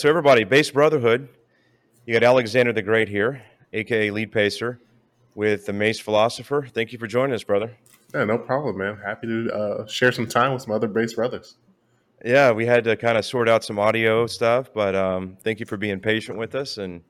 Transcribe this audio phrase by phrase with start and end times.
[0.00, 1.28] So everybody, Based Brotherhood,
[2.06, 3.42] you got Alexander the Great here,
[3.74, 4.80] aka Lead Pacer,
[5.34, 6.66] with the Mace Philosopher.
[6.72, 7.76] Thank you for joining us, brother.
[8.14, 8.96] Yeah, no problem, man.
[9.04, 11.56] Happy to uh, share some time with some other base brothers.
[12.24, 15.66] Yeah, we had to kind of sort out some audio stuff, but um, thank you
[15.66, 17.02] for being patient with us, and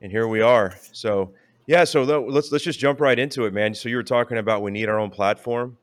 [0.00, 0.76] and here we are.
[0.92, 1.32] So
[1.66, 3.74] yeah, so let's let's just jump right into it, man.
[3.74, 5.78] So you were talking about we need our own platform.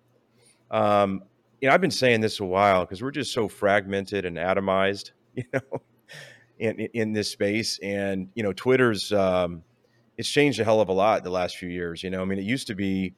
[0.72, 1.24] Um,
[1.60, 5.12] you know, I've been saying this a while because we're just so fragmented and atomized,
[5.36, 5.82] you know,
[6.60, 9.64] in in this space, and you know, Twitter's um,
[10.18, 12.04] it's changed a hell of a lot the last few years.
[12.04, 13.14] You know, I mean, it used to be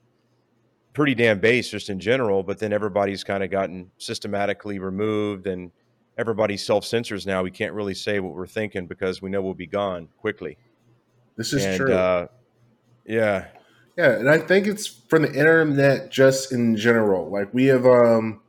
[0.94, 5.72] pretty damn base just in general, but then everybody's kind of gotten systematically removed and
[6.18, 7.42] everybody self censors now.
[7.42, 10.58] We can't really say what we're thinking because we know we'll be gone quickly.
[11.38, 11.94] This is and, true.
[11.94, 12.28] Uh,
[13.06, 13.48] yeah.
[13.98, 17.30] Yeah, and I think it's from the internet just in general.
[17.30, 18.42] Like we have um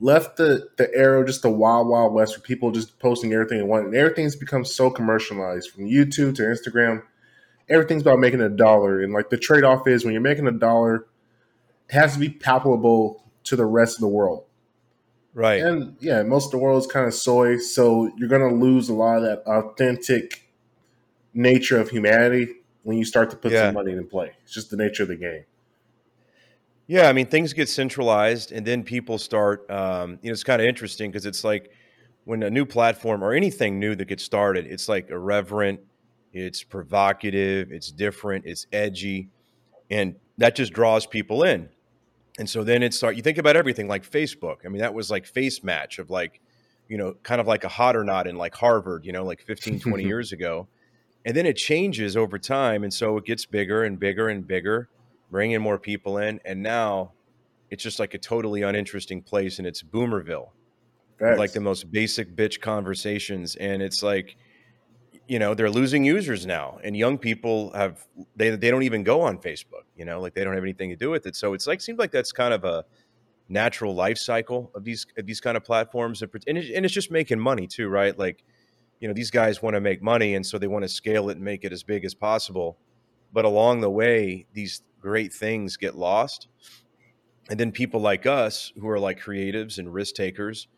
[0.00, 3.64] left the the arrow just the wild wild west for people just posting everything they
[3.64, 7.02] want, and everything's become so commercialized from YouTube to Instagram.
[7.68, 10.52] Everything's about making a dollar, and like the trade off is when you're making a
[10.52, 11.06] dollar,
[11.88, 14.44] it has to be palpable to the rest of the world.
[15.34, 15.62] Right.
[15.62, 18.88] And yeah, most of the world is kind of soy, so you're going to lose
[18.88, 20.50] a lot of that authentic
[21.34, 23.66] nature of humanity when you start to put yeah.
[23.66, 24.32] some money in play.
[24.42, 25.44] It's just the nature of the game.
[26.88, 29.70] Yeah, I mean, things get centralized, and then people start.
[29.70, 31.70] Um, you know, it's kind of interesting because it's like
[32.24, 35.80] when a new platform or anything new that gets started, it's like irreverent,
[36.32, 39.28] it's provocative, it's different, it's edgy,
[39.90, 41.68] and that just draws people in.
[42.38, 43.16] And so then it start.
[43.16, 44.58] You think about everything like Facebook.
[44.64, 46.40] I mean, that was like FaceMash of like,
[46.88, 49.42] you know, kind of like a hot or not in like Harvard, you know, like
[49.42, 50.68] 15, 20 years ago
[51.24, 54.88] and then it changes over time and so it gets bigger and bigger and bigger
[55.30, 57.12] bringing more people in and now
[57.70, 60.52] it's just like a totally uninteresting place and it's boomerville.
[61.36, 64.36] Like the most basic bitch conversations and it's like
[65.26, 68.06] you know they're losing users now and young people have
[68.36, 70.96] they, they don't even go on facebook you know like they don't have anything to
[70.96, 71.36] do with it.
[71.36, 72.84] So it's like seems like that's kind of a
[73.48, 77.10] natural life cycle of these of these kind of platforms and, it, and it's just
[77.10, 78.18] making money too right?
[78.18, 78.44] Like
[79.00, 81.36] you know these guys want to make money and so they want to scale it
[81.36, 82.78] and make it as big as possible.
[83.32, 86.48] But along the way these great things get lost
[87.50, 90.68] and then people like us who are like creatives and risk takers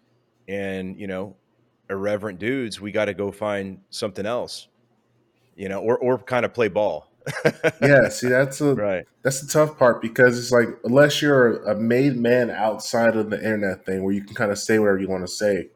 [0.48, 1.36] and you know
[1.88, 4.69] irreverent dudes we got to go find something else
[5.56, 7.10] you know or or kind of play ball
[7.82, 11.75] yeah see that's a right that's the tough part because it's like unless you're a
[11.75, 15.09] made man outside of the internet thing where you can kind of say whatever you
[15.09, 15.69] want to say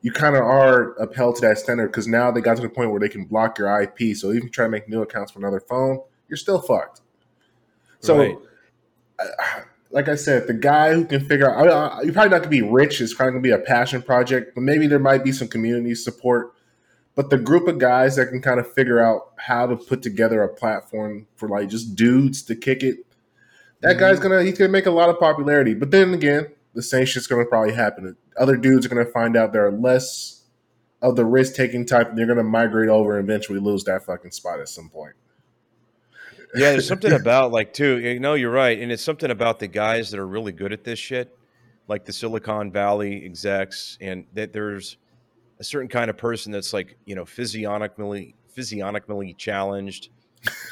[0.00, 2.90] you kind of are upheld to that standard because now they got to the point
[2.90, 4.16] where they can block your IP.
[4.16, 7.00] So even try to make new accounts for another phone, you're still fucked.
[8.00, 8.36] So, right.
[9.18, 9.60] uh,
[9.90, 12.42] like I said, the guy who can figure out, I mean, you're probably not going
[12.42, 13.00] to be rich.
[13.00, 15.94] It's probably going to be a passion project, but maybe there might be some community
[15.94, 16.52] support.
[17.14, 20.42] But the group of guys that can kind of figure out how to put together
[20.42, 22.98] a platform for like just dudes to kick it,
[23.80, 24.00] that mm-hmm.
[24.00, 25.74] guy's gonna he's gonna make a lot of popularity.
[25.74, 29.36] But then again, the same shit's gonna probably happen other dudes are going to find
[29.36, 30.42] out there are less
[31.02, 34.04] of the risk taking type, and they're going to migrate over and eventually lose that
[34.04, 35.14] fucking spot at some point.
[36.54, 37.98] Yeah, there's something about like too.
[37.98, 40.84] You know, you're right, and it's something about the guys that are really good at
[40.84, 41.36] this shit,
[41.86, 44.96] like the Silicon Valley execs, and that there's
[45.58, 50.10] a certain kind of person that's like you know physiognomically physiognomically challenged,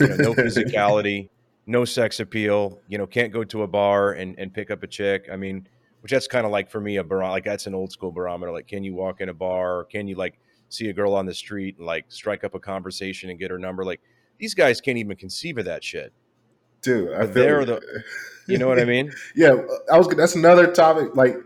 [0.00, 1.28] you know, no physicality,
[1.66, 4.86] no sex appeal, you know, can't go to a bar and and pick up a
[4.86, 5.28] chick.
[5.32, 5.68] I mean,
[6.00, 7.32] which that's kind of like for me a barometer.
[7.32, 8.52] Like that's an old school barometer.
[8.52, 9.80] Like, can you walk in a bar?
[9.80, 10.38] Or can you like
[10.68, 13.58] see a girl on the street and like strike up a conversation and get her
[13.58, 13.84] number?
[13.84, 14.00] Like
[14.38, 16.12] these guys can't even conceive of that shit.
[16.82, 18.04] Dude, I feel they're the,
[18.46, 19.12] you know what I mean?
[19.34, 19.56] yeah,
[19.92, 20.08] I was.
[20.08, 21.16] That's another topic.
[21.16, 21.36] Like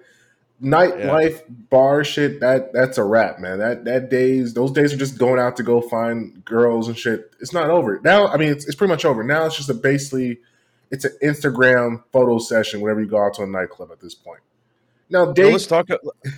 [0.63, 1.55] nightlife yeah.
[1.71, 2.41] bar shit.
[2.41, 3.59] That that's a wrap, man.
[3.59, 7.33] That that days, those days are just going out to go find girls and shit.
[7.41, 8.29] It's not over now.
[8.29, 9.47] I mean, it's, it's pretty much over now.
[9.47, 10.39] It's just a basically,
[10.91, 14.41] it's an Instagram photo session whenever you go out to a nightclub at this point.
[15.09, 15.89] Now, Dave, let's talk.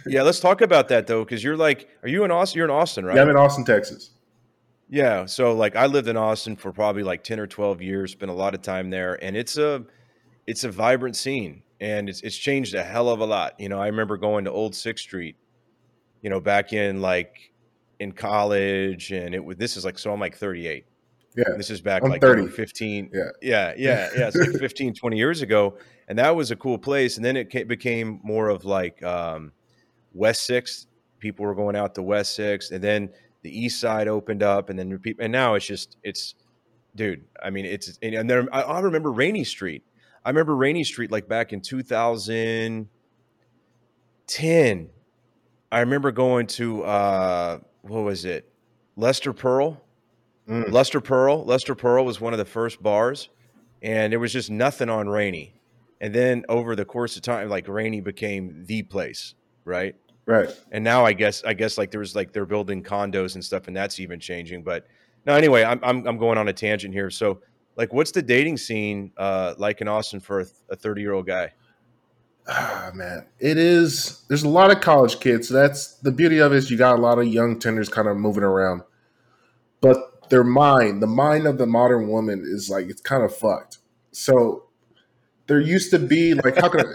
[0.07, 2.59] Yeah, let's talk about that though, because you're like, are you in Austin?
[2.59, 3.17] You're in Austin, right?
[3.17, 4.11] Yeah, I'm in Austin, Texas.
[4.93, 8.13] Yeah, so like I lived in Austin for probably like ten or twelve years.
[8.13, 9.87] Spent a lot of time there, and it's a
[10.47, 13.59] it's a vibrant scene, and it's it's changed a hell of a lot.
[13.59, 15.37] You know, I remember going to Old Sixth Street,
[16.21, 17.55] you know, back in like
[18.01, 20.85] in college, and it was this is like so I'm like 38.
[21.39, 22.49] Yeah, this is back I'm like 30.
[22.49, 23.11] 15.
[23.15, 24.27] Yeah, yeah, yeah, yeah.
[24.29, 25.79] It's like 15, 20 years ago,
[26.09, 27.17] and that was a cool place.
[27.17, 29.53] And then it became more of like um,
[30.13, 30.87] West Sixth.
[31.19, 33.09] People were going out to West Sixth, and then
[33.43, 36.35] the East Side opened up, and then repeat and now it's just it's,
[36.95, 37.25] dude.
[37.43, 39.85] I mean, it's and then I, I remember Rainey Street.
[40.25, 42.89] I remember Rainey Street like back in 2010.
[45.73, 48.49] I remember going to uh, what was it?
[48.97, 49.81] Lustre Pearl.
[50.49, 50.71] Mm.
[50.71, 51.45] Lustre Pearl.
[51.45, 53.29] Lustre Pearl was one of the first bars,
[53.83, 55.55] and there was just nothing on Rainey
[56.01, 59.35] And then over the course of time, like Rainey became the place,
[59.65, 59.97] right?
[60.27, 60.49] Right.
[60.71, 63.77] And now I guess I guess like there's like they're building condos and stuff, and
[63.77, 64.63] that's even changing.
[64.63, 64.87] But
[65.27, 67.11] no, anyway, I'm I'm, I'm going on a tangent here.
[67.11, 67.41] So,
[67.77, 71.53] like, what's the dating scene uh, like in Austin for a 30 year old guy?
[72.49, 74.25] Ah, man, it is.
[74.29, 75.49] There's a lot of college kids.
[75.49, 76.57] That's the beauty of it.
[76.57, 78.83] Is you got a lot of young tenders kind of moving around,
[79.81, 83.79] but their mind, the mind of the modern woman, is like it's kind of fucked.
[84.13, 84.65] So
[85.47, 86.93] there used to be like how could I,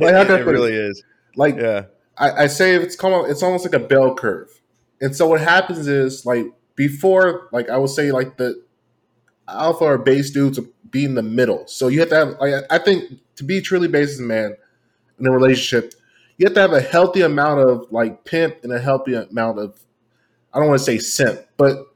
[0.04, 1.02] like how can it, I really is
[1.36, 1.84] like yeah.
[2.16, 4.60] I, I say it's it's almost like a bell curve,
[5.00, 8.62] and so what happens is like before like I would say like the
[9.48, 10.58] alpha or base dudes
[10.90, 11.66] be in the middle.
[11.66, 13.04] So you have to have like I think
[13.36, 14.56] to be truly base man
[15.18, 15.94] in a relationship,
[16.36, 19.80] you have to have a healthy amount of like pimp and a healthy amount of
[20.52, 21.86] I don't want to say simp, but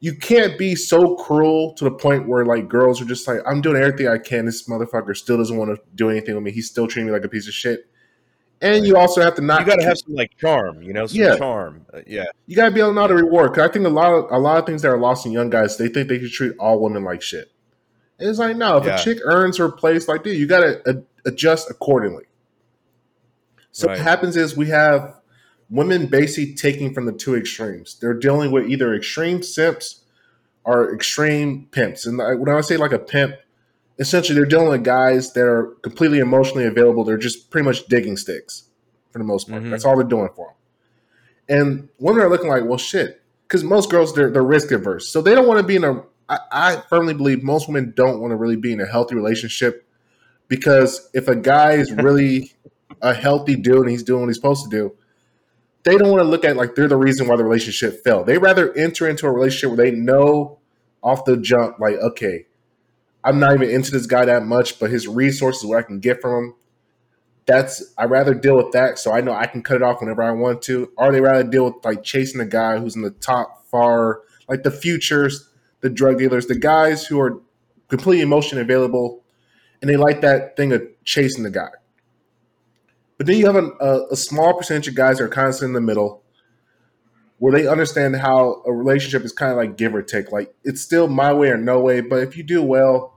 [0.00, 3.60] you can't be so cruel to the point where like girls are just like, I'm
[3.60, 4.44] doing everything I can.
[4.44, 6.50] This motherfucker still doesn't want to do anything with me.
[6.50, 7.88] He's still treating me like a piece of shit.
[8.62, 9.60] And you also have to not.
[9.60, 11.36] You got to have some like charm, you know, some yeah.
[11.36, 11.84] charm.
[11.92, 13.54] Uh, yeah, you got to be able to know how to reward.
[13.54, 15.50] Cause I think a lot of a lot of things that are lost in young
[15.50, 17.52] guys, they think they can treat all women like shit.
[18.18, 18.98] And it's like, no, if yeah.
[18.98, 22.24] a chick earns her place like this, you got to adjust accordingly.
[23.72, 23.98] So right.
[23.98, 25.16] what happens is we have
[25.68, 27.98] women basically taking from the two extremes.
[28.00, 30.02] They're dealing with either extreme simps
[30.64, 32.06] or extreme pimps.
[32.06, 33.36] And when I say like a pimp,
[33.98, 37.04] essentially they're dealing with guys that are completely emotionally available.
[37.04, 38.64] They're just pretty much digging sticks
[39.10, 39.62] for the most part.
[39.62, 39.70] Mm-hmm.
[39.70, 40.56] That's all they're doing for them.
[41.48, 45.22] And women are looking like, well, shit, because most girls they're, they're risk averse, so
[45.22, 46.02] they don't want to be in a.
[46.28, 49.86] I, I firmly believe most women don't want to really be in a healthy relationship
[50.48, 52.52] because if a guy is really
[53.00, 54.96] a healthy dude and he's doing what he's supposed to do,
[55.84, 58.24] they don't want to look at like they're the reason why the relationship fell.
[58.24, 60.58] They rather enter into a relationship where they know
[61.02, 62.46] off the jump, like, okay,
[63.26, 66.20] I'm not even into this guy that much, but his resources, what I can get
[66.22, 66.54] from him,
[67.44, 70.22] that's I rather deal with that, so I know I can cut it off whenever
[70.22, 70.92] I want to.
[70.96, 74.62] Or they rather deal with like chasing a guy who's in the top far, like
[74.62, 75.48] the futures,
[75.80, 77.40] the drug dealers, the guys who are
[77.88, 79.24] completely emotion available,
[79.82, 81.70] and they like that thing of chasing the guy.
[83.18, 85.60] But then you have a, a, a small percentage of guys that are kind of
[85.62, 86.22] in the middle,
[87.38, 90.30] where they understand how a relationship is kind of like give or take.
[90.30, 93.15] Like it's still my way or no way, but if you do well,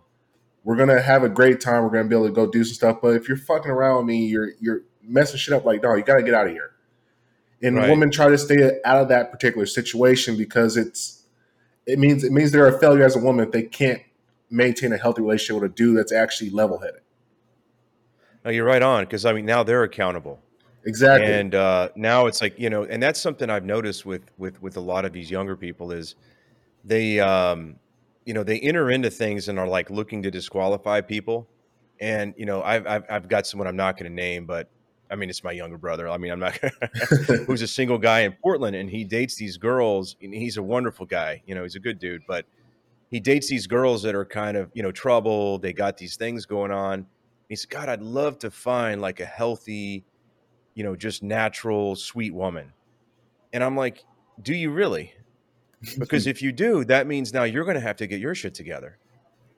[0.63, 1.83] we're gonna have a great time.
[1.83, 2.97] We're gonna be able to go do some stuff.
[3.01, 5.65] But if you're fucking around with me, you're you're messing shit up.
[5.65, 6.71] Like no, you got to get out of here.
[7.61, 7.89] And right.
[7.89, 11.25] women try to stay out of that particular situation because it's
[11.85, 14.01] it means it means they're a failure as a woman if they can't
[14.49, 17.01] maintain a healthy relationship with a dude that's actually level headed.
[18.45, 20.39] No, you're right on because I mean now they're accountable.
[20.85, 21.31] Exactly.
[21.31, 24.77] And uh, now it's like you know, and that's something I've noticed with with with
[24.77, 26.15] a lot of these younger people is
[26.85, 27.75] they um,
[28.29, 31.49] you know they enter into things and are like looking to disqualify people.
[31.99, 34.69] And you know, I've I've, I've got someone I'm not going to name, but
[35.11, 36.07] I mean, it's my younger brother.
[36.07, 36.57] I mean, I'm not
[37.47, 40.15] who's a single guy in Portland, and he dates these girls.
[40.21, 41.41] And he's a wonderful guy.
[41.45, 42.45] You know, he's a good dude, but
[43.09, 45.57] he dates these girls that are kind of you know trouble.
[45.57, 47.07] They got these things going on
[47.49, 50.05] he said, God, I'd love to find like a healthy,
[50.75, 52.71] you know, just natural, sweet woman.
[53.51, 54.03] And I'm like,
[54.41, 55.11] do you really?
[55.97, 58.53] Because if you do, that means now you're going to have to get your shit
[58.53, 58.97] together.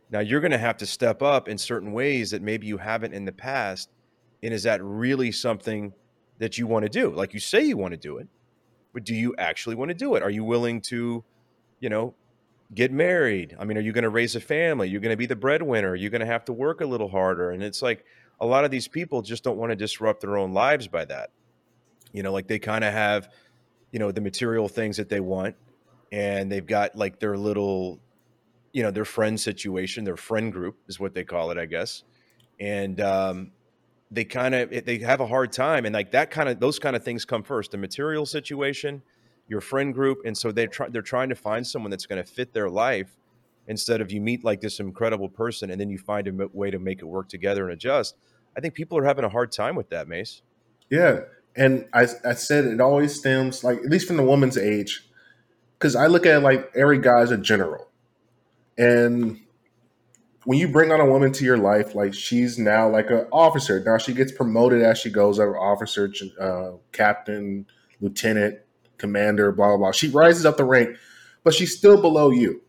[0.09, 3.13] Now you're going to have to step up in certain ways that maybe you haven't
[3.13, 3.89] in the past.
[4.43, 5.93] And is that really something
[6.39, 7.11] that you want to do?
[7.11, 8.27] Like you say you want to do it,
[8.93, 10.23] but do you actually want to do it?
[10.23, 11.23] Are you willing to,
[11.79, 12.13] you know,
[12.73, 13.55] get married.
[13.59, 14.89] I mean, are you going to raise a family?
[14.89, 15.95] You're going to be the breadwinner.
[15.95, 17.51] You're going to have to work a little harder.
[17.51, 18.05] And it's like
[18.39, 21.31] a lot of these people just don't want to disrupt their own lives by that.
[22.13, 23.29] You know, like they kind of have,
[23.91, 25.55] you know, the material things that they want,
[26.11, 27.99] and they've got like their little,
[28.73, 32.03] you know, their friend situation, their friend group is what they call it, I guess.
[32.59, 33.51] And um,
[34.11, 36.95] they kind of they have a hard time, and like that kind of those kind
[36.95, 37.71] of things come first.
[37.71, 39.01] The material situation
[39.51, 42.29] your friend group, and so they try they're trying to find someone that's going to
[42.29, 43.17] fit their life
[43.67, 46.79] instead of you meet like this incredible person and then you find a way to
[46.79, 48.15] make it work together and adjust.
[48.57, 50.41] I think people are having a hard time with that, Mace.
[50.89, 51.21] Yeah,
[51.55, 55.05] and I I said it always stems like at least from the woman's age,
[55.81, 57.89] because I look at like every guy as a general,
[58.77, 59.39] and
[60.43, 63.81] when you bring on a woman to your life, like she's now like an officer.
[63.83, 67.65] Now she gets promoted as she goes, as officer, uh, captain,
[67.99, 68.59] lieutenant,
[68.97, 69.91] commander, blah, blah, blah.
[69.91, 70.97] She rises up the rank,
[71.43, 72.61] but she's still below you.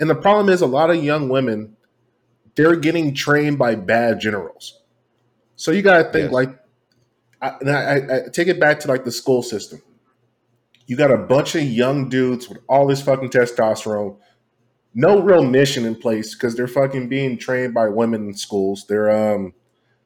[0.00, 1.76] And the problem is, a lot of young women,
[2.54, 4.80] they're getting trained by bad generals.
[5.56, 6.32] So you got to think yes.
[6.32, 6.58] like,
[7.42, 9.82] I, I, I take it back to like the school system.
[10.88, 14.16] You got a bunch of young dudes with all this fucking testosterone,
[14.94, 18.86] no real mission in place because they're fucking being trained by women in schools.
[18.88, 19.52] They're um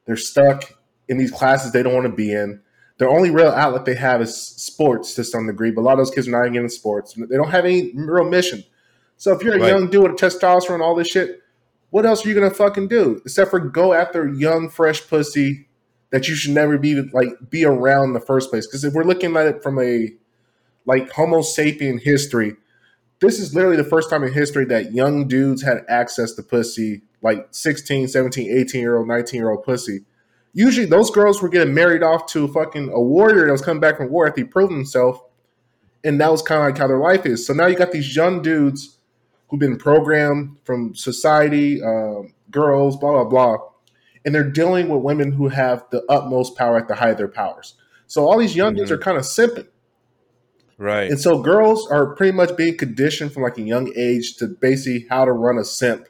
[0.05, 0.73] they're stuck
[1.07, 2.61] in these classes they don't want to be in.
[2.97, 5.99] Their only real outlet they have is sports to some degree, but a lot of
[5.99, 7.13] those kids are not even getting sports.
[7.13, 8.63] They don't have any real mission.
[9.15, 9.69] So if you're a right.
[9.69, 11.39] young dude with testosterone, all this shit,
[11.91, 15.69] what else are you gonna fucking do except for go after young, fresh pussy
[16.09, 18.67] that you should never be like be around in the first place?
[18.67, 20.09] Because if we're looking at it from a
[20.85, 22.55] like Homo sapien history,
[23.19, 27.03] this is literally the first time in history that young dudes had access to pussy,
[27.21, 30.01] like 16, 17, 18 year old, 19 year old pussy.
[30.53, 33.97] Usually those girls were getting married off to fucking a warrior that was coming back
[33.97, 35.23] from war after he proved himself.
[36.03, 37.47] And that was kind of like how their life is.
[37.47, 38.97] So now you got these young dudes
[39.47, 43.57] who've been programmed from society, um, girls, blah, blah, blah.
[44.25, 47.27] And they're dealing with women who have the utmost power at the height of their
[47.27, 47.75] powers.
[48.07, 48.79] So all these young mm-hmm.
[48.79, 49.67] dudes are kind of simping.
[50.77, 51.09] Right.
[51.09, 55.07] And so girls are pretty much being conditioned from like a young age to basically
[55.09, 56.07] how to run a simp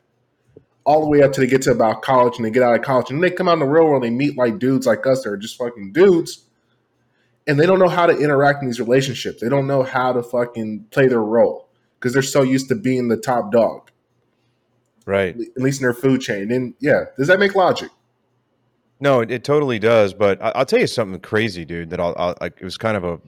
[0.85, 2.81] all the way up to they get to about college and they get out of
[2.81, 5.05] college and they come out in the real world and they meet like dudes like
[5.05, 6.45] us that are just fucking dudes
[7.47, 9.41] and they don't know how to interact in these relationships.
[9.41, 11.67] They don't know how to fucking play their role
[11.99, 13.91] because they're so used to being the top dog.
[15.05, 15.35] Right.
[15.35, 16.51] At least in their food chain.
[16.51, 17.89] And yeah, does that make logic?
[18.99, 20.13] No, it, it totally does.
[20.13, 21.89] But I, will tell you something crazy, dude.
[21.89, 22.57] That I'll, I'll like.
[22.61, 23.19] It was kind of a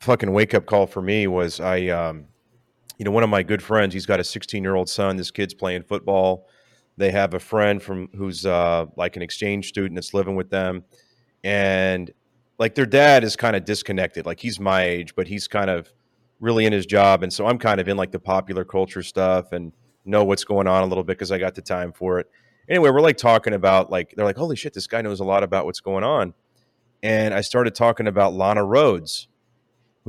[0.00, 2.26] fucking wake up call for me was I, um,
[2.98, 5.16] you know, one of my good friends, he's got a 16 year old son.
[5.16, 6.46] This kid's playing football.
[6.96, 10.84] They have a friend from who's uh, like an exchange student that's living with them,
[11.42, 12.10] and
[12.58, 14.26] like their dad is kind of disconnected.
[14.26, 15.90] Like he's my age, but he's kind of
[16.40, 19.52] really in his job, and so I'm kind of in like the popular culture stuff
[19.52, 19.72] and
[20.04, 22.26] know what's going on a little bit because I got the time for it.
[22.68, 25.42] Anyway, we're like talking about like they're like, holy shit, this guy knows a lot
[25.42, 26.34] about what's going on,
[27.02, 29.28] and I started talking about Lana Rhoades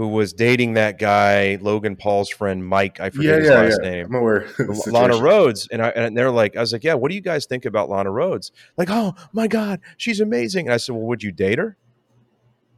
[0.01, 2.99] who was dating that guy, Logan Paul's friend Mike.
[2.99, 3.89] I forget yeah, his yeah, last yeah.
[3.91, 4.05] name.
[4.07, 4.47] I'm aware.
[4.87, 7.45] Lana Rhoades, and I and they're like, I was like, yeah, what do you guys
[7.45, 8.49] think about Lana Rhoades?
[8.77, 10.65] Like, oh my god, she's amazing.
[10.65, 11.77] And I said, well, would you date her?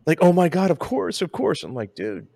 [0.06, 1.64] Like, oh my god, of course, of course.
[1.64, 2.28] I'm like, dude.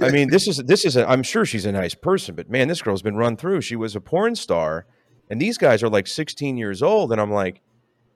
[0.00, 0.96] I mean, this is this is.
[0.96, 3.60] A, I'm sure she's a nice person, but man, this girl's been run through.
[3.60, 4.86] She was a porn star,
[5.28, 7.60] and these guys are like 16 years old, and I'm like,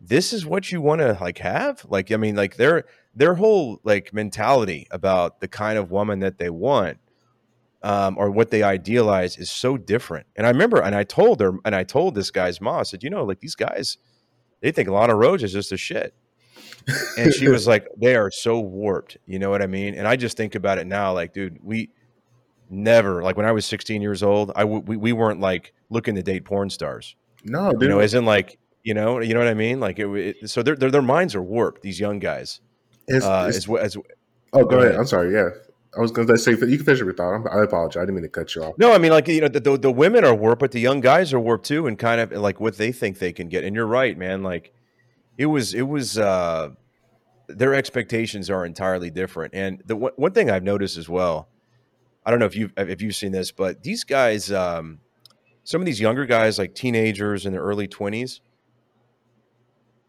[0.00, 1.84] this is what you want to like have.
[1.86, 2.84] Like, I mean, like they're
[3.16, 6.98] their whole like mentality about the kind of woman that they want
[7.82, 10.26] um, or what they idealize is so different.
[10.36, 13.02] And I remember, and I told her, and I told this guy's mom, I said,
[13.02, 13.96] you know, like these guys,
[14.60, 16.14] they think Lana Rhoades is just a shit.
[17.18, 19.16] and she was like, they are so warped.
[19.26, 19.94] You know what I mean?
[19.94, 21.90] And I just think about it now, like, dude, we
[22.68, 26.14] never, like when I was 16 years old, I w- we, we weren't like looking
[26.16, 27.16] to date porn stars.
[27.44, 27.82] No, dude.
[27.82, 29.80] You know, in like, you know, you know what I mean?
[29.80, 32.60] Like it, it so their, their, their minds are warped, these young guys.
[33.08, 33.96] It's, uh, it's, as, as,
[34.52, 34.96] oh, go ahead.
[34.96, 35.32] I'm sorry.
[35.32, 35.50] Yeah,
[35.96, 37.46] I was going to say you can finish your thought.
[37.50, 37.96] I apologize.
[37.98, 38.78] I didn't mean to cut you off.
[38.78, 41.00] No, I mean like you know the, the, the women are warped, but the young
[41.00, 43.64] guys are warped too, and kind of like what they think they can get.
[43.64, 44.42] And you're right, man.
[44.42, 44.72] Like
[45.38, 46.70] it was it was uh,
[47.48, 49.54] their expectations are entirely different.
[49.54, 51.48] And the one, one thing I've noticed as well,
[52.24, 54.98] I don't know if you if you've seen this, but these guys, um,
[55.64, 58.40] some of these younger guys, like teenagers in their early twenties,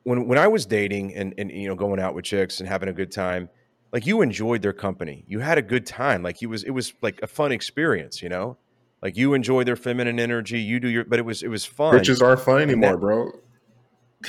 [0.08, 2.88] when when I was dating and and you know going out with chicks and having
[2.88, 3.50] a good time,
[3.92, 5.26] like you enjoyed their company.
[5.28, 6.24] You had a good time.
[6.24, 8.58] Like you was it was like a fun experience, you know?
[9.02, 11.94] Like you enjoy their feminine energy, you do your but it was it was fun.
[11.94, 13.32] Riches aren't fun anymore, that, bro.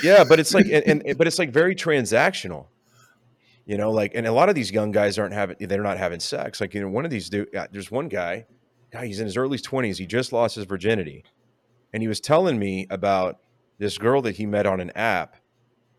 [0.02, 2.66] Yeah, but it's like and, and but it's like very transactional.
[3.64, 6.18] You know, like and a lot of these young guys aren't having they're not having
[6.18, 6.60] sex.
[6.60, 8.46] Like you know, one of these dude uh, there's one guy,
[8.90, 11.22] guy he's in his early 20s, he just lost his virginity.
[11.92, 13.38] And he was telling me about
[13.78, 15.36] this girl that he met on an app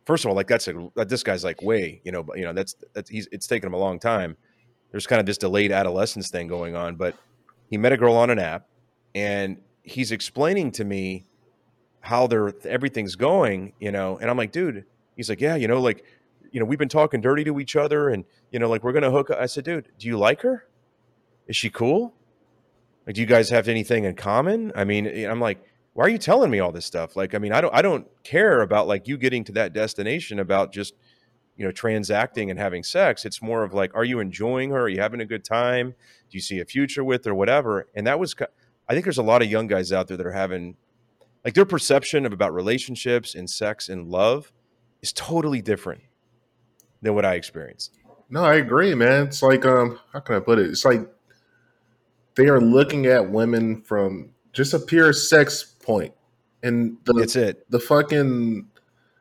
[0.09, 2.51] first of all, like that's a uh, this guy's like way, you know, you know,
[2.51, 4.35] that's that's he's it's taken him a long time.
[4.89, 7.15] There's kind of this delayed adolescence thing going on, but
[7.69, 8.65] he met a girl on an app,
[9.13, 11.27] and he's explaining to me
[12.01, 14.83] how they're everything's going, you know, and I'm like, dude,
[15.15, 16.03] he's like, yeah, you know, like,
[16.51, 19.11] you know, we've been talking dirty to each other, and you know, like we're gonna
[19.11, 19.29] hook.
[19.29, 19.37] up.
[19.37, 20.65] I said, dude, do you like her?
[21.47, 22.15] Is she cool?
[23.05, 24.71] Like, do you guys have anything in common?
[24.75, 25.63] I mean, I'm like,
[25.99, 27.17] why are you telling me all this stuff?
[27.17, 30.39] Like, I mean, I don't, I don't care about like you getting to that destination
[30.39, 30.93] about just,
[31.57, 33.25] you know, transacting and having sex.
[33.25, 34.83] It's more of like, are you enjoying her?
[34.83, 35.89] Are you having a good time?
[35.89, 37.35] Do you see a future with her?
[37.35, 37.87] Whatever.
[37.95, 38.33] And that was,
[38.87, 40.77] I think there's a lot of young guys out there that are having,
[41.43, 44.53] like, their perception of about relationships and sex and love
[45.01, 45.99] is totally different
[47.01, 47.97] than what I experienced.
[48.29, 49.27] No, I agree, man.
[49.27, 50.67] It's like, um, how can I put it?
[50.67, 51.01] It's like
[52.35, 56.13] they are looking at women from just a pure sex point.
[56.61, 57.69] And the, it's it.
[57.71, 58.67] The fucking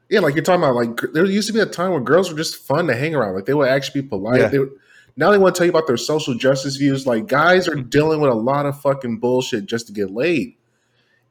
[0.08, 0.74] yeah, like you're talking about.
[0.74, 3.34] Like there used to be a time where girls were just fun to hang around.
[3.34, 4.40] Like they would actually be polite.
[4.40, 4.48] Yeah.
[4.48, 4.70] They would,
[5.16, 7.06] Now they want to tell you about their social justice views.
[7.06, 7.88] Like guys are hmm.
[7.88, 10.56] dealing with a lot of fucking bullshit just to get laid.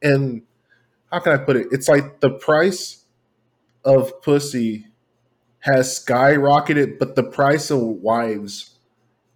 [0.00, 0.42] And
[1.10, 1.68] how can I put it?
[1.72, 3.04] It's like the price
[3.84, 4.86] of pussy
[5.60, 8.78] has skyrocketed, but the price of wives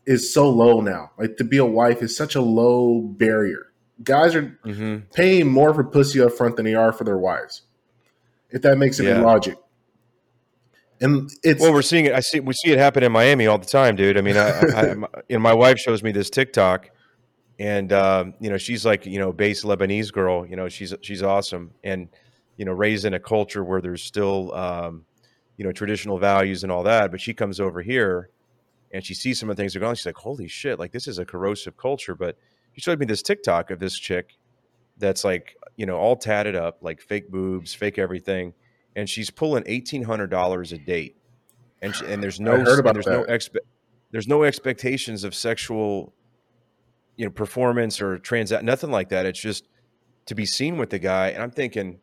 [0.06, 1.10] is so low now.
[1.18, 3.71] Like to be a wife is such a low barrier.
[4.02, 5.06] Guys are mm-hmm.
[5.12, 7.62] paying more for pussy up front than they are for their wives.
[8.50, 9.20] If that makes any yeah.
[9.20, 9.56] logic.
[11.00, 12.12] And it's well, we're seeing it.
[12.12, 14.16] I see we see it happen in Miami all the time, dude.
[14.16, 14.84] I mean, I, I,
[15.28, 16.90] you know, my wife shows me this TikTok,
[17.58, 20.46] and um, you know, she's like you know, base Lebanese girl.
[20.46, 22.08] You know, she's she's awesome, and
[22.56, 25.04] you know, raised in a culture where there's still um,
[25.56, 27.10] you know traditional values and all that.
[27.10, 28.30] But she comes over here,
[28.92, 29.96] and she sees some of the things that are going.
[29.96, 30.78] She's like, "Holy shit!
[30.78, 32.38] Like this is a corrosive culture." But
[32.72, 34.36] she showed me this TikTok of this chick
[34.98, 38.54] that's like you know all tatted up, like fake boobs, fake everything,
[38.96, 41.16] and she's pulling eighteen hundred dollars a date,
[41.80, 43.06] and she, and there's no there's that.
[43.06, 43.66] no expe-
[44.10, 46.12] there's no expectations of sexual
[47.16, 49.26] you know performance or transact nothing like that.
[49.26, 49.68] It's just
[50.26, 51.98] to be seen with the guy, and I'm thinking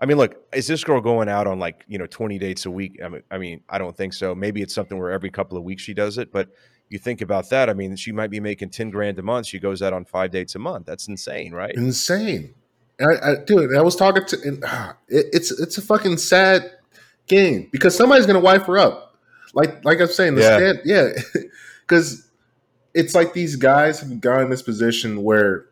[0.00, 2.70] I mean, look, is this girl going out on like you know twenty dates a
[2.70, 2.98] week?
[3.04, 4.34] I mean, I mean, I don't think so.
[4.34, 6.48] Maybe it's something where every couple of weeks she does it, but
[6.90, 7.70] you think about that.
[7.70, 9.46] I mean, she might be making ten grand a month.
[9.46, 10.86] She goes out on five dates a month.
[10.86, 11.74] That's insane, right?
[11.74, 12.52] Insane.
[13.00, 14.38] I, I dude, I was talking to.
[14.42, 16.70] And, uh, it, it's it's a fucking sad
[17.28, 19.16] game because somebody's gonna wife her up.
[19.54, 21.08] Like like I'm saying, the yeah, stand, yeah,
[21.86, 22.28] because
[22.92, 25.66] it's like these guys have gotten in this position where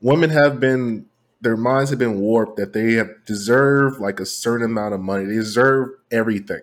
[0.00, 1.06] women have been
[1.40, 5.24] their minds have been warped that they have deserve like a certain amount of money.
[5.24, 6.60] They deserve everything.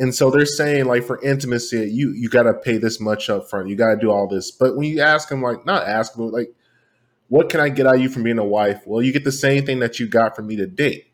[0.00, 3.50] And so they're saying like for intimacy, you you got to pay this much up
[3.50, 3.68] front.
[3.68, 4.50] You got to do all this.
[4.50, 6.52] But when you ask them, like not ask them, like,
[7.28, 8.82] what can I get out of you from being a wife?
[8.86, 11.12] Well, you get the same thing that you got from me to date.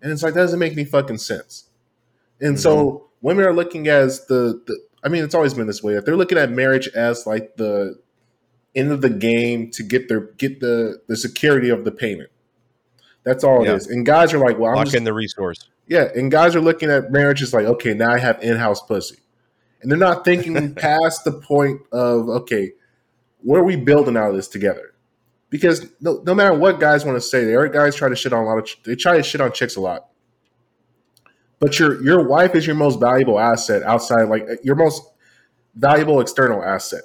[0.00, 1.68] And it's like that doesn't make any fucking sense.
[2.40, 2.62] And mm-hmm.
[2.62, 5.94] so women are looking as the, the I mean, it's always been this way.
[5.94, 8.00] If they're looking at marriage as like the
[8.74, 12.30] end of the game to get their get the the security of the payment.
[13.24, 13.72] That's all yeah.
[13.72, 13.86] it is.
[13.88, 15.68] And guys are like, well, I'm lock just, in the resource.
[15.92, 19.18] Yeah, and guys are looking at marriage as like, okay, now I have in-house pussy,
[19.82, 22.72] and they're not thinking past the point of okay,
[23.42, 24.94] what are we building out of this together?
[25.50, 28.32] Because no, no matter what guys want to say, there are guys try to shit
[28.32, 30.08] on a lot of they try to shit on chicks a lot.
[31.58, 35.02] But your your wife is your most valuable asset outside, like uh, your most
[35.74, 37.02] valuable external asset.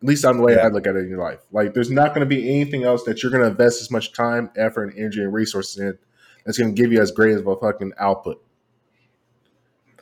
[0.00, 0.64] At least on the way yeah.
[0.64, 1.40] I look at it in your life.
[1.52, 4.14] Like, there's not going to be anything else that you're going to invest as much
[4.14, 5.98] time, effort, and energy and resources in
[6.44, 8.42] that's going to give you as great of a fucking output.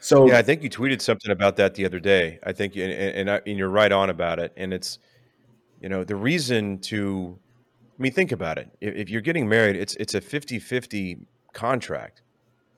[0.01, 2.39] So yeah, I think you tweeted something about that the other day.
[2.45, 4.53] I think, and, and, and you're right on about it.
[4.57, 4.99] And it's,
[5.81, 7.39] you know, the reason to,
[7.99, 8.71] I mean, think about it.
[8.81, 12.23] If, if you're getting married, it's it's a 50-50 contract.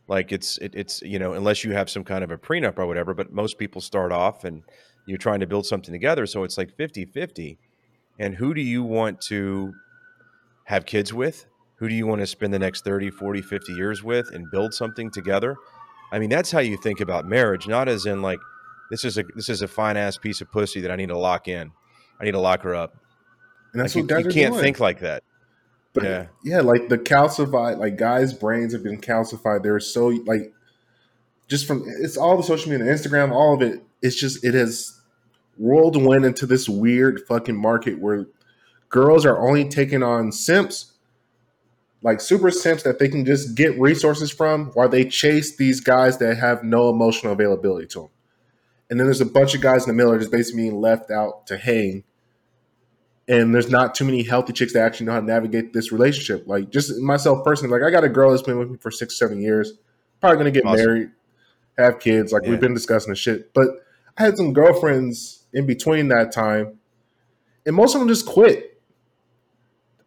[0.09, 2.87] Like it's it, it's you know, unless you have some kind of a prenup or
[2.87, 3.15] whatever.
[3.15, 4.63] But most people start off and
[5.07, 6.27] you're trying to build something together.
[6.27, 7.59] So it's like 50 50.
[8.19, 9.73] And who do you want to
[10.65, 11.47] have kids with?
[11.81, 14.73] Who do you want to spend the next 30, 40, 50 years with and build
[14.73, 15.57] something together?
[16.13, 18.39] I mean, that's how you think about marriage, not as in like,
[18.91, 21.17] this is a this is a fine ass piece of pussy that I need to
[21.17, 21.71] lock in.
[22.21, 22.97] I need to lock her up.
[23.73, 24.65] And that's like what you, you can't doing.
[24.65, 25.23] think like that.
[25.93, 29.63] But yeah, yeah, like the calcified, like guys' brains have been calcified.
[29.63, 30.53] They're so like,
[31.49, 33.83] just from it's all the social media, Instagram, all of it.
[34.03, 35.01] It's just it has
[35.57, 38.27] whirlwind into this weird fucking market where
[38.89, 40.90] girls are only taking on simps,
[42.03, 46.19] like super simps that they can just get resources from, while they chase these guys
[46.19, 48.09] that have no emotional availability to them.
[48.89, 50.81] And then there's a bunch of guys in the middle that are just basically being
[50.81, 52.05] left out to hang.
[53.29, 56.49] And there's not too many healthy chicks that actually know how to navigate this relationship.
[56.49, 59.17] Like just myself personally, like I got a girl that's been with me for six,
[59.17, 59.75] seven years,
[60.21, 60.85] probably gonna get awesome.
[60.85, 61.11] married,
[61.79, 62.33] have kids.
[62.33, 62.51] Like yeah.
[62.51, 63.55] we've been discussing the shit.
[63.55, 63.69] But
[64.19, 66.79] I had some girlfriends in between that time,
[67.65, 68.70] and most of them just quit.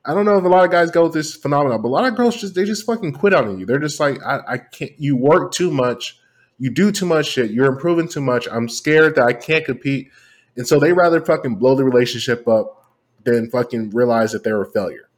[0.06, 2.06] I don't know if a lot of guys go with this phenomenon, but a lot
[2.06, 3.66] of girls just they just fucking quit on you.
[3.66, 4.92] They're just like, I, I can't.
[4.98, 6.20] You work too much,
[6.58, 8.48] you do too much shit, you're improving too much.
[8.52, 10.10] I'm scared that I can't compete,
[10.58, 12.84] and so they rather fucking blow the relationship up
[13.24, 15.10] than fucking realize that they're a failure.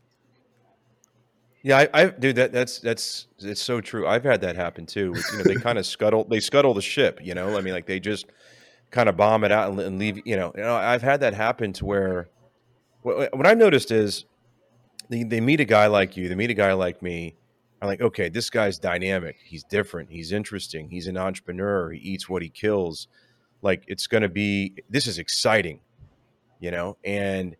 [1.63, 4.05] Yeah, I, I dude, that that's that's it's so true.
[4.05, 5.15] I've had that happen too.
[5.31, 7.19] You know, they kind of scuttle they scuttle the ship.
[7.23, 8.27] You know, I mean, like they just
[8.91, 10.21] kind of bomb it out and, and leave.
[10.25, 12.29] You know, you know, I've had that happen to where
[13.01, 14.25] what I've noticed is
[15.09, 17.35] they, they meet a guy like you, they meet a guy like me.
[17.81, 19.37] I'm like, okay, this guy's dynamic.
[19.43, 20.09] He's different.
[20.09, 20.89] He's interesting.
[20.89, 21.91] He's an entrepreneur.
[21.91, 23.07] He eats what he kills.
[23.61, 24.75] Like it's going to be.
[24.89, 25.81] This is exciting,
[26.59, 27.55] you know, and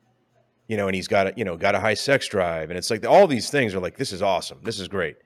[0.68, 2.90] you know, and he's got a you know got a high sex drive, and it's
[2.90, 4.60] like all these things are like this is awesome.
[4.64, 5.18] This is great,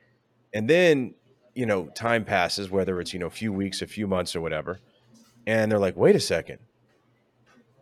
[0.53, 1.13] and then
[1.55, 4.41] you know time passes, whether it's you know a few weeks, a few months, or
[4.41, 4.79] whatever,
[5.47, 6.59] and they're like, wait a second,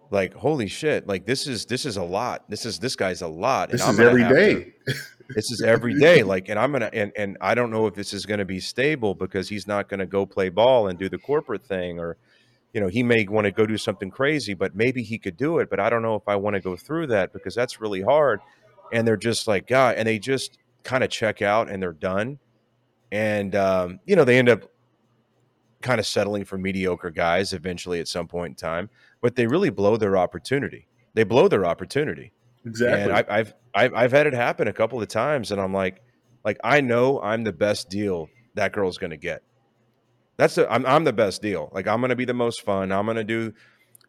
[0.10, 2.50] like holy shit like this is this is a lot.
[2.50, 4.94] This is this guy's a lot this is every day to,
[5.36, 8.14] this is every day like and i'm gonna and, and i don't know if this
[8.14, 11.64] is gonna be stable because he's not gonna go play ball and do the corporate
[11.66, 12.18] thing or
[12.74, 15.60] you know he may want to go do something crazy but maybe he could do
[15.60, 18.02] it but i don't know if i want to go through that because that's really
[18.02, 18.40] hard.
[18.94, 22.40] And they're just like god and they just kind of check out and they're done.
[23.12, 24.72] And um, you know they end up
[25.82, 28.90] kind of settling for mediocre guys eventually at some point in time
[29.22, 30.88] but they really blow their opportunity.
[31.14, 32.32] They blow their opportunity.
[32.66, 33.04] Exactly.
[33.04, 36.02] And I, have I've I've had it happen a couple of times, and I'm like,
[36.44, 39.44] like I know I'm the best deal that girl's going to get.
[40.38, 41.70] That's the I'm I'm the best deal.
[41.74, 42.92] Like I'm going to be the most fun.
[42.92, 43.54] I'm going to do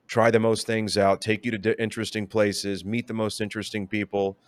[0.06, 4.38] try the most things out, take you to interesting places, meet the most interesting people.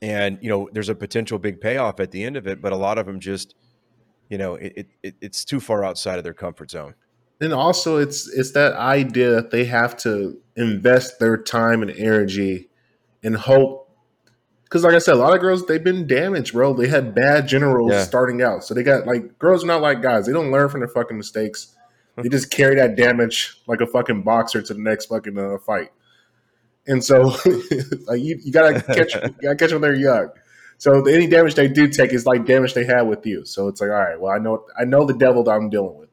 [0.00, 2.76] And you know, there's a potential big payoff at the end of it, but a
[2.76, 3.54] lot of them just,
[4.28, 6.94] you know, it, it it's too far outside of their comfort zone
[7.40, 12.68] and also it's it's that idea that they have to invest their time and energy
[13.22, 13.80] and hope.
[14.64, 16.72] Because like i said a lot of girls they've been damaged bro.
[16.72, 18.04] They had bad generals yeah.
[18.04, 18.64] starting out.
[18.64, 20.26] So they got like girls are not like guys.
[20.26, 21.74] They don't learn from their fucking mistakes.
[22.16, 25.90] They just carry that damage like a fucking boxer to the next fucking uh, fight.
[26.86, 27.22] And so
[28.06, 30.30] like you, you gotta catch you gotta catch them when they're young.
[30.78, 33.44] So any damage they do take is like damage they had with you.
[33.44, 35.98] So it's like all right well i know i know the devil that i'm dealing
[35.98, 36.11] with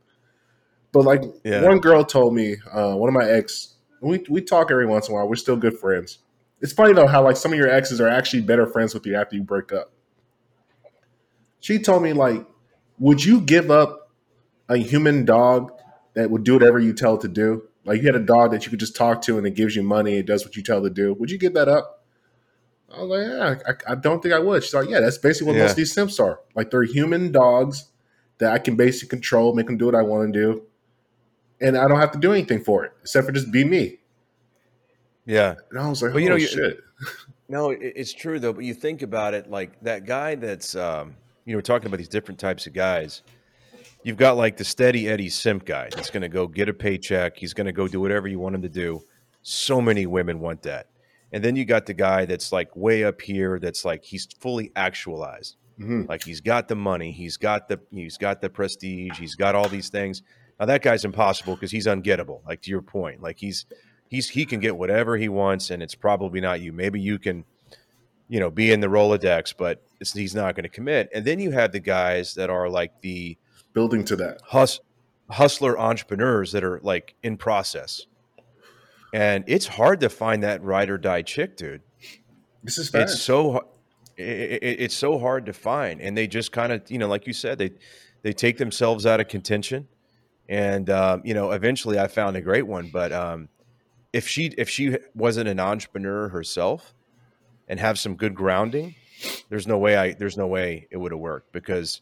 [0.91, 1.63] but like yeah.
[1.63, 5.13] one girl told me, uh, one of my ex, we we talk every once in
[5.13, 5.27] a while.
[5.27, 6.19] We're still good friends.
[6.61, 9.15] It's funny though how like some of your exes are actually better friends with you
[9.15, 9.91] after you break up.
[11.59, 12.45] She told me like,
[12.97, 14.11] would you give up
[14.67, 15.71] a human dog
[16.15, 17.63] that would do whatever you tell it to do?
[17.85, 19.83] Like you had a dog that you could just talk to and it gives you
[19.83, 21.13] money, it does what you tell it to do.
[21.13, 22.03] Would you give that up?
[22.91, 23.27] I was like,
[23.65, 24.63] yeah, I, I don't think I would.
[24.63, 25.63] She's like, yeah, that's basically what yeah.
[25.63, 26.39] most of these simps are.
[26.55, 27.89] Like they're human dogs
[28.39, 30.65] that I can basically control, make them do what I want to do
[31.61, 33.97] and I don't have to do anything for it except for just be me.
[35.25, 36.79] Yeah, and I was like, well, you know, shit.
[37.49, 38.53] no, it's true though.
[38.53, 41.97] But you think about it, like that guy that's, um, you know, we're talking about
[41.97, 43.21] these different types of guys.
[44.03, 47.37] You've got like the steady Eddie Simp guy that's going to go get a paycheck.
[47.37, 49.01] He's going to go do whatever you want him to do.
[49.41, 50.87] So many women want that.
[51.31, 53.59] And then you got the guy that's like way up here.
[53.59, 55.57] That's like he's fully actualized.
[55.79, 56.03] Mm-hmm.
[56.09, 59.69] Like he's got the money, he's got the he's got the prestige, he's got all
[59.69, 60.23] these things.
[60.59, 62.45] Now that guy's impossible because he's ungettable.
[62.45, 63.65] Like to your point, like he's
[64.09, 66.73] he's he can get whatever he wants, and it's probably not you.
[66.73, 67.45] Maybe you can,
[68.27, 71.09] you know, be in the Rolodex, but he's not going to commit.
[71.13, 73.37] And then you have the guys that are like the
[73.73, 74.81] building to that hus-
[75.29, 78.05] hustler entrepreneurs that are like in process,
[79.13, 81.81] and it's hard to find that ride or die chick, dude.
[82.63, 83.13] This is fast.
[83.13, 83.69] it's so
[84.17, 87.27] it, it, it's so hard to find, and they just kind of you know, like
[87.27, 87.71] you said, they
[88.23, 89.87] they take themselves out of contention
[90.49, 93.47] and um, you know eventually i found a great one but um,
[94.11, 96.93] if she if she wasn't an entrepreneur herself
[97.69, 98.93] and have some good grounding
[99.49, 102.01] there's no way i there's no way it would have worked because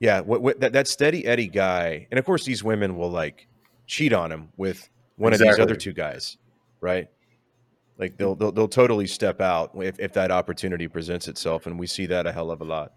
[0.00, 3.46] yeah what, what, that, that steady eddie guy and of course these women will like
[3.86, 5.50] cheat on him with one exactly.
[5.50, 6.38] of these other two guys
[6.84, 7.08] right?
[7.96, 11.86] Like they'll, they'll they'll totally step out if, if that opportunity presents itself and we
[11.86, 12.92] see that a hell of a lot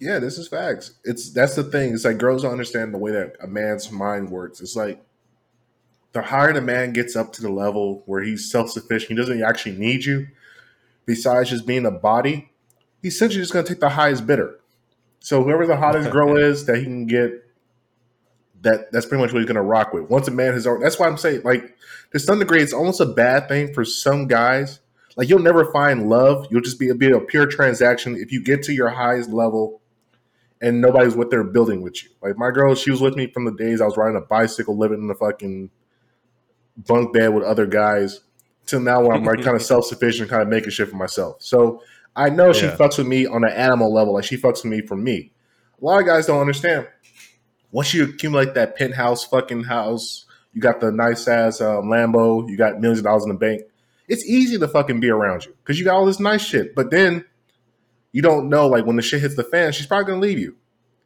[0.00, 0.92] yeah, this is facts.
[1.04, 1.92] It's that's the thing.
[1.92, 4.60] It's like girls don't understand the way that a man's mind works.
[4.60, 5.02] It's like
[6.12, 9.42] the higher the man gets up to the level where he's self sufficient, he doesn't
[9.42, 10.28] actually need you.
[11.06, 12.50] Besides just being a body,
[13.02, 14.60] he's essentially just going to take the highest bidder.
[15.20, 17.44] So whoever the hottest girl is that he can get,
[18.62, 20.08] that that's pretty much what he's going to rock with.
[20.10, 21.76] Once a man has, that's why I'm saying like
[22.12, 24.80] to some degree, it's almost a bad thing for some guys.
[25.16, 26.46] Like you'll never find love.
[26.50, 29.80] You'll just be, be a pure transaction if you get to your highest level
[30.60, 32.10] and nobody's what they're building with you.
[32.22, 34.76] Like my girl, she was with me from the days I was riding a bicycle,
[34.76, 35.70] living in a fucking
[36.76, 38.20] bunk bed with other guys,
[38.66, 41.36] till now where I'm like kind of self sufficient, kind of making shit for myself.
[41.40, 41.82] So
[42.16, 42.52] I know yeah.
[42.52, 45.32] she fucks with me on an animal level, like she fucks with me for me.
[45.80, 46.88] A lot of guys don't understand.
[47.70, 52.56] Once you accumulate that penthouse fucking house, you got the nice ass um, Lambo, you
[52.56, 53.62] got millions of dollars in the bank.
[54.08, 56.74] It's easy to fucking be around you because you got all this nice shit.
[56.74, 57.24] But then
[58.12, 60.56] you don't know like when the shit hits the fan, she's probably gonna leave you,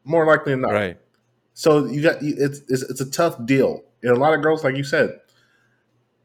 [0.04, 0.72] more likely than not.
[0.72, 0.98] Right.
[1.54, 4.76] So you got it's it's, it's a tough deal, and a lot of girls, like
[4.76, 5.20] you said,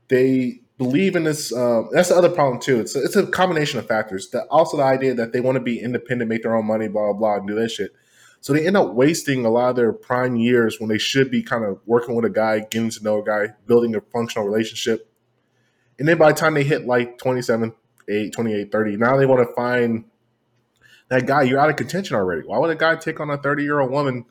[0.07, 1.53] they believe in this.
[1.53, 2.79] Um, that's the other problem too.
[2.79, 4.29] It's a, it's a combination of factors.
[4.29, 7.11] That also the idea that they want to be independent, make their own money, blah
[7.11, 7.91] blah blah, and do that shit.
[8.39, 11.41] So they end up wasting a lot of their prime years when they should be
[11.41, 15.11] kind of working with a guy, getting to know a guy, building a functional relationship.
[15.99, 17.73] And then by the time they hit like 27,
[18.07, 20.05] 8, 28, 30, now they want to find
[21.09, 22.41] that guy, you're out of contention already.
[22.45, 24.25] Why would a guy take on a 30 year old woman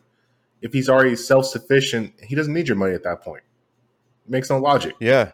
[0.61, 2.15] if he's already self sufficient?
[2.23, 3.43] He doesn't need your money at that point.
[4.27, 4.95] It makes no logic.
[5.01, 5.33] Yeah.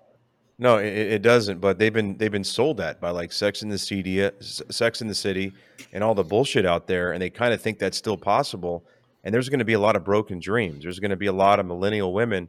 [0.58, 1.60] No, it, it, doesn't.
[1.60, 5.00] But they've been they've been sold that by like Sex in the City, uh, Sex
[5.00, 5.52] in the City,
[5.92, 8.84] and all the bullshit out there, and they kind of think that's still possible.
[9.24, 10.82] And there's going to be a lot of broken dreams.
[10.82, 12.48] There's going to be a lot of millennial women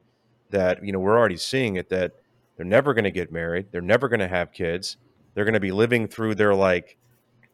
[0.52, 2.12] that you know we're already seeing it that
[2.56, 3.68] they're never going to get married.
[3.72, 4.98] They're never going to have kids.
[5.34, 6.98] They're going to be living through their like,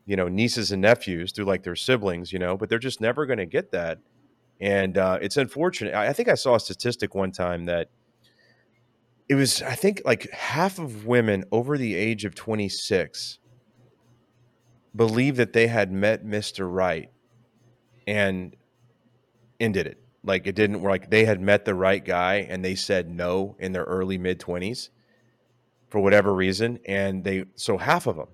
[0.09, 3.27] you know, nieces and nephews through like their siblings, you know, but they're just never
[3.27, 3.99] going to get that.
[4.59, 5.93] And uh, it's unfortunate.
[5.93, 7.91] I, I think I saw a statistic one time that
[9.29, 13.37] it was, I think, like half of women over the age of 26
[14.95, 16.67] believe that they had met Mr.
[16.67, 17.11] Right
[18.07, 18.55] and
[19.59, 20.01] ended it.
[20.23, 23.73] Like it didn't like they had met the right guy and they said no in
[23.73, 24.89] their early mid 20s
[25.91, 26.79] for whatever reason.
[26.87, 28.29] And they, so half of them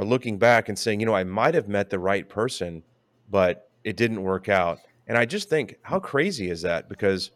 [0.00, 2.82] are looking back and saying, you know, I might have met the right person,
[3.30, 4.78] but it didn't work out.
[5.06, 6.88] And I just think, how crazy is that?
[6.88, 7.30] Because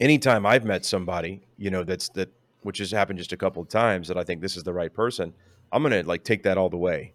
[0.00, 2.30] anytime I've met somebody, you know, that's that,
[2.62, 4.92] which has happened just a couple of times that I think this is the right
[4.92, 5.32] person,
[5.70, 7.14] I'm going to like take that all the way,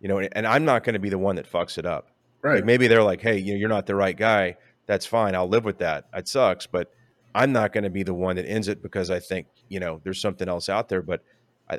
[0.00, 2.08] you know, and I'm not going to be the one that fucks it up.
[2.40, 2.56] Right.
[2.56, 5.34] Like maybe they're like, hey, you know, you're not the right guy that's fine.
[5.34, 6.06] I'll live with that.
[6.14, 6.92] It sucks, but
[7.34, 10.00] I'm not going to be the one that ends it because I think you know
[10.04, 11.02] there's something else out there.
[11.02, 11.22] But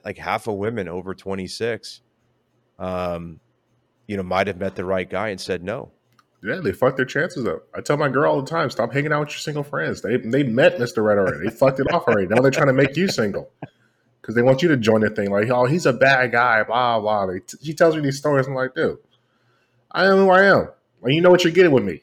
[0.03, 2.01] like half of women over 26,
[2.79, 3.39] um,
[4.07, 5.91] you know, might have met the right guy and said no.
[6.43, 7.63] Yeah, they fucked their chances up.
[7.73, 10.01] I tell my girl all the time, stop hanging out with your single friends.
[10.01, 11.03] They they met Mr.
[11.03, 11.45] Red already.
[11.45, 12.27] They fucked it off already.
[12.27, 13.49] Now they're trying to make you single
[14.19, 15.31] because they want you to join the thing.
[15.31, 16.63] Like, oh, he's a bad guy.
[16.63, 17.27] Blah blah.
[17.27, 18.45] They, she tells me these stories.
[18.45, 18.97] I'm like, dude,
[19.89, 20.69] I am who I am.
[21.01, 22.01] Like, you know what you're getting with me.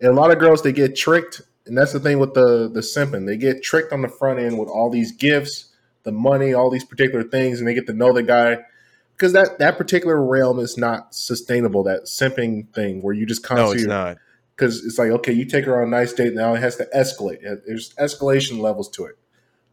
[0.00, 2.80] And a lot of girls they get tricked, and that's the thing with the the
[2.80, 3.26] simping.
[3.26, 5.72] They get tricked on the front end with all these gifts,
[6.04, 8.58] the money, all these particular things, and they get to know the guy
[9.16, 11.82] because that that particular realm is not sustainable.
[11.82, 13.76] That simping thing where you just constantly.
[13.76, 14.18] No, it's not.
[14.56, 16.86] Because it's like, okay, you take her on a nice date, now it has to
[16.94, 17.40] escalate.
[17.66, 19.18] There's escalation levels to it.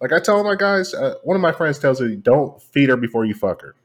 [0.02, 2.98] Like I tell my guys, uh, one of my friends tells me, don't feed her
[2.98, 3.76] before you fuck her.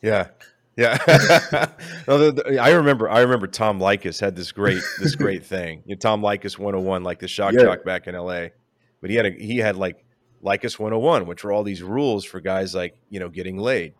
[0.00, 0.28] Yeah,
[0.76, 0.98] yeah,
[2.08, 3.10] no, the, the, I remember.
[3.10, 5.82] I remember Tom Leykis had this great this great thing.
[5.84, 7.62] You know, Tom Leykis 101, like the shock yeah.
[7.62, 8.52] jock back in L.A.
[9.00, 10.02] But he had a he had like
[10.44, 13.94] Leykis 101, which were all these rules for guys like you know getting laid.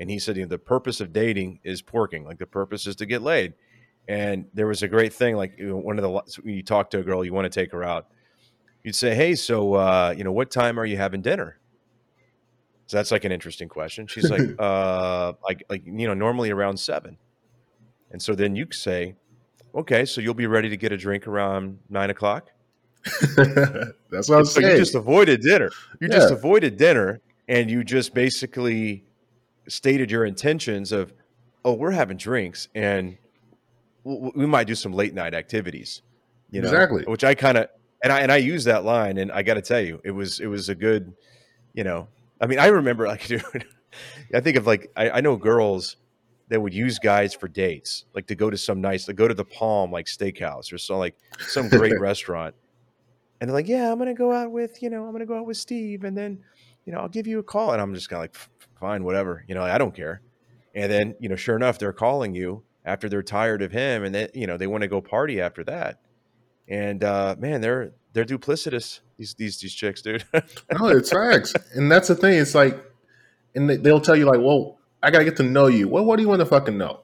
[0.00, 2.24] And he said you know, the purpose of dating is porking.
[2.24, 3.54] Like the purpose is to get laid.
[4.08, 5.36] And there was a great thing.
[5.36, 6.10] Like one of the
[6.42, 8.08] when you talk to a girl, you want to take her out.
[8.82, 11.58] You'd say, "Hey, so uh, you know, what time are you having dinner?"
[12.92, 14.06] So that's like an interesting question.
[14.06, 17.16] She's like, uh, like, like, you know, normally around seven.
[18.10, 19.14] And so then you say,
[19.74, 22.50] okay, so you'll be ready to get a drink around nine o'clock.
[23.36, 24.72] that's what I'm so saying.
[24.72, 25.70] You just avoided dinner.
[26.00, 26.16] You yeah.
[26.16, 29.04] just avoided dinner and you just basically
[29.68, 31.12] stated your intentions of,
[31.64, 33.16] oh, we're having drinks and
[34.04, 36.02] we might do some late night activities.
[36.50, 37.04] You know, exactly.
[37.04, 37.68] Which I kind of,
[38.02, 40.40] and I, and I use that line and I got to tell you, it was,
[40.40, 41.12] it was a good,
[41.72, 42.08] you know,
[42.40, 43.42] I mean, I remember like, dude,
[44.34, 45.96] I think of like, I, I, know girls
[46.48, 49.34] that would use guys for dates, like to go to some nice, to go to
[49.34, 52.54] the Palm, like steakhouse or so, like some great restaurant.
[53.42, 55.46] And they're like, yeah, I'm to go out with, you know, I'm to go out
[55.46, 56.38] with Steve and then,
[56.84, 57.72] you know, I'll give you a call.
[57.72, 58.36] And I'm just kind of like,
[58.78, 60.22] fine, whatever, you know, I don't care.
[60.76, 64.14] And then, you know, sure enough, they're calling you after they're tired of him and
[64.14, 66.02] then, you know, they want to go party after that.
[66.68, 69.00] And, uh, man, they're, they're duplicitous.
[69.18, 70.24] These these these chicks, dude.
[70.32, 72.38] no, it's facts, and that's the thing.
[72.38, 72.78] It's like,
[73.54, 76.22] and they'll tell you like, "Well, I gotta get to know you." Well, what do
[76.22, 77.00] you want to fucking know?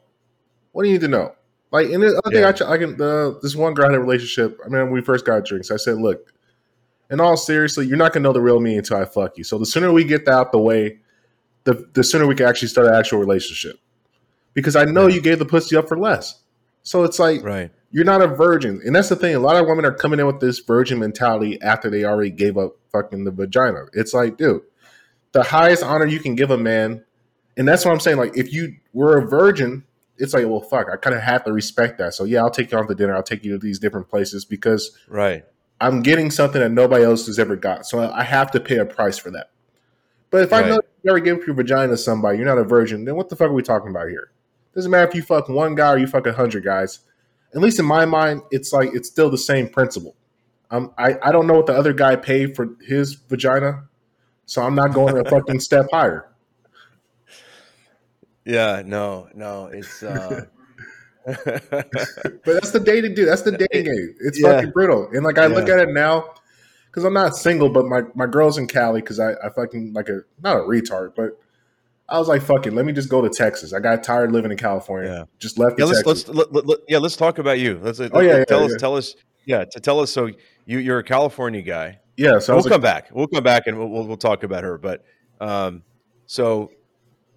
[0.73, 1.35] What do you need to know?
[1.71, 2.53] Like, and the other yeah.
[2.53, 4.59] thing I, I can, uh, this one girl had a relationship.
[4.65, 6.33] I mean, when we first got drinks, I said, "Look,
[7.11, 9.45] in all seriously, you're not gonna know the real me until I fuck you.
[9.45, 10.99] So the sooner we get that out the way,
[11.65, 13.79] the the sooner we can actually start an actual relationship.
[14.55, 15.17] Because I know yeah.
[15.17, 16.41] you gave the pussy up for less.
[16.83, 18.81] So it's like, right you're not a virgin.
[18.85, 19.35] And that's the thing.
[19.35, 22.59] A lot of women are coming in with this virgin mentality after they already gave
[22.59, 23.87] up fucking the vagina.
[23.95, 24.63] It's like, dude,
[25.33, 27.05] the highest honor you can give a man,
[27.57, 28.19] and that's what I'm saying.
[28.19, 29.85] Like, if you were a virgin,
[30.19, 32.15] it's like, well, fuck, I kind of have to respect that.
[32.15, 33.15] So yeah, I'll take you out to dinner.
[33.15, 35.45] I'll take you to these different places because right,
[35.81, 37.87] I'm getting something that nobody else has ever got.
[37.87, 39.51] So I have to pay a price for that.
[40.31, 40.65] But if right.
[40.65, 43.29] I know you ever give your vagina to somebody, you're not a virgin, then what
[43.29, 44.31] the fuck are we talking about here?
[44.75, 47.01] Doesn't matter if you fuck one guy or you fuck a hundred guys
[47.55, 50.15] at least in my mind, it's like it's still the same principle.
[50.71, 53.85] Um, I, I don't know what the other guy paid for his vagina,
[54.45, 56.29] so I'm not going a fucking step higher.
[58.49, 60.03] Yeah, no, no, it's.
[60.03, 60.47] Uh...
[61.27, 61.45] but
[62.47, 63.29] that's the dating dude.
[63.29, 64.15] That's the dating game.
[64.21, 64.55] It's yeah.
[64.55, 65.07] fucking brutal.
[65.13, 65.55] And like I yeah.
[65.55, 66.35] look at it now,
[66.87, 70.09] because I'm not single, but my my girl's in Cali because I I fucking like
[70.09, 71.39] a not a retard, but
[72.09, 74.51] I was like, "Fuck it, let me just go to Texas." I got tired living
[74.51, 75.11] in California.
[75.11, 75.25] Yeah.
[75.39, 75.79] Just left.
[75.79, 77.79] Yeah, let's, let's let, let, yeah, let's talk about you.
[77.83, 80.11] Let's, oh, yeah, tell yeah, us, tell us, yeah, to tell us.
[80.11, 80.31] So
[80.65, 81.99] you you're a California guy.
[82.17, 83.11] Yeah, so we'll come back.
[83.13, 84.79] We'll come back and we'll, we'll, we'll talk about her.
[84.79, 85.05] But
[85.39, 85.83] um,
[86.25, 86.71] so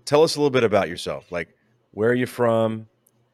[0.05, 1.31] tell us a little bit about yourself.
[1.31, 1.49] Like,
[1.91, 2.87] where are you from?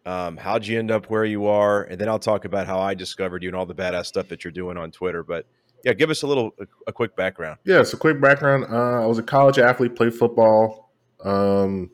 [0.06, 1.84] Um, how'd you end up where you are?
[1.84, 4.44] And then I'll talk about how I discovered you and all the badass stuff that
[4.44, 5.24] you're doing on Twitter.
[5.24, 5.46] But
[5.84, 7.60] yeah, give us a little, a, a quick background.
[7.66, 8.66] Yeah, so quick background.
[8.72, 10.92] Uh, I was a college athlete, played football,
[11.24, 11.92] um,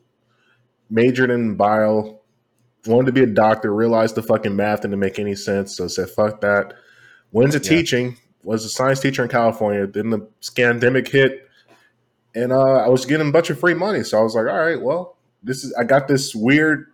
[0.90, 2.20] majored in bio,
[2.86, 5.76] wanted to be a doctor, realized the fucking math didn't make any sense.
[5.76, 6.74] So said, fuck that.
[7.32, 7.68] Went to yeah.
[7.68, 9.86] teaching, was a science teacher in California.
[9.86, 11.48] Then the pandemic hit,
[12.34, 14.02] and uh, I was getting a bunch of free money.
[14.02, 16.86] So I was like, all right, well, this is, I got this weird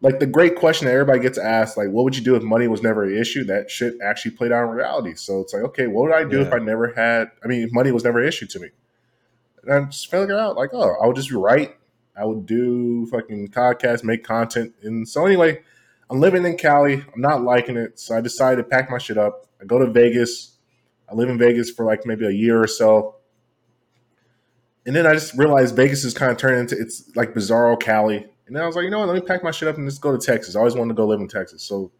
[0.00, 2.68] like the great question that everybody gets asked, like, what would you do if money
[2.68, 3.44] was never an issue?
[3.44, 5.14] That shit actually played out in reality.
[5.14, 6.46] So it's like, okay, what would I do yeah.
[6.46, 7.30] if I never had?
[7.42, 8.68] I mean, if money was never an issue to me,
[9.62, 11.76] and I'm just figured out, like, oh, I would just write.
[12.16, 15.60] I would do fucking podcasts, make content, and so anyway,
[16.08, 16.94] I'm living in Cali.
[16.94, 19.46] I'm not liking it, so I decided to pack my shit up.
[19.60, 20.56] I go to Vegas.
[21.10, 23.15] I live in Vegas for like maybe a year or so.
[24.86, 28.26] And then I just realized Vegas is kind of turning into it's like bizarro Cali
[28.46, 29.08] and then I was like, you know what?
[29.08, 30.54] Let me pack my shit up and just go to Texas.
[30.54, 31.62] I always wanted to go live in Texas.
[31.62, 31.90] So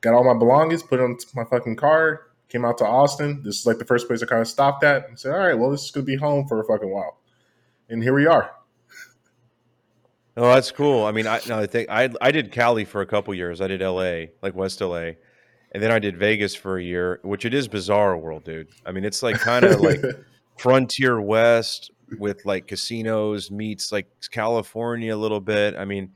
[0.00, 3.42] got all my belongings, put it on my fucking car, came out to Austin.
[3.42, 5.58] This is like the first place I kind of stopped at and said, all right,
[5.58, 7.18] well, this is going to be home for a fucking while.
[7.88, 8.52] And here we are.
[10.36, 11.04] Oh, that's cool.
[11.04, 13.60] I mean, I no, I think I I did Cali for a couple years.
[13.60, 15.14] I did LA, like West LA,
[15.72, 18.68] and then I did Vegas for a year, which it is bizarre world, dude.
[18.86, 20.00] I mean, it's like kind of like
[20.56, 25.76] frontier west, with like casinos meets like California a little bit.
[25.76, 26.12] I mean,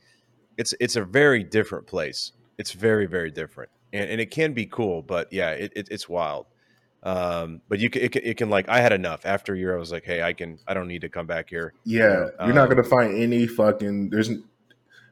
[0.57, 2.33] it's it's a very different place.
[2.59, 6.09] It's very very different, and, and it can be cool, but yeah, it, it it's
[6.09, 6.47] wild.
[7.05, 9.77] Um, but you can it, it, can like I had enough after a year.
[9.77, 11.75] I was like, hey, I can I don't need to come back here.
[11.85, 14.31] Yeah, you're um, not gonna find any fucking there's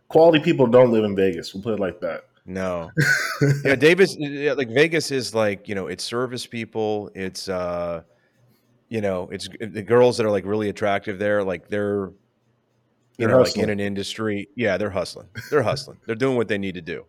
[0.08, 1.52] quality people don't live in Vegas.
[1.52, 2.24] We'll put it like that.
[2.46, 2.90] No,
[3.64, 7.10] yeah, Davis like Vegas is like you know it's service people.
[7.14, 8.02] It's uh
[8.92, 12.14] you know, it's the girls that are like really attractive there, like they're you
[13.16, 13.62] they're know, hustling.
[13.62, 14.50] like in an industry.
[14.54, 15.28] Yeah, they're hustling.
[15.50, 15.96] They're hustling.
[16.04, 17.06] they're doing what they need to do.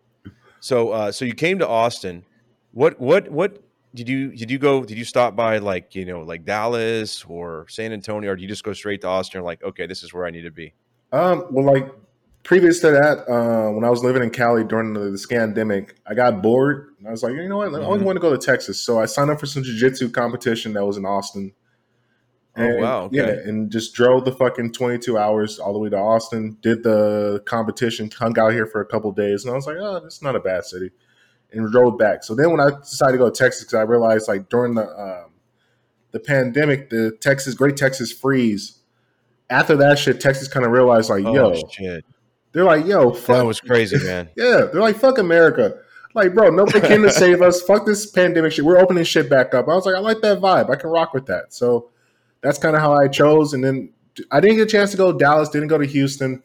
[0.60, 2.24] So uh so you came to Austin.
[2.72, 3.62] What what what
[3.94, 7.66] did you did you go did you stop by like, you know, like Dallas or
[7.68, 10.24] San Antonio or do you just go straight to Austin like, okay, this is where
[10.24, 10.72] I need to be?
[11.12, 11.92] Um well like
[12.44, 16.14] previous to that, uh, when I was living in Cali during the, the scandemic, I
[16.14, 16.94] got bored.
[16.98, 17.68] And I was like, you know what?
[17.68, 18.04] I mm-hmm.
[18.04, 18.80] want to go to Texas.
[18.80, 21.52] So I signed up for some jiu-jitsu competition that was in Austin.
[22.56, 23.02] Oh, and, oh wow!
[23.04, 23.16] Okay.
[23.16, 26.56] Yeah, and just drove the fucking twenty two hours all the way to Austin.
[26.60, 29.96] Did the competition, hung out here for a couple days, and I was like, oh,
[30.04, 30.90] it's not a bad city,
[31.52, 32.22] and drove back.
[32.22, 34.88] So then when I decided to go to Texas, because I realized like during the
[34.88, 35.32] um,
[36.14, 38.78] the pandemic, the Texas Great Texas Freeze.
[39.50, 42.04] After that shit, Texas kind of realized like, oh, yo, shit.
[42.52, 43.36] they're like, yo, fuck.
[43.36, 44.30] that was crazy, man.
[44.36, 45.74] yeah, they're like, fuck America.
[46.14, 47.60] Like, bro, nobody came to save us.
[47.62, 48.64] Fuck this pandemic shit.
[48.64, 49.68] We're opening shit back up.
[49.68, 50.70] I was like, I like that vibe.
[50.70, 51.52] I can rock with that.
[51.52, 51.90] So
[52.44, 53.54] that's kind of how I chose.
[53.54, 53.90] And then
[54.30, 56.42] I didn't get a chance to go to Dallas, didn't go to Houston.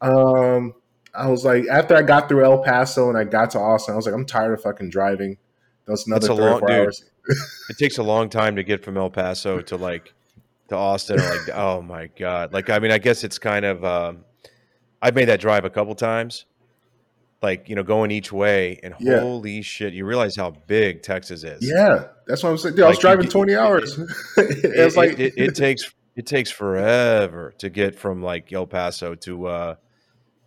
[0.00, 0.74] Um,
[1.14, 3.96] I was like, after I got through El Paso and I got to Austin, I
[3.96, 5.38] was like, I'm tired of fucking driving.
[5.86, 7.04] That was another three long, or four dude, hours.
[7.70, 10.12] it takes a long time to get from El Paso to like
[10.68, 11.20] to Austin.
[11.20, 12.52] Or like, oh my god!
[12.52, 13.84] Like, I mean, I guess it's kind of.
[13.84, 14.24] Um,
[15.00, 16.46] I've made that drive a couple times,
[17.42, 19.20] like you know, going each way, and yeah.
[19.20, 21.58] holy shit, you realize how big Texas is.
[21.62, 22.76] Yeah, that's what I'm saying.
[22.76, 23.98] Dude, like, I was driving 20 hours.
[23.98, 28.66] It, it, it's like it, it, takes it takes forever to get from like El
[28.66, 29.74] Paso to uh,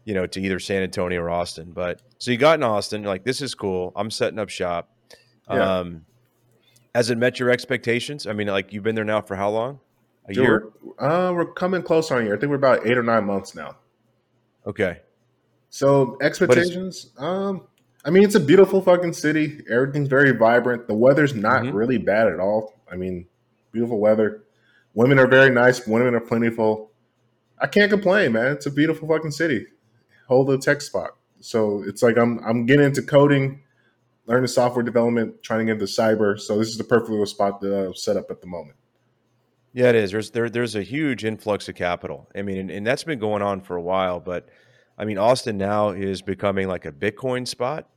[0.05, 1.71] you know to either San Antonio or Austin.
[1.73, 3.91] But so you got in Austin, you're like, this is cool.
[3.95, 4.89] I'm setting up shop.
[5.49, 5.79] Yeah.
[5.79, 6.05] Um,
[6.95, 8.25] has it met your expectations?
[8.25, 9.81] I mean, like you've been there now for how long?
[10.27, 10.69] A Dude, year?
[10.81, 12.35] We're, uh, we're coming close on a year.
[12.35, 13.75] I think we're about eight or nine months now.
[14.65, 15.01] Okay.
[15.75, 17.67] So expectations, um,
[18.05, 19.59] I mean, it's a beautiful fucking city.
[19.69, 20.87] Everything's very vibrant.
[20.87, 21.75] The weather's not mm-hmm.
[21.75, 22.79] really bad at all.
[22.89, 23.27] I mean,
[23.73, 24.45] beautiful weather.
[24.93, 25.85] Women are very nice.
[25.85, 26.91] Women are plentiful.
[27.59, 28.53] I can't complain, man.
[28.53, 29.65] It's a beautiful fucking city.
[30.29, 31.17] Hold the tech spot.
[31.41, 33.61] So it's like I'm I'm getting into coding,
[34.27, 36.39] learning software development, trying to get into cyber.
[36.39, 38.77] So this is the perfect little spot to uh, set up at the moment.
[39.73, 40.11] Yeah, it is.
[40.11, 42.29] There's there, there's a huge influx of capital.
[42.33, 44.21] I mean, and, and that's been going on for a while.
[44.21, 44.47] But
[44.97, 47.89] I mean, Austin now is becoming like a Bitcoin spot.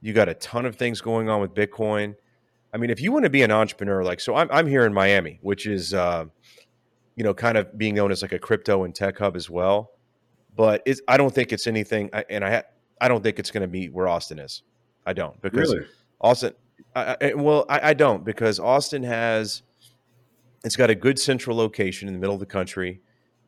[0.00, 2.16] You got a ton of things going on with Bitcoin.
[2.72, 4.94] I mean, if you want to be an entrepreneur, like so, I'm I'm here in
[4.94, 6.24] Miami, which is uh,
[7.16, 9.92] you know kind of being known as like a crypto and tech hub as well.
[10.56, 12.64] But it's I don't think it's anything, and I
[13.00, 14.62] I don't think it's going to be where Austin is.
[15.06, 15.86] I don't because really?
[16.20, 16.54] Austin.
[16.94, 19.62] I, I, well, I, I don't because Austin has
[20.64, 23.00] it's got a good central location in the middle of the country.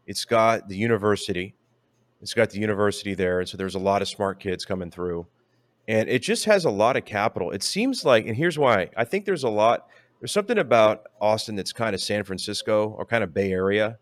[0.06, 1.54] It's got the university.
[2.24, 5.26] It's got the university there, and so there's a lot of smart kids coming through
[5.86, 7.50] and it just has a lot of capital.
[7.50, 9.88] It seems like, and here's why: I think there's a lot,
[10.20, 13.98] there's something about Austin that's kind of San Francisco or kind of Bay Area,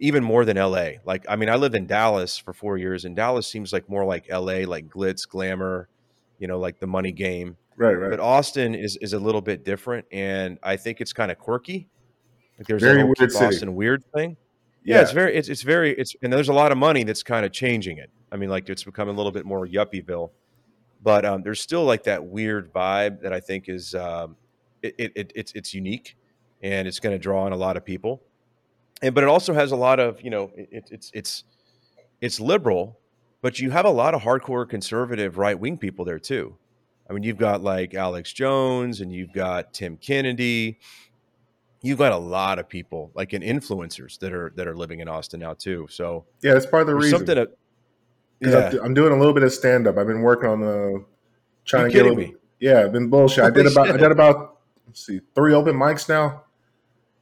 [0.00, 0.90] even more than LA.
[1.04, 4.04] Like, I mean, I lived in Dallas for four years, and Dallas seems like more
[4.04, 5.88] like LA, like glitz, glamour,
[6.38, 7.56] you know, like the money game.
[7.76, 8.10] Right, right.
[8.10, 11.88] But Austin is is a little bit different, and I think it's kind of quirky.
[12.58, 14.36] Like there's very a weird Austin weird thing.
[14.86, 17.24] Yeah, yeah, it's very it's it's very it's and there's a lot of money that's
[17.24, 18.08] kind of changing it.
[18.30, 20.30] I mean, like it's become a little bit more yuppieville,
[21.02, 24.36] but um, there's still like that weird vibe that I think is um,
[24.82, 26.16] it, it, it it's it's unique,
[26.62, 28.22] and it's going to draw in a lot of people,
[29.02, 31.44] and but it also has a lot of you know it, it's it's
[32.20, 33.00] it's liberal,
[33.42, 36.56] but you have a lot of hardcore conservative right wing people there too.
[37.10, 40.78] I mean, you've got like Alex Jones and you've got Tim Kennedy.
[41.86, 45.08] You've got a lot of people like in influencers that are that are living in
[45.08, 45.86] Austin now too.
[45.90, 47.18] So yeah, that's part of the reason.
[47.18, 47.50] Something to,
[48.40, 48.80] yeah.
[48.82, 49.96] I'm doing a little bit of stand up.
[49.96, 51.04] I've been working on the
[51.64, 52.18] trying You're to get.
[52.18, 52.34] Me?
[52.58, 53.44] Yeah, I've been bullshit.
[53.44, 56.42] I did about I did about let's see three open mics now.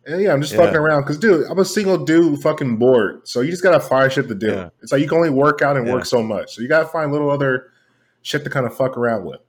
[0.06, 0.60] And yeah, I'm just yeah.
[0.60, 3.26] fucking around because, dude, I'm a single dude, fucking bored.
[3.26, 4.48] So you just gotta find shit to do.
[4.48, 4.68] Yeah.
[4.82, 6.54] It's like you can only work out and work so much.
[6.54, 7.70] So you gotta find little other
[8.22, 9.40] shit to kind of fuck around with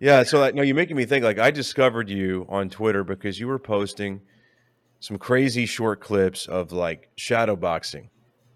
[0.00, 1.24] yeah, so like, no, you're making me think.
[1.24, 4.20] Like, I discovered you on Twitter because you were posting
[5.00, 8.10] some crazy short clips of like shadow boxing,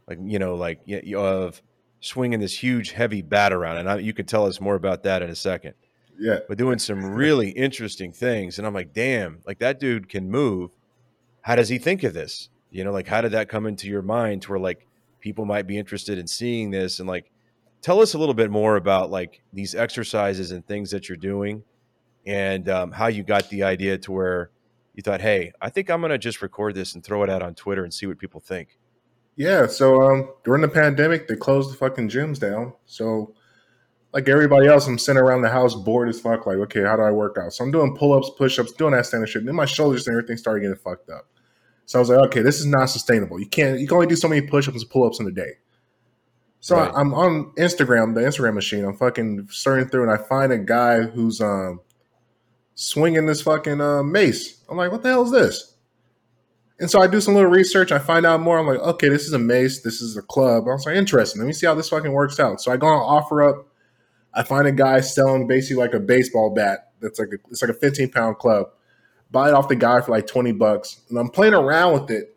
[0.09, 0.81] like you know, like
[1.17, 1.63] of
[2.01, 5.23] swinging this huge heavy bat around, and I, you could tell us more about that
[5.23, 5.75] in a second.
[6.19, 10.31] Yeah, but doing some really interesting things, and I'm like, damn, like that dude can
[10.31, 10.73] move.
[11.43, 12.49] How does he think of this?
[12.71, 14.87] You know, like how did that come into your mind to where like
[15.21, 17.31] people might be interested in seeing this, and like
[17.83, 21.63] tell us a little bit more about like these exercises and things that you're doing
[22.25, 24.51] and um, how you got the idea to where
[24.95, 27.43] you thought hey i think i'm going to just record this and throw it out
[27.43, 28.79] on twitter and see what people think.
[29.37, 32.73] Yeah so um, during the pandemic they closed the fucking gyms down.
[32.87, 33.35] So
[34.13, 37.03] like everybody else i'm sitting around the house bored as fuck like okay how do
[37.03, 37.53] i work out?
[37.53, 39.41] So i'm doing pull-ups push-ups doing that standard shit.
[39.41, 41.27] And then my shoulders and everything started getting fucked up.
[41.87, 43.41] So i was like okay this is not sustainable.
[43.41, 45.55] You can't you can only do so many push-ups and pull-ups in a day
[46.63, 46.93] so right.
[46.95, 48.85] I'm on Instagram, the Instagram machine.
[48.85, 51.81] I'm fucking searching through, and I find a guy who's um
[52.77, 54.63] swinging this fucking uh, mace.
[54.69, 55.75] I'm like, what the hell is this?
[56.79, 57.91] And so I do some little research.
[57.91, 58.61] I find out more.
[58.61, 59.83] I'm like, okay, this is a mace.
[59.83, 60.69] This is a club.
[60.69, 61.41] I was like, interesting.
[61.41, 62.61] Let me see how this fucking works out.
[62.61, 63.65] So I go on OfferUp.
[64.33, 66.93] I find a guy selling basically like a baseball bat.
[67.01, 68.69] That's like a, it's like a 15 pound club.
[69.33, 72.37] Buy it off the guy for like 20 bucks, and I'm playing around with it.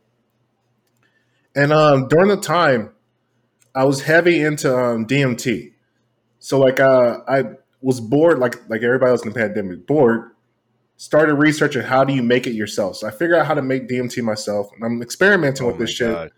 [1.55, 2.94] And um, during the time,
[3.75, 5.73] I was heavy into um, DMT.
[6.39, 7.43] So like uh, I
[7.81, 10.31] was bored, like like everybody else in the pandemic, bored.
[10.97, 12.97] Started researching how do you make it yourself.
[12.97, 15.89] So I figured out how to make DMT myself, and I'm experimenting oh with this
[15.89, 16.31] shit.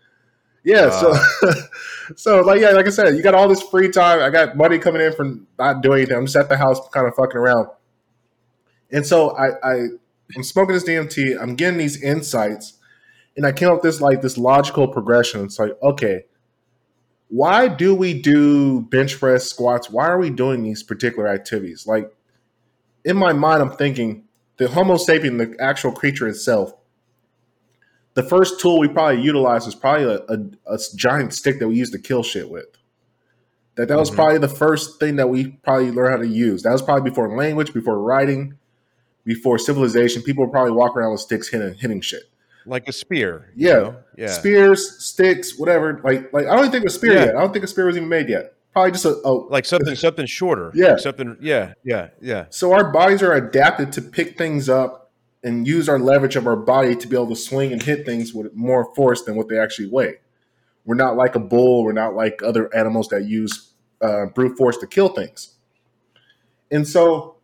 [0.64, 1.14] Yeah, wow.
[1.40, 1.52] so
[2.16, 4.20] so like yeah, like I said, you got all this free time.
[4.20, 6.16] I got money coming in from not doing anything.
[6.16, 7.68] I'm just at the house, kind of fucking around.
[8.90, 9.74] And so I, I
[10.36, 11.40] I'm smoking this DMT.
[11.40, 12.74] I'm getting these insights,
[13.36, 15.44] and I came up with this like this logical progression.
[15.44, 16.24] It's like okay,
[17.28, 19.90] why do we do bench press squats?
[19.90, 21.86] Why are we doing these particular activities?
[21.86, 22.10] Like
[23.04, 24.24] in my mind, I'm thinking
[24.56, 26.72] the Homo sapien, the actual creature itself,
[28.14, 31.76] the first tool we probably utilized was probably a, a, a giant stick that we
[31.76, 32.66] used to kill shit with.
[33.76, 34.16] That that was mm-hmm.
[34.16, 36.62] probably the first thing that we probably learned how to use.
[36.62, 38.58] That was probably before language, before writing,
[39.24, 40.22] before civilization.
[40.22, 42.24] People were probably walking around with sticks hitting hitting shit
[42.68, 43.52] like a spear.
[43.56, 43.72] Yeah.
[43.72, 43.96] Know?
[44.16, 44.26] yeah.
[44.28, 46.00] Spears, sticks, whatever.
[46.04, 47.24] Like like I don't think a spear yeah.
[47.26, 47.36] yet.
[47.36, 48.54] I don't think a spear was even made yet.
[48.72, 50.70] Probably just a, a like something something shorter.
[50.74, 50.92] Yeah.
[50.92, 52.46] Like something yeah, yeah, yeah.
[52.50, 55.10] So our bodies are adapted to pick things up
[55.42, 58.34] and use our leverage of our body to be able to swing and hit things
[58.34, 60.16] with more force than what they actually weigh.
[60.84, 64.76] We're not like a bull, we're not like other animals that use uh, brute force
[64.78, 65.54] to kill things.
[66.70, 67.37] And so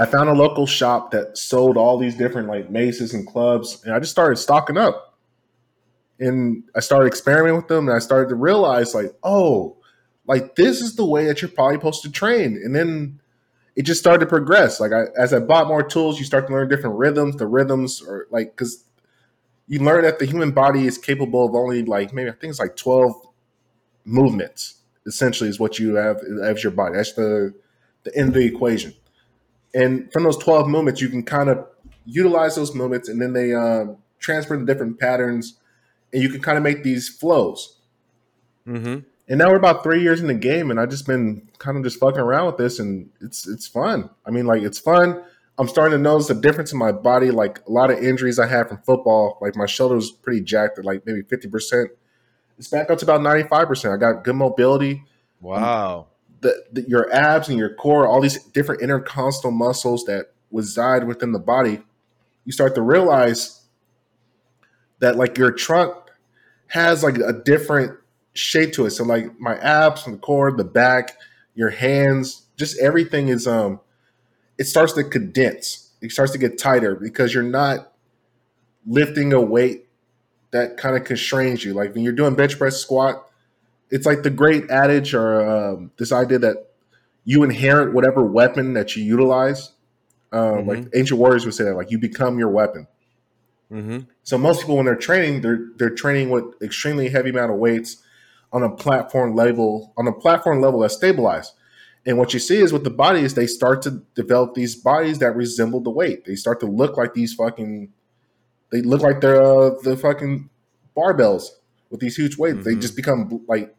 [0.00, 3.92] I found a local shop that sold all these different like maces and clubs, and
[3.92, 5.18] I just started stocking up.
[6.18, 9.76] And I started experimenting with them, and I started to realize like, oh,
[10.26, 12.58] like this is the way that you're probably supposed to train.
[12.64, 13.20] And then
[13.76, 14.80] it just started to progress.
[14.80, 17.36] Like I, as I bought more tools, you start to learn different rhythms.
[17.36, 18.82] The rhythms are like because
[19.68, 22.58] you learn that the human body is capable of only like maybe I think it's
[22.58, 23.12] like twelve
[24.06, 24.76] movements.
[25.06, 26.96] Essentially, is what you have as your body.
[26.96, 27.52] That's the
[28.04, 28.94] the end of the equation
[29.74, 31.66] and from those 12 movements you can kind of
[32.06, 35.58] utilize those movements and then they um, transfer to different patterns
[36.12, 37.76] and you can kind of make these flows.
[38.66, 38.98] Mm-hmm.
[39.28, 41.82] and now we're about three years in the game and i've just been kind of
[41.82, 44.10] just fucking around with this and it's it's fun.
[44.26, 45.24] I mean like it's fun.
[45.58, 48.46] I'm starting to notice a difference in my body like a lot of injuries i
[48.46, 51.86] had from football like my shoulder was pretty jacked at like maybe 50%
[52.58, 55.04] it's back up to about 95% i got good mobility.
[55.40, 56.09] Wow
[56.40, 61.32] the, the, your abs and your core, all these different intercostal muscles that reside within
[61.32, 61.82] the body,
[62.44, 63.62] you start to realize
[65.00, 65.94] that like your trunk
[66.68, 67.98] has like a different
[68.32, 68.90] shape to it.
[68.90, 71.16] So like my abs, and the core, the back,
[71.54, 73.80] your hands, just everything is um
[74.58, 75.92] it starts to condense.
[76.00, 77.92] It starts to get tighter because you're not
[78.86, 79.88] lifting a weight
[80.50, 81.74] that kind of constrains you.
[81.74, 83.29] Like when you're doing bench press squat,
[83.90, 86.56] it's like the great adage or um, this idea that
[87.24, 89.72] you inherit whatever weapon that you utilize.
[90.32, 90.68] Um, mm-hmm.
[90.68, 92.86] Like ancient warriors would say that, like you become your weapon.
[93.70, 94.00] Mm-hmm.
[94.22, 98.02] So most people, when they're training, they're they're training with extremely heavy amount of weights
[98.52, 101.52] on a platform level on a platform level that's stabilized.
[102.06, 105.36] And what you see is with the bodies, they start to develop these bodies that
[105.36, 106.24] resemble the weight.
[106.24, 107.92] They start to look like these fucking.
[108.72, 110.48] They look like they're uh, the fucking
[110.96, 111.48] barbells
[111.90, 112.58] with these huge weights.
[112.58, 112.68] Mm-hmm.
[112.68, 113.74] They just become like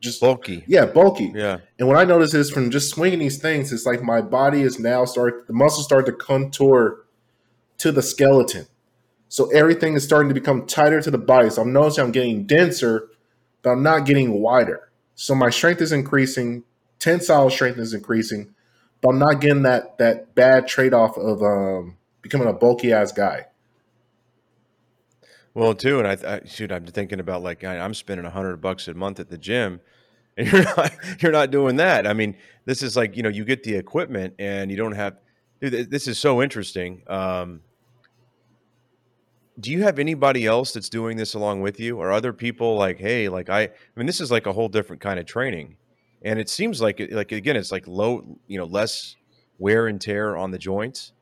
[0.00, 0.64] just bulky.
[0.66, 1.32] Yeah, bulky.
[1.34, 1.58] Yeah.
[1.78, 4.78] And what I notice is from just swinging these things, it's like my body is
[4.78, 7.04] now start the muscles start to contour
[7.78, 8.66] to the skeleton.
[9.28, 11.50] So everything is starting to become tighter to the body.
[11.50, 13.08] So I'm noticing I'm getting denser,
[13.62, 14.90] but I'm not getting wider.
[15.14, 16.64] So my strength is increasing,
[16.98, 18.54] tensile strength is increasing,
[19.00, 23.12] but I'm not getting that that bad trade off of um, becoming a bulky ass
[23.12, 23.46] guy.
[25.54, 28.58] Well, too, and I, I shoot, I'm thinking about like I, am spending a hundred
[28.58, 29.80] bucks a month at the gym,
[30.36, 32.06] and you're not you're not doing that.
[32.06, 35.16] I mean, this is like you know you get the equipment and you don't have.
[35.60, 37.02] Dude, this is so interesting.
[37.08, 37.60] Um,
[39.58, 42.98] do you have anybody else that's doing this along with you, or other people like,
[42.98, 45.76] hey, like I, I mean, this is like a whole different kind of training,
[46.22, 49.16] and it seems like like again, it's like low, you know, less
[49.58, 51.12] wear and tear on the joints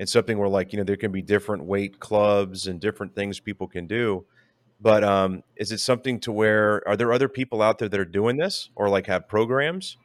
[0.00, 3.38] and something where like you know there can be different weight clubs and different things
[3.38, 4.24] people can do
[4.80, 8.04] but um, is it something to where are there other people out there that are
[8.06, 9.98] doing this or like have programs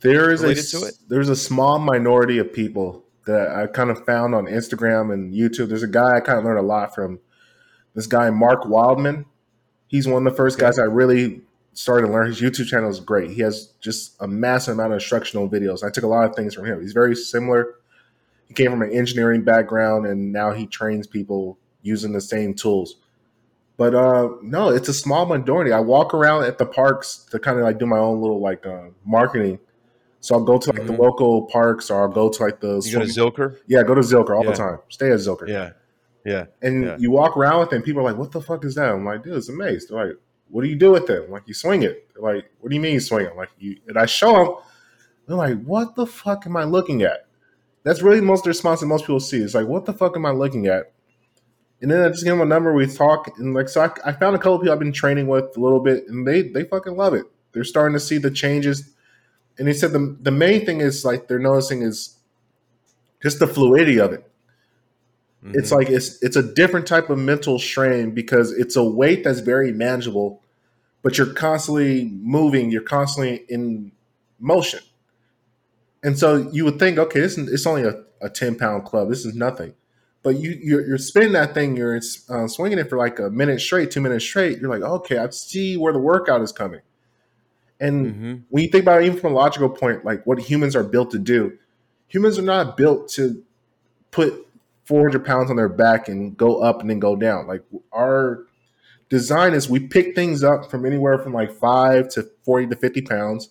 [0.00, 4.44] there is a there's a small minority of people that i kind of found on
[4.44, 5.68] instagram and youtube.
[5.68, 7.18] There's a guy i kind of learned a lot from.
[7.94, 9.24] This guy mark wildman
[9.88, 10.66] he's one of the first okay.
[10.66, 11.40] guys i really
[11.72, 12.26] started to learn.
[12.26, 13.30] His youtube channel is great.
[13.30, 15.82] He has just a massive amount of instructional videos.
[15.82, 16.80] I took a lot of things from him.
[16.80, 17.77] He's very similar
[18.48, 22.96] he came from an engineering background and now he trains people using the same tools.
[23.76, 25.72] But uh, no, it's a small minority.
[25.72, 28.66] I walk around at the parks to kind of like do my own little like
[28.66, 29.60] uh, marketing.
[30.20, 30.96] So I'll go to like mm-hmm.
[30.96, 32.82] the local parks or I'll go to like the.
[32.84, 33.58] You go to Zilker?
[33.68, 34.50] Yeah, go to Zilker all yeah.
[34.50, 34.78] the time.
[34.88, 35.46] Stay at Zilker.
[35.46, 35.70] Yeah.
[36.24, 36.46] Yeah.
[36.60, 36.96] And yeah.
[36.98, 38.90] you walk around with them, people are like, what the fuck is that?
[38.90, 39.86] I'm like, dude, it's a mace.
[39.86, 40.16] They're like,
[40.48, 41.24] what do you do with it?
[41.24, 42.08] I'm like, you swing it.
[42.12, 43.30] They're like, what do you mean you swing it?
[43.30, 44.54] I'm like, you, and I show them.
[45.26, 47.27] They're like, what the fuck am I looking at?
[47.88, 49.38] That's really most the response that most people see.
[49.38, 50.92] It's like, what the fuck am I looking at?
[51.80, 52.74] And then I just give them a number.
[52.74, 55.56] We talk, and like, so I, I found a couple people I've been training with
[55.56, 57.24] a little bit, and they they fucking love it.
[57.52, 58.90] They're starting to see the changes,
[59.58, 62.18] and he said the the main thing is like they're noticing is
[63.22, 64.30] just the fluidity of it.
[65.42, 65.58] Mm-hmm.
[65.58, 69.40] It's like it's it's a different type of mental strain because it's a weight that's
[69.40, 70.42] very manageable,
[71.02, 72.70] but you're constantly moving.
[72.70, 73.92] You're constantly in
[74.38, 74.80] motion.
[76.02, 79.08] And so you would think, okay, this is, it's only a, a 10 pound club.
[79.08, 79.74] This is nothing.
[80.22, 83.60] But you, you're, you're spinning that thing, you're uh, swinging it for like a minute
[83.60, 84.58] straight, two minutes straight.
[84.58, 86.80] You're like, okay, I see where the workout is coming.
[87.80, 88.34] And mm-hmm.
[88.48, 91.12] when you think about it, even from a logical point, like what humans are built
[91.12, 91.56] to do,
[92.08, 93.42] humans are not built to
[94.10, 94.46] put
[94.84, 97.46] 400 pounds on their back and go up and then go down.
[97.46, 98.44] Like our
[99.08, 103.02] design is we pick things up from anywhere from like five to 40 to 50
[103.02, 103.50] pounds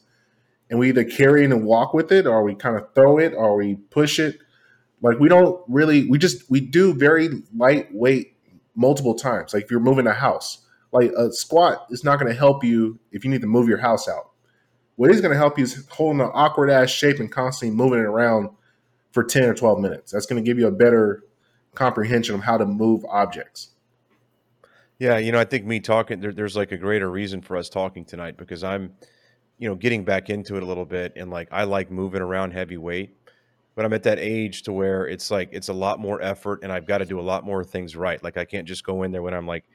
[0.69, 3.33] and we either carry it and walk with it or we kind of throw it
[3.33, 4.39] or we push it.
[5.01, 8.35] Like we don't really we just we do very lightweight
[8.75, 9.53] multiple times.
[9.53, 12.99] Like if you're moving a house like a squat is not going to help you
[13.11, 14.31] if you need to move your house out.
[14.95, 17.99] What is going to help you is holding an awkward ass shape and constantly moving
[17.99, 18.49] it around
[19.11, 20.11] for 10 or 12 minutes.
[20.11, 21.23] That's going to give you a better
[21.75, 23.69] comprehension of how to move objects.
[24.97, 27.69] Yeah you know i think me talking there, there's like a greater reason for us
[27.69, 28.93] talking tonight because i'm
[29.57, 32.51] you know, getting back into it a little bit and like I like moving around
[32.51, 33.15] heavyweight,
[33.75, 36.71] but I'm at that age to where it's like it's a lot more effort and
[36.71, 38.23] I've got to do a lot more things right.
[38.23, 39.65] Like I can't just go in there when I'm like,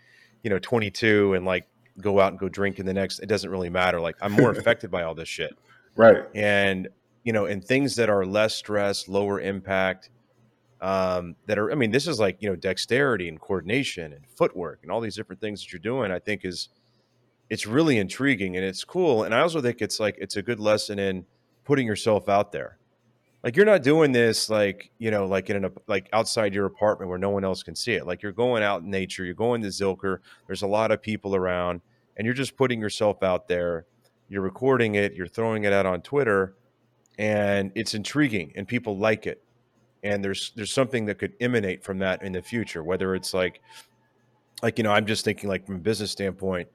[0.42, 1.66] you know, 22 and like
[2.00, 4.00] go out and go drink in the next it doesn't really matter.
[4.00, 5.56] Like I'm more affected by all this shit.
[5.96, 6.24] Right.
[6.34, 6.88] And
[7.24, 10.10] you know, and things that are less stress, lower impact,
[10.80, 14.80] um, that are I mean, this is like, you know, dexterity and coordination and footwork
[14.82, 16.68] and all these different things that you're doing, I think is
[17.52, 19.24] it's really intriguing and it's cool.
[19.24, 21.26] And I also think it's like it's a good lesson in
[21.64, 22.78] putting yourself out there.
[23.44, 27.10] Like you're not doing this like you know like in a like outside your apartment
[27.10, 28.06] where no one else can see it.
[28.06, 29.22] Like you're going out in nature.
[29.26, 30.20] You're going to Zilker.
[30.46, 31.82] There's a lot of people around,
[32.16, 33.84] and you're just putting yourself out there.
[34.30, 35.12] You're recording it.
[35.12, 36.54] You're throwing it out on Twitter,
[37.18, 39.42] and it's intriguing, and people like it.
[40.02, 43.60] and there's there's something that could emanate from that in the future whether it's like
[44.62, 46.68] like you know i'm just thinking like from a business standpoint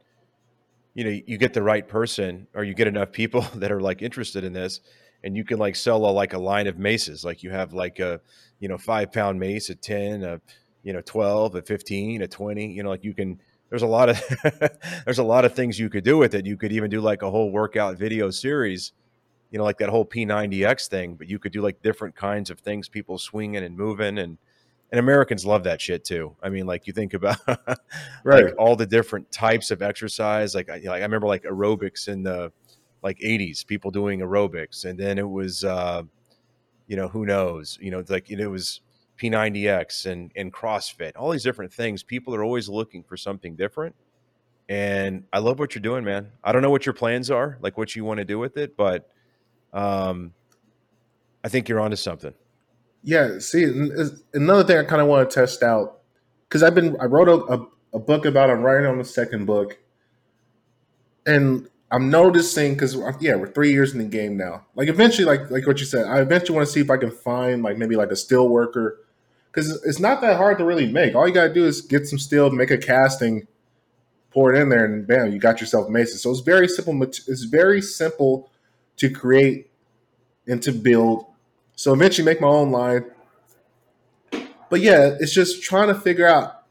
[0.97, 4.01] you know you get the right person or you get enough people that are like
[4.01, 4.81] interested in this
[5.23, 7.23] and you can like sell a, like a line of maces.
[7.23, 8.19] Like you have like a
[8.59, 10.41] you know five pound mace a 10 a
[10.81, 13.39] you know 12 a 15 a 20 you know like you can
[13.69, 14.19] there's a lot of
[15.05, 16.47] there's a lot of things you could do with it.
[16.47, 18.91] You could even do like a whole workout video series
[19.49, 22.59] you know, like that whole P90X thing, but you could do like different kinds of
[22.59, 24.37] things, people swinging and moving and
[24.91, 26.35] and Americans love that shit too.
[26.41, 27.37] I mean, like you think about
[28.23, 30.55] right like all the different types of exercise.
[30.55, 32.51] Like I, like I remember like aerobics in the
[33.03, 36.03] like 80s, people doing aerobics, and then it was uh,
[36.87, 38.81] you know who knows, you know, like it was
[39.21, 42.03] P90X and and CrossFit, all these different things.
[42.03, 43.95] People are always looking for something different,
[44.69, 46.31] and I love what you're doing, man.
[46.43, 48.77] I don't know what your plans are, like what you want to do with it,
[48.77, 49.09] but
[49.73, 50.33] um,
[51.43, 52.33] I think you're onto something.
[53.07, 53.39] Yeah.
[53.39, 53.63] See,
[54.33, 56.01] another thing I kind of want to test out
[56.49, 58.49] because I've been I wrote a, a, a book about.
[58.49, 59.77] I'm writing on the second book,
[61.25, 64.65] and I'm noticing because yeah, we're three years in the game now.
[64.75, 67.09] Like eventually, like like what you said, I eventually want to see if I can
[67.11, 68.99] find like maybe like a steel worker
[69.53, 71.15] because it's not that hard to really make.
[71.15, 73.47] All you gotta do is get some steel, make a casting,
[74.31, 76.17] pour it in there, and bam, you got yourself mason.
[76.17, 77.01] So it's very simple.
[77.03, 78.51] It's very simple
[78.97, 79.71] to create
[80.45, 81.25] and to build.
[81.77, 83.05] So eventually make my own line.
[84.69, 86.63] But yeah, it's just trying to figure out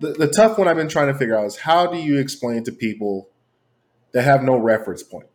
[0.00, 2.64] the, the tough one I've been trying to figure out is how do you explain
[2.64, 3.30] to people
[4.12, 5.28] that have no reference point?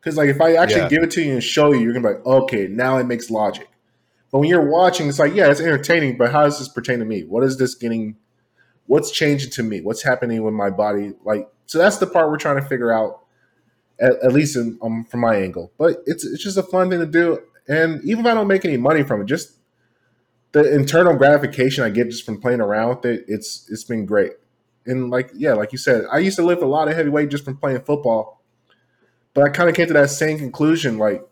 [0.00, 0.88] Because like if I actually yeah.
[0.88, 3.30] give it to you and show you, you're gonna be like, okay, now it makes
[3.30, 3.68] logic.
[4.32, 7.04] But when you're watching, it's like, yeah, it's entertaining, but how does this pertain to
[7.04, 7.22] me?
[7.22, 8.16] What is this getting?
[8.86, 9.82] What's changing to me?
[9.82, 11.12] What's happening with my body?
[11.24, 13.20] Like, so that's the part we're trying to figure out
[14.00, 15.70] at, at least in, um, from my angle.
[15.78, 17.38] But it's it's just a fun thing to do,
[17.68, 19.56] and even if I don't make any money from it, just
[20.52, 24.32] the internal gratification I get just from playing around with it, it's it's been great.
[24.86, 27.30] And like yeah, like you said, I used to lift a lot of heavy weight
[27.30, 28.42] just from playing football,
[29.34, 30.98] but I kind of came to that same conclusion.
[30.98, 31.26] Like,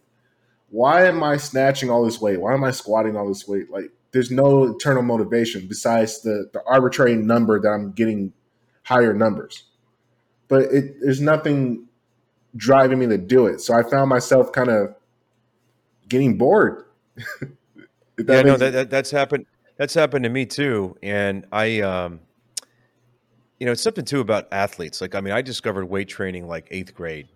[0.71, 2.41] why am I snatching all this weight?
[2.41, 3.71] Why am I squatting all this weight?
[3.71, 8.33] Like, there's no internal motivation besides the the arbitrary number that I'm getting
[8.85, 9.65] higher numbers.
[10.49, 11.87] But it, there's nothing
[12.57, 13.61] driving me to do it.
[13.61, 14.95] So I found myself kind of
[16.11, 16.85] getting bored.
[17.17, 19.47] yeah, no, that, that, that's happened.
[19.79, 20.97] That's happened to me too.
[21.03, 22.21] And I, um,
[23.59, 25.01] you know, it's something too about athletes.
[25.01, 27.29] Like, I mean, I discovered weight training like eighth grade.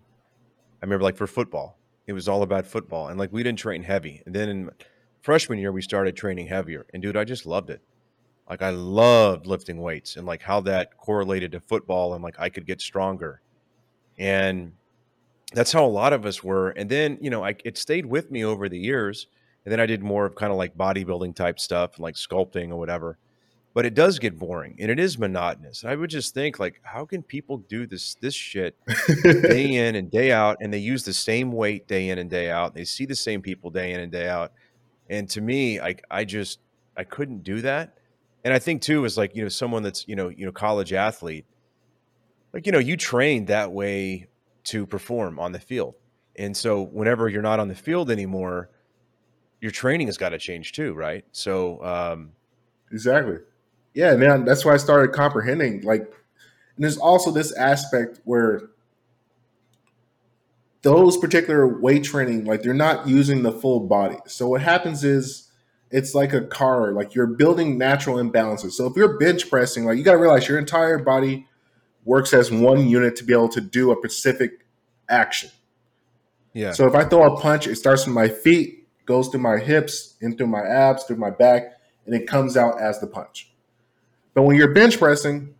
[0.81, 3.07] I remember like for football, it was all about football.
[3.07, 4.21] And like, we didn't train heavy.
[4.27, 4.69] And then in
[5.23, 6.85] freshman year, we started training heavier.
[6.93, 7.81] And dude, I just loved it.
[8.47, 12.49] Like, I loved lifting weights and like how that correlated to football and like I
[12.49, 13.41] could get stronger.
[14.19, 14.73] And
[15.53, 16.69] that's how a lot of us were.
[16.69, 19.27] And then, you know, I, it stayed with me over the years.
[19.63, 22.77] And then I did more of kind of like bodybuilding type stuff, like sculpting or
[22.77, 23.17] whatever.
[23.73, 25.83] But it does get boring and it is monotonous.
[25.83, 28.77] And I would just think like, how can people do this this shit
[29.25, 32.49] day in and day out, and they use the same weight day in and day
[32.49, 32.73] out.
[32.73, 34.53] They see the same people day in and day out.
[35.09, 36.59] And to me, I I just
[36.95, 37.97] I couldn't do that.
[38.45, 40.93] And I think too is like you know someone that's you know you know college
[40.93, 41.45] athlete,
[42.53, 44.27] like you know you train that way
[44.65, 45.95] to perform on the field.
[46.35, 48.69] And so whenever you're not on the field anymore,
[49.61, 51.25] your training has got to change too, right?
[51.31, 52.31] So um,
[52.91, 53.37] exactly,
[53.93, 54.45] yeah, man.
[54.45, 55.81] That's why I started comprehending.
[55.81, 58.63] Like, and there's also this aspect where
[60.81, 64.17] those particular weight training, like they're not using the full body.
[64.27, 65.49] So what happens is
[65.89, 68.73] it's like a car, like you're building natural imbalances.
[68.73, 71.47] So if you're bench pressing, like you got to realize your entire body
[72.05, 74.65] works as one unit to be able to do a specific
[75.09, 75.49] action.
[76.53, 76.71] Yeah.
[76.71, 80.15] So if I throw a punch, it starts from my feet, goes through my hips,
[80.21, 81.63] in through my abs, through my back,
[82.05, 83.51] and it comes out as the punch.
[84.33, 85.55] But when you're bench pressing,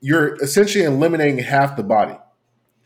[0.00, 2.18] you're essentially eliminating half the body.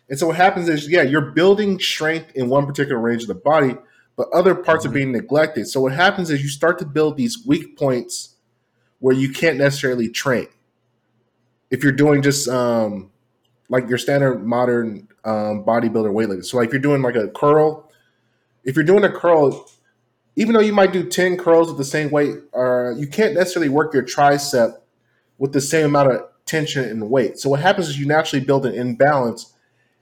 [0.09, 3.35] And so what happens is, yeah, you're building strength in one particular range of the
[3.35, 3.77] body,
[4.17, 4.91] but other parts mm-hmm.
[4.91, 5.67] are being neglected.
[5.69, 8.37] So what happens is you start to build these weak points
[8.99, 10.49] where you can't necessarily train
[11.73, 13.11] if you're doing just um,
[13.71, 16.45] like your standard modern um, bodybuilder weightlifting.
[16.45, 17.91] So like if you're doing like a curl,
[18.63, 19.69] if you're doing a curl,
[20.37, 23.71] even though you might do 10 curls with the same weight, uh, you can't necessarily
[23.71, 24.75] work your tricep
[25.39, 27.39] with the same amount of tension and weight.
[27.39, 29.55] So what happens is you naturally build an imbalance.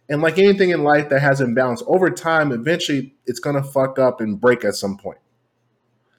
[0.08, 4.20] And like anything in life that has imbalance, over time, eventually it's gonna fuck up
[4.20, 5.18] and break at some point.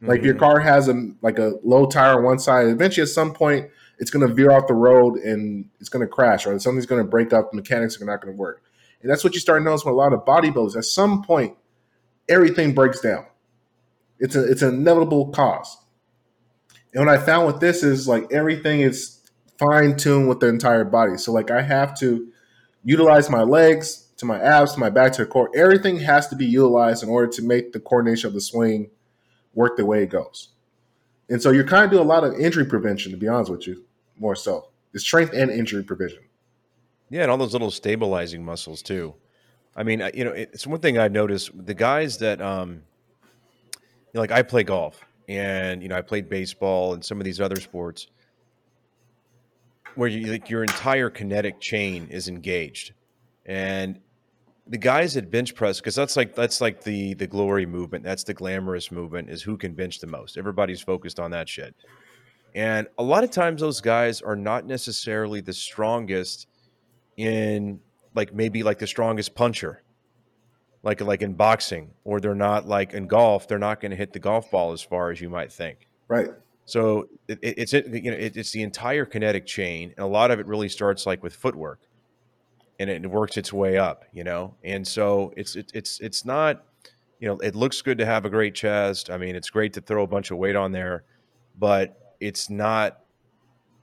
[0.02, 0.28] Like mm-hmm.
[0.28, 3.70] your car has a like a low tire on one side, eventually at some point
[4.02, 7.02] it's going to veer off the road and it's going to crash or something's going
[7.02, 7.54] to break up.
[7.54, 8.64] Mechanics are not going to work.
[9.02, 10.76] And that's what you start noticing with a lot of bodybuilders.
[10.76, 11.56] At some point,
[12.28, 13.28] everything breaks down.
[14.20, 15.78] It's a it's an inevitable cause.
[16.94, 19.20] And what I found with this is like everything is
[19.60, 21.18] fine tuned with the entire body.
[21.18, 22.28] So like I have to
[22.84, 25.52] utilize my legs to my abs to my back to the core.
[25.56, 28.90] Everything has to be utilized in order to make the coordination of the swing
[29.54, 30.50] work the way it goes.
[31.30, 33.66] And so you're kind of doing a lot of injury prevention, to be honest with
[33.66, 33.86] you,
[34.18, 34.70] more so.
[34.92, 36.20] The strength and injury prevention.
[37.10, 39.14] Yeah, and all those little stabilizing muscles too.
[39.76, 42.82] I mean, you know, it's one thing I've noticed the guys that, um,
[43.74, 43.80] you
[44.14, 47.40] know, like I play golf and, you know, I played baseball and some of these
[47.40, 48.08] other sports
[49.96, 52.94] where you, like your entire kinetic chain is engaged.
[53.46, 54.00] And
[54.68, 58.04] the guys that bench press, because that's like, that's like the, the glory movement.
[58.04, 60.38] That's the glamorous movement is who can bench the most.
[60.38, 61.76] Everybody's focused on that shit.
[62.54, 66.48] And a lot of times those guys are not necessarily the strongest
[67.18, 67.80] in
[68.14, 69.84] like maybe like the strongest puncher,
[70.84, 73.48] like like in boxing, or they're not like in golf.
[73.48, 75.88] They're not going to hit the golf ball as far as you might think.
[76.08, 76.30] Right.
[76.66, 80.32] So it, it's it, you know it, it's the entire kinetic chain, and a lot
[80.32, 81.80] of it really starts like with footwork,
[82.80, 84.06] and it works its way up.
[84.12, 86.66] You know, and so it's it, it's it's not
[87.20, 89.10] you know it looks good to have a great chest.
[89.10, 91.04] I mean, it's great to throw a bunch of weight on there,
[91.58, 93.00] but it's not.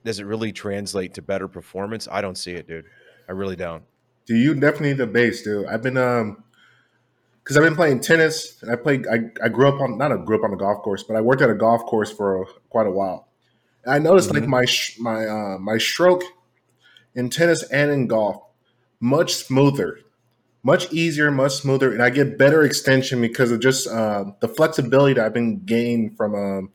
[0.03, 2.07] Does it really translate to better performance?
[2.09, 2.85] I don't see it, dude.
[3.27, 3.83] I really don't.
[4.25, 5.67] Do you definitely need the base, dude?
[5.67, 6.43] I've been um
[7.43, 9.07] because I've been playing tennis and I played.
[9.07, 11.21] I, I grew up on not a grew up on a golf course, but I
[11.21, 13.27] worked at a golf course for quite a while.
[13.83, 14.51] And I noticed mm-hmm.
[14.51, 14.67] like
[14.99, 16.23] my my uh, my stroke
[17.15, 18.43] in tennis and in golf
[18.99, 19.99] much smoother,
[20.63, 25.13] much easier, much smoother, and I get better extension because of just uh, the flexibility
[25.15, 26.71] that I've been gained from um,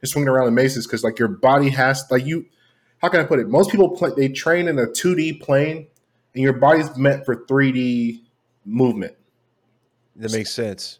[0.00, 0.86] just swinging around the maces.
[0.86, 2.46] Because like your body has like you,
[2.98, 3.48] how can I put it?
[3.48, 5.86] Most people play they train in a two D plane
[6.34, 8.20] and your body's meant for 3D
[8.64, 9.14] movement.
[10.16, 10.98] That makes sense.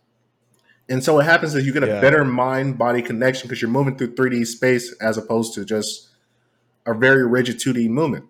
[0.89, 2.01] And so what happens is you get a yeah.
[2.01, 6.09] better mind body connection because you're moving through 3D space as opposed to just
[6.87, 8.27] a very rigid 2D movement.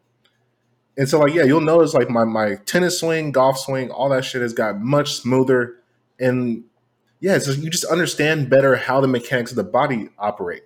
[0.97, 4.25] And so like yeah, you'll notice like my my tennis swing, golf swing, all that
[4.25, 5.77] shit has got much smoother
[6.19, 6.64] and
[7.21, 10.64] yeah, so you just understand better how the mechanics of the body operate.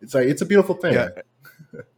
[0.00, 0.94] It's like it's a beautiful thing.
[0.94, 1.08] Yeah.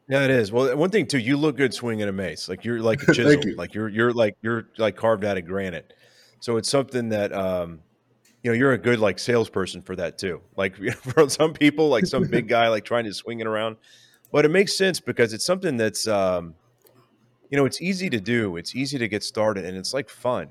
[0.08, 0.52] Yeah, it is.
[0.52, 2.48] Well, one thing too, you look good swinging a mace.
[2.48, 3.42] Like you're like a chisel.
[3.44, 3.54] you.
[3.56, 5.94] Like you're you're like you're like carved out of granite.
[6.40, 7.80] So it's something that um,
[8.42, 10.42] you know you're a good like salesperson for that too.
[10.56, 13.46] Like you know, for some people, like some big guy like trying to swing it
[13.46, 13.76] around,
[14.30, 16.56] but it makes sense because it's something that's um,
[17.48, 18.56] you know it's easy to do.
[18.56, 20.48] It's easy to get started, and it's like fun.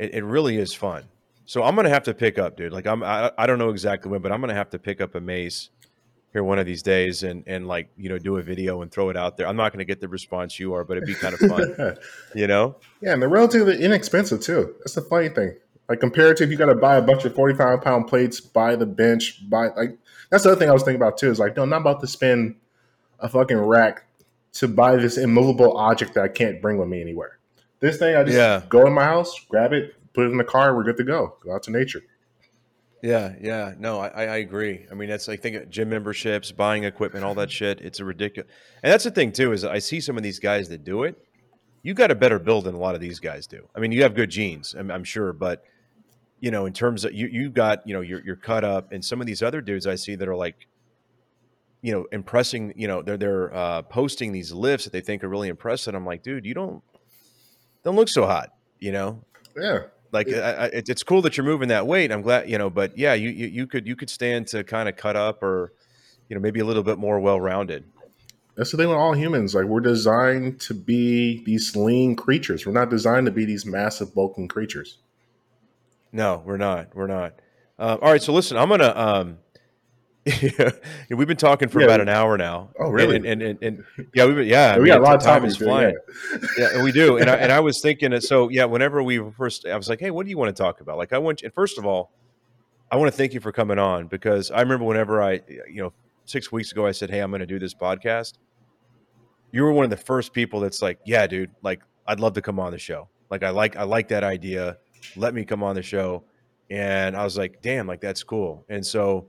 [0.00, 1.04] It, it really is fun.
[1.46, 2.72] So I'm gonna have to pick up, dude.
[2.72, 5.14] Like I'm I, I don't know exactly when, but I'm gonna have to pick up
[5.14, 5.70] a mace
[6.36, 9.08] here one of these days and and like you know do a video and throw
[9.08, 9.46] it out there.
[9.46, 11.96] I'm not going to get the response you are, but it'd be kind of fun,
[12.34, 12.76] you know.
[13.00, 14.74] Yeah, and they're relatively inexpensive too.
[14.80, 15.56] That's the funny thing.
[15.88, 18.76] Like compared to if you got to buy a bunch of 45 pound plates, buy
[18.76, 19.96] the bench, buy like
[20.30, 21.30] that's the other thing I was thinking about too.
[21.30, 22.56] Is like, no, I'm not about to spend
[23.20, 24.04] a fucking rack
[24.54, 27.38] to buy this immovable object that I can't bring with me anywhere.
[27.80, 28.62] This thing, I just yeah.
[28.68, 31.36] go in my house, grab it, put it in the car, we're good to go.
[31.44, 32.02] Go out to nature.
[33.02, 34.86] Yeah, yeah, no, I, I agree.
[34.90, 37.80] I mean, that's I think gym memberships, buying equipment, all that shit.
[37.80, 38.50] It's a ridiculous,
[38.82, 41.16] and that's the thing too is I see some of these guys that do it.
[41.82, 43.68] You got a better build than a lot of these guys do.
[43.76, 45.62] I mean, you have good genes, I'm, I'm sure, but
[46.40, 49.04] you know, in terms of you, you got you know you're you're cut up, and
[49.04, 50.66] some of these other dudes I see that are like,
[51.82, 52.72] you know, impressing.
[52.76, 55.94] You know, they're they're uh, posting these lifts that they think are really impressive.
[55.94, 56.82] I'm like, dude, you don't
[57.84, 58.50] don't look so hot.
[58.80, 59.22] You know.
[59.56, 59.80] Yeah.
[60.12, 62.12] Like I, I, it's cool that you're moving that weight.
[62.12, 64.88] I'm glad, you know, but yeah, you, you, you could you could stand to kind
[64.88, 65.72] of cut up or,
[66.28, 67.84] you know, maybe a little bit more well rounded.
[68.56, 69.54] That's the thing with all humans.
[69.54, 72.64] Like we're designed to be these lean creatures.
[72.64, 74.98] We're not designed to be these massive bulking creatures.
[76.12, 76.94] No, we're not.
[76.94, 77.34] We're not.
[77.78, 79.38] Uh, all right, so listen, I'm gonna um,
[80.26, 80.70] yeah,
[81.10, 81.86] we've been talking for yeah.
[81.86, 82.70] about an hour now.
[82.80, 83.16] Oh, really?
[83.16, 85.44] And and, and, and yeah, we've been, yeah, we got a lot of time.
[85.44, 85.96] Is flying.
[86.58, 86.82] Yeah.
[86.82, 87.18] we do.
[87.18, 89.88] And I, and I was thinking, it so yeah, whenever we were first, I was
[89.88, 90.98] like, hey, what do you want to talk about?
[90.98, 92.10] Like, I want, you, and first of all,
[92.90, 95.92] I want to thank you for coming on because I remember whenever I, you know,
[96.24, 98.34] six weeks ago, I said, hey, I'm going to do this podcast.
[99.52, 102.42] You were one of the first people that's like, yeah, dude, like, I'd love to
[102.42, 103.08] come on the show.
[103.30, 104.78] Like, I like, I like that idea.
[105.14, 106.24] Let me come on the show.
[106.68, 108.64] And I was like, damn, like that's cool.
[108.68, 109.28] And so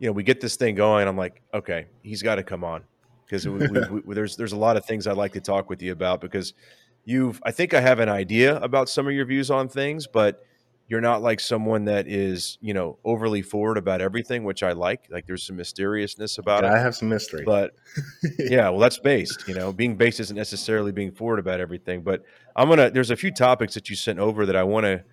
[0.00, 1.06] you know, we get this thing going.
[1.06, 2.82] I'm like, okay, he's got to come on
[3.26, 3.44] because
[4.06, 6.54] there's there's a lot of things I'd like to talk with you about because
[7.04, 10.42] you've I think I have an idea about some of your views on things, but
[10.88, 15.06] you're not like someone that is you know overly forward about everything, which I like.
[15.10, 16.76] Like there's some mysteriousness about yeah, it.
[16.76, 17.74] I have some mystery, but
[18.38, 19.46] yeah, well, that's based.
[19.46, 22.02] You know, being based isn't necessarily being forward about everything.
[22.02, 22.22] But
[22.56, 22.90] I'm gonna.
[22.90, 25.04] There's a few topics that you sent over that I want to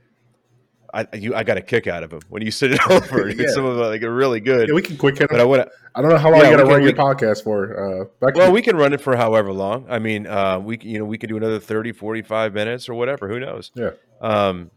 [0.93, 3.29] I you, I got a kick out of them when you sit it over.
[3.29, 3.47] yeah.
[3.49, 4.69] Some of them like are really good.
[4.69, 5.29] Yeah, we can quick hit.
[5.29, 5.67] But I would.
[5.95, 8.05] I don't know how long yeah, you got to run your podcast for.
[8.21, 9.85] Uh, well, we can run it for however long.
[9.89, 13.27] I mean, uh, we you know we can do another 30, 45 minutes or whatever.
[13.27, 13.71] Who knows?
[13.75, 13.91] Yeah.
[14.21, 14.71] Um.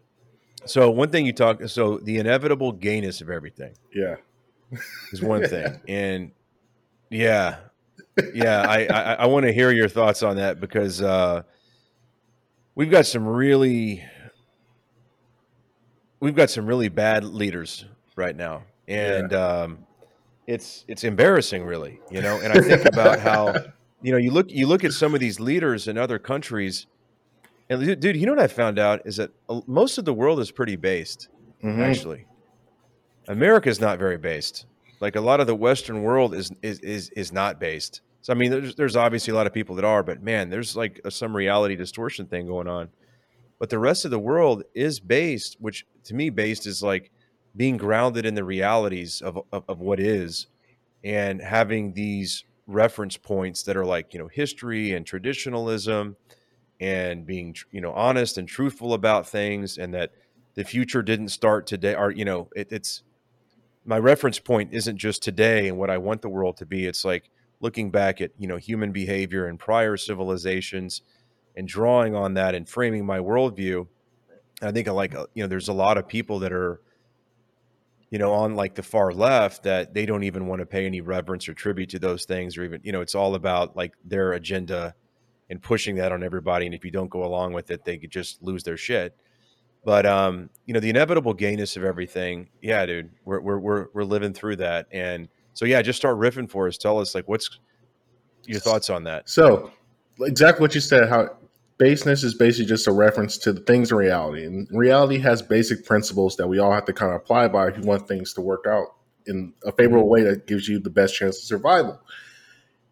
[0.67, 1.63] So one thing you talk.
[1.69, 3.75] So the inevitable gayness of everything.
[3.95, 4.17] Yeah.
[5.13, 6.33] Is one thing, and
[7.11, 7.57] yeah,
[8.33, 8.63] yeah.
[8.63, 11.43] I I, I want to hear your thoughts on that because uh,
[12.75, 14.05] we've got some really
[16.21, 17.85] we've got some really bad leaders
[18.17, 19.39] right now, and yeah.
[19.39, 19.79] um,
[20.47, 22.01] it's it's embarrassing, really.
[22.11, 23.55] You know, and I think about how
[24.03, 26.87] you know you look you look at some of these leaders in other countries,
[27.69, 29.31] and dude, you know what I found out is that
[29.67, 31.29] most of the world is pretty based.
[31.65, 31.83] Mm-hmm.
[31.83, 32.27] Actually,
[33.29, 34.67] America is not very based.
[35.01, 38.03] Like a lot of the Western world is is is is not based.
[38.23, 40.77] So I mean, there's there's obviously a lot of people that are, but man, there's
[40.77, 42.91] like a, some reality distortion thing going on.
[43.61, 47.13] But the rest of the world is based, which to me, based is like
[47.55, 50.47] being grounded in the realities of, of, of what is
[51.05, 56.17] and having these reference points that are like, you know, history and traditionalism
[56.81, 60.13] and being, you know, honest and truthful about things and that
[60.55, 63.03] the future didn't start today or, you know, it, it's
[63.85, 66.87] my reference point isn't just today and what I want the world to be.
[66.87, 67.29] It's like
[67.61, 71.03] looking back at, you know, human behavior and prior civilizations
[71.61, 73.87] and drawing on that and framing my worldview.
[74.63, 76.81] I think like uh, you know there's a lot of people that are
[78.09, 81.03] you know on like the far left that they don't even want to pay any
[81.03, 84.33] reverence or tribute to those things or even you know it's all about like their
[84.33, 84.95] agenda
[85.51, 88.11] and pushing that on everybody and if you don't go along with it they could
[88.11, 89.15] just lose their shit
[89.85, 94.05] but um you know the inevitable gayness of everything yeah dude we're we're we're, we're
[94.05, 97.59] living through that and so yeah just start riffing for us tell us like what's
[98.47, 99.71] your thoughts on that so
[100.21, 101.29] exactly what you said how
[101.81, 104.45] baseness is basically just a reference to the things in reality.
[104.45, 107.79] And reality has basic principles that we all have to kind of apply by if
[107.79, 108.89] you want things to work out
[109.27, 110.13] in a favorable mm-hmm.
[110.13, 111.99] way that gives you the best chance of survival.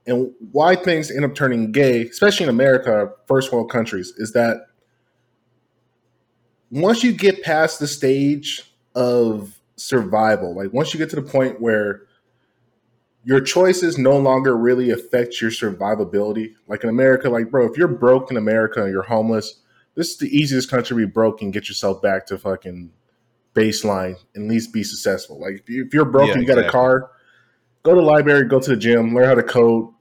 [0.07, 4.68] And why things end up turning gay, especially in America, first world countries, is that
[6.70, 11.61] once you get past the stage of survival, like once you get to the point
[11.61, 12.07] where
[13.24, 16.54] your choices no longer really affect your survivability.
[16.66, 19.60] Like in America, like bro, if you're broke in America and you're homeless,
[19.94, 22.90] this is the easiest country to be broke and get yourself back to fucking
[23.54, 25.40] baseline and at least be successful.
[25.40, 26.62] Like if you're broke yeah, and you exactly.
[26.62, 27.10] got a car,
[27.82, 29.92] go to the library, go to the gym, learn how to code.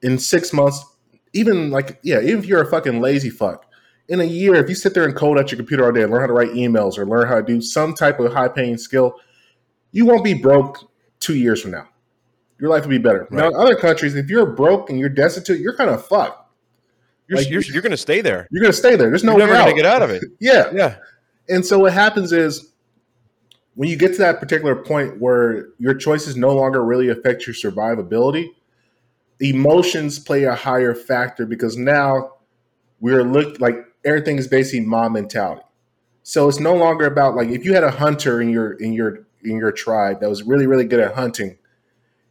[0.00, 0.84] In six months,
[1.32, 3.66] even like yeah, even if you're a fucking lazy fuck,
[4.08, 6.12] in a year, if you sit there and code at your computer all day and
[6.12, 8.78] learn how to write emails or learn how to do some type of high paying
[8.78, 9.16] skill,
[9.90, 10.88] you won't be broke
[11.18, 11.88] two years from now
[12.60, 13.28] your life will be better.
[13.30, 13.42] Right.
[13.42, 16.46] Now, in other countries, if you're broke and you're destitute, you're kind of fucked.
[17.28, 18.48] You're, like, you're, you're going to stay there.
[18.50, 19.10] You're going to stay there.
[19.10, 20.24] There's no you're never going to get out of it.
[20.40, 20.70] yeah.
[20.72, 20.96] Yeah.
[21.48, 22.72] And so what happens is
[23.74, 27.54] when you get to that particular point where your choices no longer really affect your
[27.54, 28.48] survivability,
[29.40, 32.32] emotions play a higher factor because now
[33.00, 35.62] we're look like everything is basically mom mentality.
[36.22, 39.26] So it's no longer about like if you had a hunter in your in your
[39.44, 41.56] in your tribe that was really really good at hunting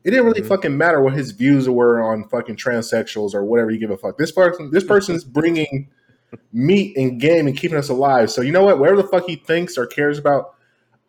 [0.08, 0.47] it didn't really mm-hmm.
[0.47, 4.18] fucking matter what his views were on fucking transsexuals or whatever you give a fuck.
[4.18, 5.89] This person, this person's bringing
[6.53, 8.32] meat and game and keeping us alive.
[8.32, 8.80] So you know what?
[8.80, 10.55] Whatever the fuck he thinks or cares about,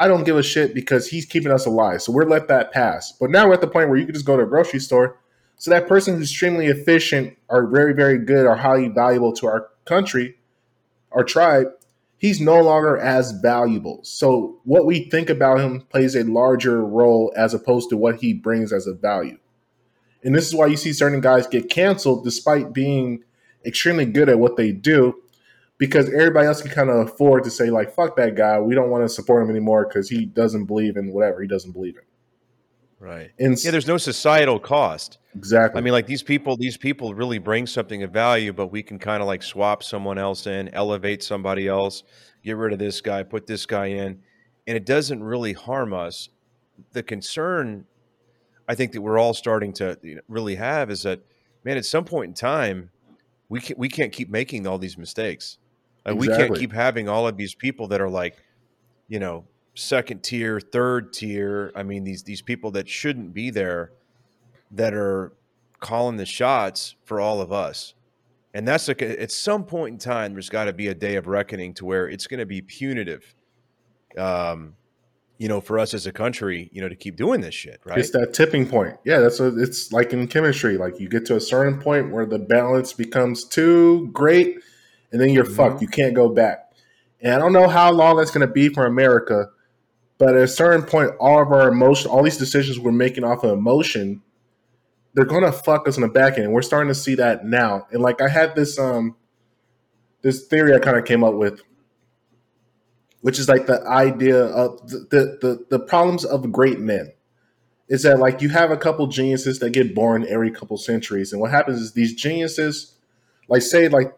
[0.00, 2.02] I don't give a shit because he's keeping us alive.
[2.02, 3.12] So we're let that pass.
[3.12, 5.20] But now we're at the point where you can just go to a grocery store.
[5.54, 9.68] So that person who's extremely efficient or very, very good or highly valuable to our
[9.84, 10.38] country,
[11.12, 11.68] our tribe,
[12.18, 14.00] he's no longer as valuable.
[14.02, 18.34] So what we think about him plays a larger role as opposed to what he
[18.34, 19.38] brings as a value.
[20.22, 23.22] And this is why you see certain guys get canceled despite being
[23.64, 25.14] extremely good at what they do
[25.78, 28.90] because everybody else can kind of afford to say like fuck that guy we don't
[28.90, 32.02] want to support him anymore because he doesn't believe in whatever he doesn't believe in
[33.04, 37.14] right and yeah there's no societal cost exactly i mean like these people these people
[37.14, 40.68] really bring something of value but we can kind of like swap someone else in
[40.74, 42.02] elevate somebody else
[42.42, 44.18] get rid of this guy put this guy in
[44.66, 46.28] and it doesn't really harm us
[46.92, 47.84] the concern
[48.68, 51.20] i think that we're all starting to really have is that
[51.64, 52.90] man at some point in time
[53.48, 55.58] we can't we can't keep making all these mistakes
[56.04, 56.42] like exactly.
[56.42, 58.36] we can't keep having all of these people that are like
[59.06, 59.44] you know
[59.78, 61.72] second tier, third tier.
[61.74, 63.92] I mean, these these people that shouldn't be there
[64.70, 65.32] that are
[65.80, 67.94] calling the shots for all of us.
[68.54, 71.26] And that's like at some point in time, there's got to be a day of
[71.26, 73.34] reckoning to where it's going to be punitive,
[74.16, 74.74] um,
[75.36, 77.98] you know, for us as a country, you know, to keep doing this shit, right?
[77.98, 78.96] It's that tipping point.
[79.04, 80.78] Yeah, that's what it's like in chemistry.
[80.78, 84.58] Like you get to a certain point where the balance becomes too great,
[85.12, 85.54] and then you're mm-hmm.
[85.54, 85.82] fucked.
[85.82, 86.72] You can't go back.
[87.20, 89.50] And I don't know how long that's going to be for America,
[90.18, 93.44] but at a certain point, all of our emotion, all these decisions we're making off
[93.44, 94.22] of emotion,
[95.18, 96.52] they're to fuck us in the back end.
[96.52, 97.88] We're starting to see that now.
[97.90, 99.16] And like I had this um
[100.22, 101.60] this theory I kind of came up with,
[103.22, 107.12] which is like the idea of the the the, the problems of great men
[107.88, 111.40] is that like you have a couple geniuses that get born every couple centuries, and
[111.40, 112.94] what happens is these geniuses,
[113.48, 114.16] like say like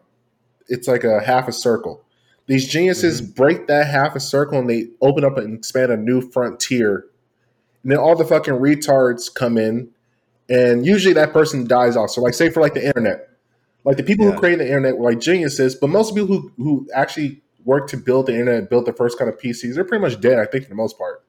[0.67, 2.05] it's like a half a circle.
[2.45, 3.31] These geniuses mm-hmm.
[3.31, 7.07] break that half a circle and they open up and expand a new frontier.
[7.81, 9.89] And then all the fucking retards come in,
[10.51, 12.09] and usually that person dies off.
[12.09, 13.29] So, like, say for like the internet,
[13.85, 14.33] like the people yeah.
[14.33, 17.97] who created the internet were like geniuses, but most people who who actually worked to
[17.97, 20.39] build the internet, built the first kind of PCs, they're pretty much dead.
[20.39, 21.23] I think for the most part.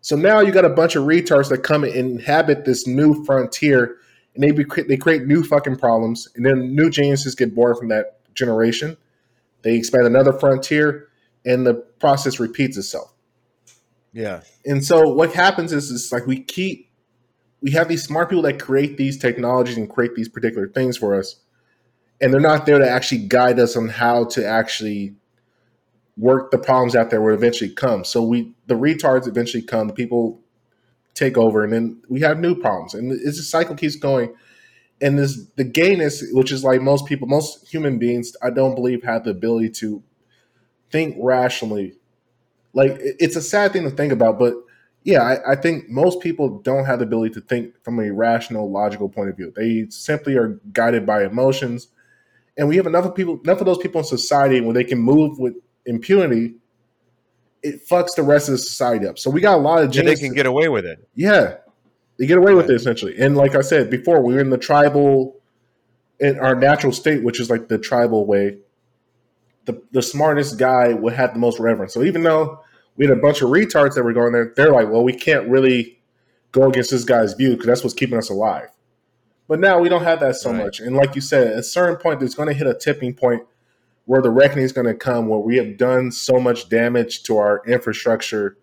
[0.00, 3.96] So now you got a bunch of retards that come and inhabit this new frontier,
[4.34, 7.88] and they be, they create new fucking problems, and then new geniuses get born from
[7.88, 8.96] that generation.
[9.62, 11.08] They expand another frontier,
[11.44, 13.12] and the process repeats itself.
[14.12, 14.40] Yeah.
[14.64, 16.85] And so what happens is, is like we keep
[17.66, 21.18] we have these smart people that create these technologies and create these particular things for
[21.18, 21.40] us,
[22.20, 25.16] and they're not there to actually guide us on how to actually
[26.16, 28.04] work the problems out there will eventually come.
[28.04, 30.40] So we the retards eventually come, people
[31.14, 34.32] take over, and then we have new problems, and it's a cycle keeps going.
[35.00, 39.02] And this the gayness, which is like most people, most human beings, I don't believe
[39.02, 40.04] have the ability to
[40.92, 41.94] think rationally.
[42.74, 44.54] Like it's a sad thing to think about, but
[45.06, 48.68] yeah, I, I think most people don't have the ability to think from a rational,
[48.68, 49.52] logical point of view.
[49.54, 51.88] They simply are guided by emotions,
[52.56, 54.98] and we have enough of people, enough of those people in society where they can
[54.98, 55.54] move with
[55.86, 56.56] impunity,
[57.62, 59.16] it fucks the rest of the society up.
[59.16, 60.20] So we got a lot of geniuses.
[60.20, 61.08] they can get away with it.
[61.14, 61.58] Yeah,
[62.18, 63.16] they get away with it essentially.
[63.16, 65.36] And like I said before, we are in the tribal,
[66.18, 68.58] in our natural state, which is like the tribal way.
[69.66, 71.94] The the smartest guy would have the most reverence.
[71.94, 72.58] So even though
[72.96, 75.48] we had a bunch of retards that were going there, they're like, well, we can't
[75.48, 75.98] really
[76.52, 78.68] go against this guy's view because that's what's keeping us alive.
[79.48, 80.64] But now we don't have that so right.
[80.64, 80.80] much.
[80.80, 83.42] And like you said, at a certain point, there's going to hit a tipping point
[84.06, 87.36] where the reckoning is going to come, where we have done so much damage to
[87.36, 88.56] our infrastructure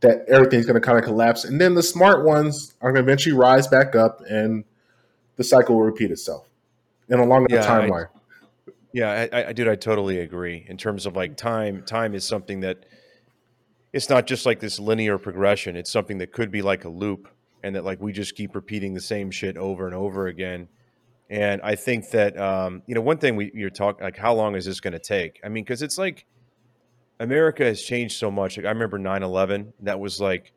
[0.00, 1.44] that everything's going to kind of collapse.
[1.44, 4.64] And then the smart ones are going to eventually rise back up and
[5.36, 6.48] the cycle will repeat itself
[7.08, 8.06] in a longer yeah, timeline.
[8.06, 10.64] I, yeah, I, I, dude, I totally agree.
[10.68, 12.84] In terms of like time, time is something that
[13.92, 15.76] it's not just like this linear progression.
[15.76, 17.28] It's something that could be like a loop
[17.62, 20.68] and that like we just keep repeating the same shit over and over again.
[21.30, 24.54] And I think that um, you know one thing we you're talking like how long
[24.54, 25.40] is this going to take?
[25.44, 26.26] I mean, because it's like
[27.20, 28.56] America has changed so much.
[28.56, 30.52] Like I remember 9-11, that was like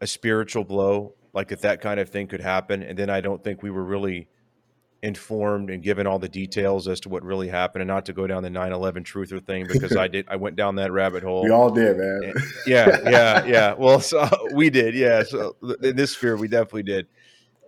[0.00, 2.82] a spiritual blow, like if that kind of thing could happen.
[2.82, 4.28] And then I don't think we were really
[5.04, 8.26] informed and given all the details as to what really happened and not to go
[8.26, 11.44] down the 9-11 truther thing because i did i went down that rabbit hole.
[11.44, 12.20] We all did man.
[12.24, 12.34] And,
[12.66, 13.74] yeah yeah yeah.
[13.74, 15.22] Well so we did yeah.
[15.22, 17.06] So in this sphere we definitely did.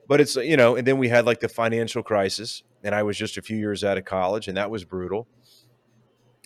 [0.08, 3.18] But it's you know and then we had like the financial crisis and i was
[3.18, 5.28] just a few years out of college and that was brutal.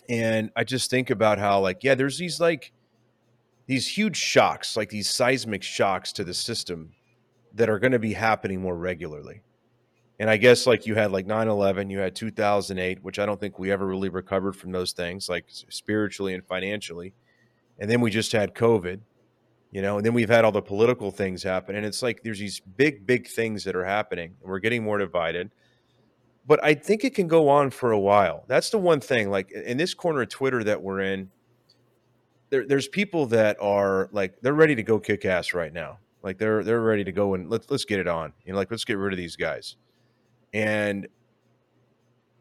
[0.09, 2.73] And i just think about how like yeah there's these like
[3.65, 6.91] these huge shocks like these seismic shocks to the system
[7.53, 9.41] that are going to be happening more regularly
[10.21, 13.57] and i guess like you had like 9-11 you had 2008 which i don't think
[13.57, 17.13] we ever really recovered from those things like spiritually and financially.
[17.79, 18.99] And then we just had covid
[19.71, 22.39] you know and then we've had all the political things happen and it's like there's
[22.39, 25.49] these big big things that are happening and we're getting more divided.
[26.45, 28.45] But i think it can go on for a while.
[28.47, 31.31] That's the one thing like in this corner of twitter that we're in
[32.51, 35.97] there, there's people that are like they're ready to go kick ass right now.
[36.21, 38.33] Like they're they're ready to go and let's let's get it on.
[38.45, 39.77] You know like let's get rid of these guys
[40.53, 41.07] and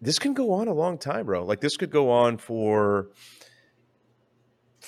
[0.01, 3.11] this can go on a long time bro like this could go on for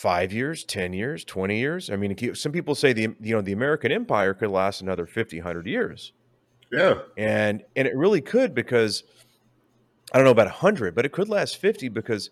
[0.02, 1.90] five years, 10 years, 20 years.
[1.90, 5.38] I mean, some people say the, you know, the American empire could last another 50,
[5.38, 6.12] 100 years.
[6.72, 6.94] Yeah.
[7.16, 9.04] And, and it really could because
[10.12, 12.30] I don't know about 100, but it could last 50 because,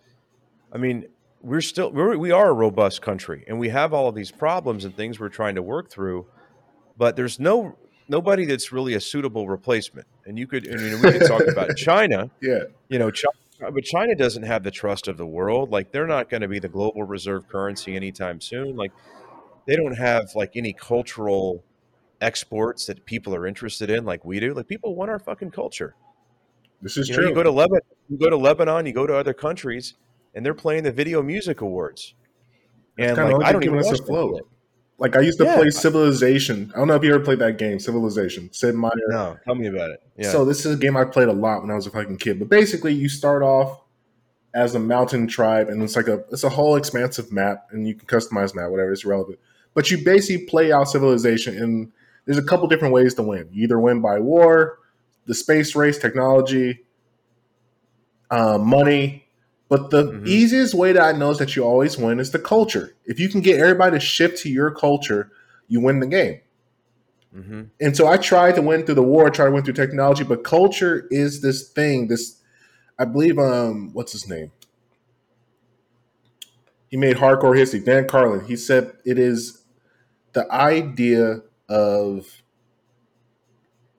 [0.73, 1.07] I mean,
[1.43, 4.85] we're still, we're, we are a robust country and we have all of these problems
[4.85, 6.27] and things we're trying to work through,
[6.97, 7.77] but there's no,
[8.11, 10.07] nobody that's really a suitable replacement.
[10.27, 12.31] And you could, I mean, we can talk about China.
[12.43, 12.65] Yeah.
[12.89, 15.71] You know, China but China doesn't have the trust of the world.
[15.71, 18.75] Like they're not going to be the global reserve currency anytime soon.
[18.75, 18.93] Like
[19.67, 21.63] they don't have like any cultural
[22.21, 24.55] exports that people are interested in like we do.
[24.55, 25.95] Like people want our fucking culture.
[26.81, 27.25] This is you true.
[27.25, 29.95] Know, you go to Lebanon, you go to Lebanon, you go to other countries,
[30.35, 32.15] and they're playing the Video Music Awards.
[32.99, 34.41] And like, I don't even watch flow.
[35.01, 35.57] Like I used to yeah.
[35.57, 36.71] play Civilization.
[36.75, 38.53] I don't know if you ever played that game, Civilization.
[38.53, 38.93] Sid Meier.
[39.09, 40.03] No, tell me about it.
[40.19, 40.31] Yeah.
[40.31, 42.39] So this is a game I played a lot when I was a fucking kid.
[42.39, 43.81] But basically, you start off
[44.55, 47.95] as a mountain tribe, and it's like a it's a whole expansive map, and you
[47.95, 49.39] can customize map, whatever is relevant.
[49.73, 51.91] But you basically play out civilization, and
[52.27, 53.49] there's a couple different ways to win.
[53.51, 54.81] You either win by war,
[55.25, 56.85] the space race, technology,
[58.31, 59.30] uh, money.
[59.71, 60.27] But the mm-hmm.
[60.27, 62.97] easiest way that I know is that you always win is the culture.
[63.07, 65.31] If you can get everybody to shift to your culture,
[65.69, 66.41] you win the game.
[67.35, 67.63] Mm-hmm.
[67.81, 70.43] And so I tried to win through the war, tried to win through technology, but
[70.43, 72.43] culture is this thing, this
[72.99, 74.51] I believe um what's his name?
[76.89, 77.79] He made hardcore history.
[77.79, 78.45] Dan Carlin.
[78.47, 79.63] He said it is
[80.33, 82.43] the idea of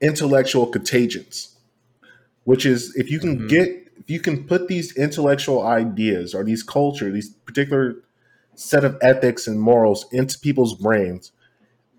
[0.01, 1.55] intellectual contagions,
[2.43, 3.47] which is if you can mm-hmm.
[3.47, 7.97] get if you can put these intellectual ideas or these culture, these particular
[8.55, 11.31] set of ethics and morals into people's brains,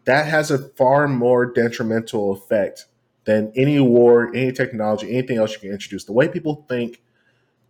[0.04, 2.86] that has a far more detrimental effect
[3.24, 6.04] than any war, any technology, anything else you can introduce.
[6.04, 7.00] The way people think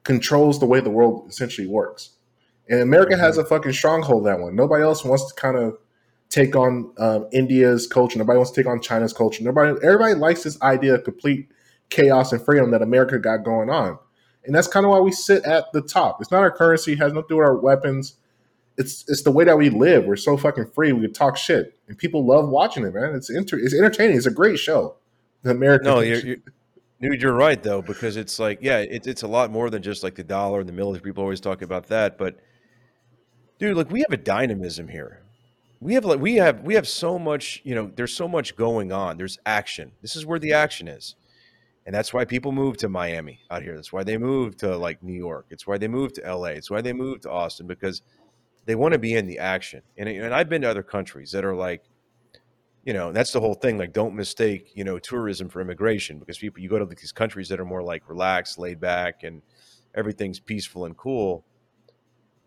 [0.02, 2.12] controls the way the world essentially works.
[2.70, 3.22] And America mm-hmm.
[3.22, 4.56] has a fucking stronghold that one.
[4.56, 5.76] Nobody else wants to kind of
[6.30, 8.18] take on um, India's culture.
[8.18, 9.44] Nobody wants to take on China's culture.
[9.44, 11.50] Nobody, everybody likes this idea of complete
[11.90, 13.98] chaos and freedom that America got going on.
[14.45, 16.20] And that's kind of why we sit at the top.
[16.20, 18.16] It's not our currency, it has nothing to do with our weapons.
[18.78, 20.07] It's it's the way that we live.
[20.07, 20.93] We're so fucking free.
[20.93, 23.14] We can talk shit, and people love watching it, man.
[23.14, 24.16] It's inter- it's entertaining.
[24.16, 24.97] It's a great show.
[25.43, 25.86] The American.
[25.86, 26.36] No, you're, you're,
[27.01, 30.03] dude, you're right though, because it's like, yeah, it, it's a lot more than just
[30.03, 31.03] like the dollar and the military.
[31.03, 32.38] People always talk about that, but
[33.59, 35.20] dude, like we have a dynamism here.
[35.80, 38.90] We have like we have we have so much, you know, there's so much going
[38.90, 39.18] on.
[39.18, 39.93] There's action.
[40.01, 41.14] This is where the action is.
[41.84, 43.74] And that's why people move to Miami out here.
[43.74, 45.46] That's why they move to like New York.
[45.50, 46.48] It's why they move to LA.
[46.48, 48.02] It's why they move to Austin because
[48.66, 49.82] they want to be in the action.
[49.96, 51.82] And, and I've been to other countries that are like,
[52.84, 53.78] you know, that's the whole thing.
[53.78, 57.48] Like, don't mistake, you know, tourism for immigration because people, you go to these countries
[57.48, 59.42] that are more like relaxed, laid back, and
[59.94, 61.44] everything's peaceful and cool.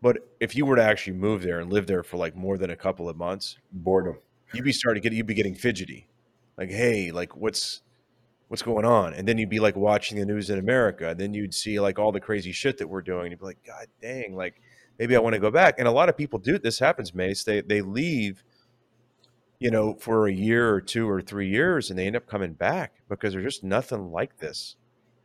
[0.02, 2.70] But if you were to actually move there and live there for like more than
[2.70, 4.18] a couple of months, boredom,
[4.52, 6.06] you'd be starting to get, you'd be getting fidgety.
[6.58, 7.82] Like, hey, like, what's,
[8.48, 9.14] what's going on?
[9.14, 11.10] And then you'd be like watching the news in America.
[11.10, 13.30] And then you'd see like all the crazy shit that we're doing.
[13.30, 14.60] You'd be like, God dang, like
[14.98, 15.76] maybe I want to go back.
[15.78, 17.44] And a lot of people do this happens, Mace.
[17.44, 18.44] They they leave
[19.58, 22.52] you know, for a year or two or three years, and they end up coming
[22.52, 24.76] back because there's just nothing like this.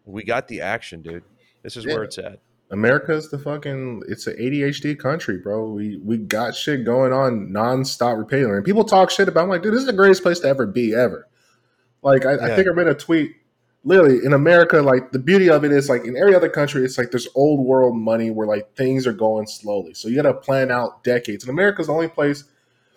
[0.05, 1.23] We got the action, dude.
[1.63, 1.93] This is yeah.
[1.93, 2.39] where it's at.
[2.71, 5.69] America's the fucking it's an ADHD country, bro.
[5.69, 8.55] We we got shit going on nonstop repeatedly.
[8.55, 10.65] And people talk shit about I'm like, dude, this is the greatest place to ever
[10.65, 11.27] be ever.
[12.01, 12.45] Like I, yeah.
[12.45, 13.35] I think I read a tweet
[13.83, 16.97] literally in America, like the beauty of it is like in every other country, it's
[16.97, 19.93] like there's old world money where like things are going slowly.
[19.93, 21.43] So you gotta plan out decades.
[21.43, 22.43] And America's the only place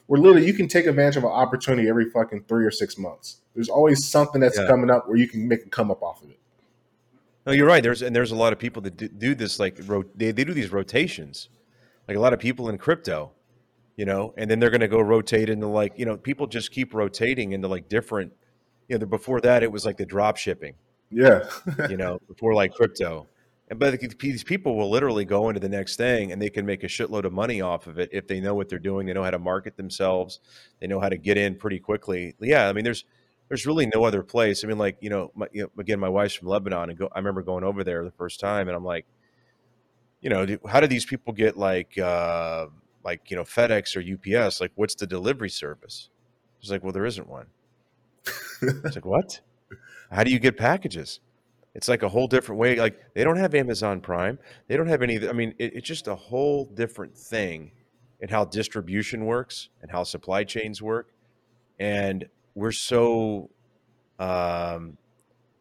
[0.06, 3.38] where literally you can take advantage of an opportunity every fucking three or six months.
[3.54, 4.66] There's always something that's yeah.
[4.66, 6.38] coming up where you can make a come up off of it.
[7.46, 7.82] No, you're right.
[7.82, 10.44] There's and there's a lot of people that do, do this like ro- they they
[10.44, 11.48] do these rotations,
[12.08, 13.32] like a lot of people in crypto,
[13.96, 16.72] you know, and then they're going to go rotate into like you know people just
[16.72, 18.32] keep rotating into like different.
[18.88, 20.74] You know, before that it was like the drop shipping.
[21.10, 21.48] Yeah.
[21.88, 23.28] you know, before like crypto,
[23.68, 26.84] and but these people will literally go into the next thing and they can make
[26.84, 29.06] a shitload of money off of it if they know what they're doing.
[29.06, 30.40] They know how to market themselves.
[30.80, 32.34] They know how to get in pretty quickly.
[32.40, 33.04] Yeah, I mean, there's
[33.48, 34.64] there's really no other place.
[34.64, 37.08] I mean, like you know, my, you know again, my wife's from Lebanon, and go,
[37.12, 39.06] I remember going over there the first time, and I'm like,
[40.20, 42.66] you know, how do these people get like uh,
[43.02, 44.00] like you know FedEx or
[44.44, 44.60] UPS?
[44.60, 46.10] Like, what's the delivery service?
[46.60, 47.46] It's like, well, there isn't one.
[48.62, 49.40] It's like, what?
[50.10, 51.20] How do you get packages?
[51.74, 52.76] It's like a whole different way.
[52.76, 54.38] Like they don't have Amazon Prime.
[54.68, 55.28] They don't have any.
[55.28, 57.72] I mean, it, it's just a whole different thing
[58.20, 61.12] in how distribution works and how supply chains work.
[61.80, 63.50] And we're so
[64.20, 64.96] um,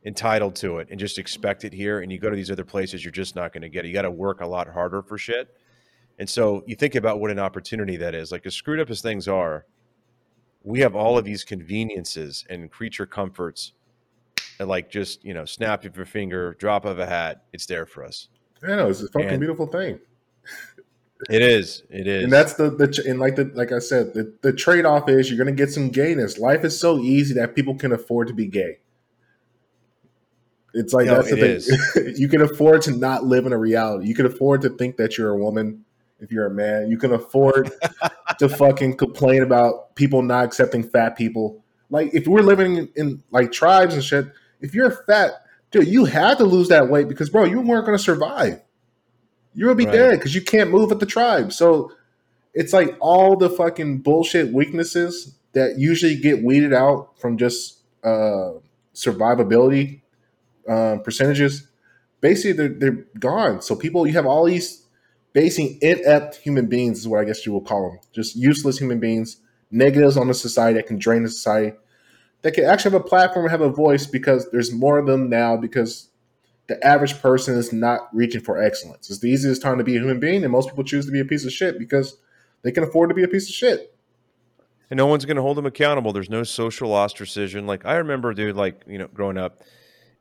[0.06, 2.02] entitled to it and just expect it here.
[2.02, 3.88] And you go to these other places, you're just not going to get it.
[3.88, 5.50] You got to work a lot harder for shit.
[6.20, 8.32] And so you think about what an opportunity that is.
[8.32, 9.66] Like as screwed up as things are,
[10.64, 13.74] we have all of these conveniences and creature comforts
[14.60, 17.86] and like just you know snap of your finger drop of a hat it's there
[17.86, 18.30] for us.
[18.64, 20.00] I know it's a fucking and beautiful thing.
[21.30, 22.24] It is it is.
[22.24, 25.38] And that's the the and like the like i said the, the trade-off is you're
[25.38, 26.38] gonna get some gayness.
[26.38, 28.80] Life is so easy that people can afford to be gay.
[30.74, 31.60] It's like no, that's the
[31.94, 32.14] thing.
[32.18, 34.08] you can afford to not live in a reality.
[34.08, 35.86] You can afford to think that you're a woman
[36.20, 36.90] if you're a man.
[36.90, 37.72] You can afford
[38.48, 43.24] to fucking complain about people not accepting fat people like if we're living in, in
[43.32, 44.28] like tribes and shit
[44.64, 47.98] if you're fat, dude, you had to lose that weight because, bro, you weren't going
[47.98, 48.62] to survive.
[49.54, 49.92] You would be right.
[49.92, 51.52] dead because you can't move with the tribe.
[51.52, 51.92] So
[52.54, 58.54] it's like all the fucking bullshit weaknesses that usually get weeded out from just uh,
[58.96, 60.02] survivability
[60.68, 61.68] um, percentages
[62.22, 63.62] basically they're, they're gone.
[63.62, 64.83] So people, you have all these
[65.34, 69.00] basically inept human beings is what I guess you will call them, just useless human
[69.00, 69.38] beings,
[69.72, 71.76] negatives on the society that can drain the society,
[72.44, 75.30] that can actually have a platform, and have a voice because there's more of them
[75.30, 76.10] now because
[76.68, 79.10] the average person is not reaching for excellence.
[79.10, 81.20] It's the easiest time to be a human being, and most people choose to be
[81.20, 82.18] a piece of shit because
[82.62, 83.96] they can afford to be a piece of shit.
[84.90, 86.14] And no one's going to hold them accountable.
[86.14, 87.66] There's no social ostracism.
[87.66, 89.62] Like I remember, dude, like you know, growing up,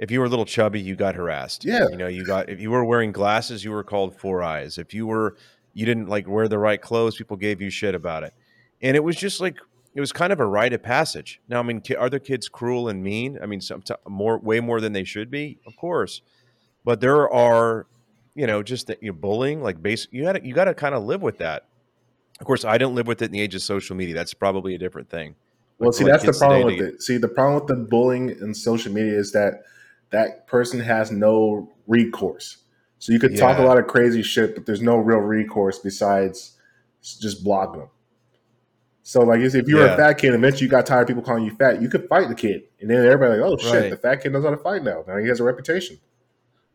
[0.03, 1.65] if you were a little chubby, you got harassed.
[1.65, 1.87] Yeah.
[1.89, 4.77] You know, you got if you were wearing glasses, you were called four eyes.
[4.77, 5.37] If you were
[5.75, 8.35] you didn't like wear the right clothes, people gave you shit about it.
[8.83, 9.59] And it was just like
[9.95, 11.41] it was kind of a rite of passage.
[11.49, 13.39] Now, I mean, are the kids cruel and mean?
[13.41, 16.23] I mean, some more, way more than they should be, of course.
[16.83, 17.87] But there are,
[18.35, 20.09] you know, just that you know, bullying, like base.
[20.11, 21.69] You got you got to kind of live with that.
[22.41, 24.17] Of course, I didn't live with it in the age of social media.
[24.17, 25.37] That's probably a different thing.
[25.79, 27.03] Well, see, that's the problem with it.
[27.03, 29.63] See, the problem with the bullying and social media is that
[30.13, 32.59] that person has no recourse.
[32.99, 33.41] So you could yeah.
[33.41, 36.57] talk a lot of crazy shit, but there's no real recourse besides
[37.03, 37.89] just block them.
[39.03, 39.95] So like if you were yeah.
[39.95, 42.29] a fat kid, eventually you got tired of people calling you fat, you could fight
[42.29, 43.91] the kid, and then everybody like, oh shit, right.
[43.91, 45.03] the fat kid knows how to fight now.
[45.09, 45.99] Now he has a reputation.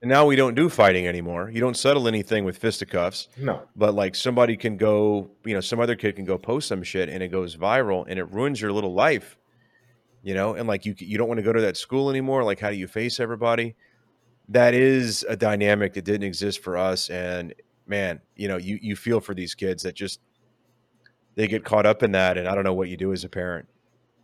[0.01, 1.49] And now we don't do fighting anymore.
[1.49, 3.30] You don't settle anything with fisticuffs.
[3.38, 3.64] No.
[3.76, 7.09] But like somebody can go, you know, some other kid can go post some shit
[7.09, 9.38] and it goes viral and it ruins your little life.
[10.27, 12.43] You know, and like you you don't want to go to that school anymore.
[12.43, 13.77] Like how do you face everybody?
[14.49, 17.09] That is a dynamic that didn't exist for us.
[17.09, 17.53] And
[17.85, 20.19] man, you know, you you feel for these kids that just
[21.35, 23.29] they get caught up in that, and I don't know what you do as a
[23.29, 23.69] parent.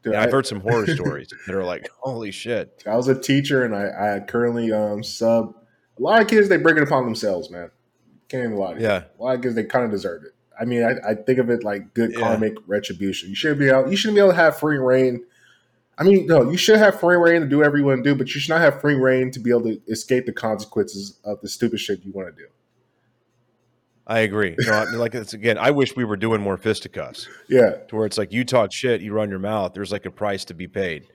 [0.03, 3.63] Dude, I've heard some horror stories that are like, "Holy shit!" I was a teacher,
[3.63, 5.55] and I, I currently um, sub
[5.97, 6.49] a lot of kids.
[6.49, 7.71] They bring it upon themselves, man.
[8.27, 8.75] Can't even lie.
[8.77, 10.31] Yeah, a lot of kids they kind of deserve it.
[10.59, 12.19] I mean, I, I, think of it like good yeah.
[12.19, 13.29] karmic retribution.
[13.29, 15.23] You should be able, you shouldn't be able to have free reign.
[15.97, 18.15] I mean, no, you should have free reign to do whatever you want to do,
[18.15, 21.39] but you should not have free reign to be able to escape the consequences of
[21.41, 22.47] the stupid shit you want to do.
[24.05, 24.55] I agree.
[24.59, 25.57] No, I mean, like it's again.
[25.57, 27.29] I wish we were doing more fisticuffs.
[27.47, 29.73] Yeah, to where it's like you talk shit, you run your mouth.
[29.73, 31.07] There's like a price to be paid,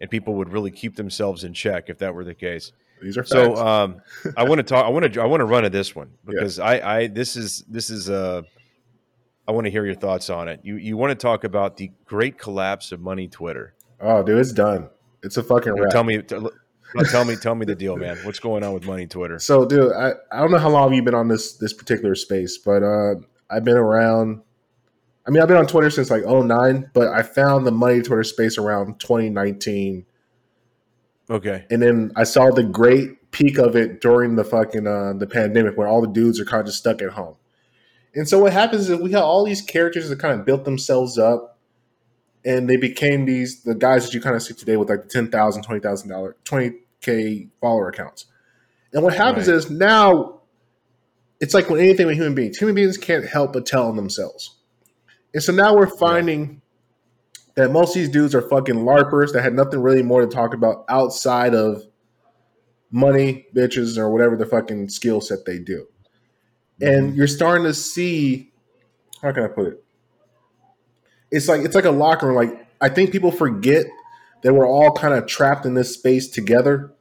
[0.00, 2.72] and people would really keep themselves in check if that were the case.
[3.00, 3.56] These are so.
[3.56, 4.02] Um,
[4.36, 4.84] I want to talk.
[4.84, 5.22] I want to.
[5.22, 6.64] I want to run to this one because yeah.
[6.64, 6.96] I.
[6.96, 7.06] I.
[7.06, 7.64] This is.
[7.68, 8.10] This is.
[8.10, 8.42] Uh,
[9.46, 10.60] I want to hear your thoughts on it.
[10.62, 10.76] You.
[10.76, 13.73] You want to talk about the great collapse of money Twitter?
[14.00, 14.88] Oh, dude, it's done.
[15.22, 15.74] It's a fucking.
[15.74, 15.90] wrap.
[15.90, 16.22] Tell me.
[16.22, 18.18] tell me, tell me the deal, man.
[18.24, 19.38] What's going on with money Twitter?
[19.38, 22.58] So, dude, I, I don't know how long you've been on this this particular space,
[22.58, 23.14] but uh,
[23.50, 24.42] I've been around.
[25.26, 28.24] I mean, I've been on Twitter since like 09, but I found the money Twitter
[28.24, 30.04] space around 2019.
[31.30, 31.64] Okay.
[31.70, 35.78] And then I saw the great peak of it during the fucking uh, the pandemic,
[35.78, 37.36] where all the dudes are kind of just stuck at home.
[38.14, 41.18] And so what happens is we have all these characters that kind of built themselves
[41.18, 41.53] up
[42.44, 45.08] and they became these the guys that you kind of see today with like the
[45.08, 48.26] ten thousand, twenty thousand dollar, twenty k follower accounts.
[48.92, 49.56] And what happens right.
[49.56, 50.40] is now
[51.40, 54.56] it's like when anything with human beings, human beings can't help but tell on themselves.
[55.32, 56.62] And so now we're finding
[57.56, 57.64] yeah.
[57.64, 60.54] that most of these dudes are fucking larpers that had nothing really more to talk
[60.54, 61.82] about outside of
[62.90, 65.86] money, bitches, or whatever the fucking skill set they do.
[66.80, 66.86] Mm-hmm.
[66.86, 68.52] And you're starting to see
[69.20, 69.83] how can I put it?
[71.30, 72.36] It's like it's like a locker room.
[72.36, 73.86] Like I think people forget
[74.42, 76.92] that we're all kind of trapped in this space together.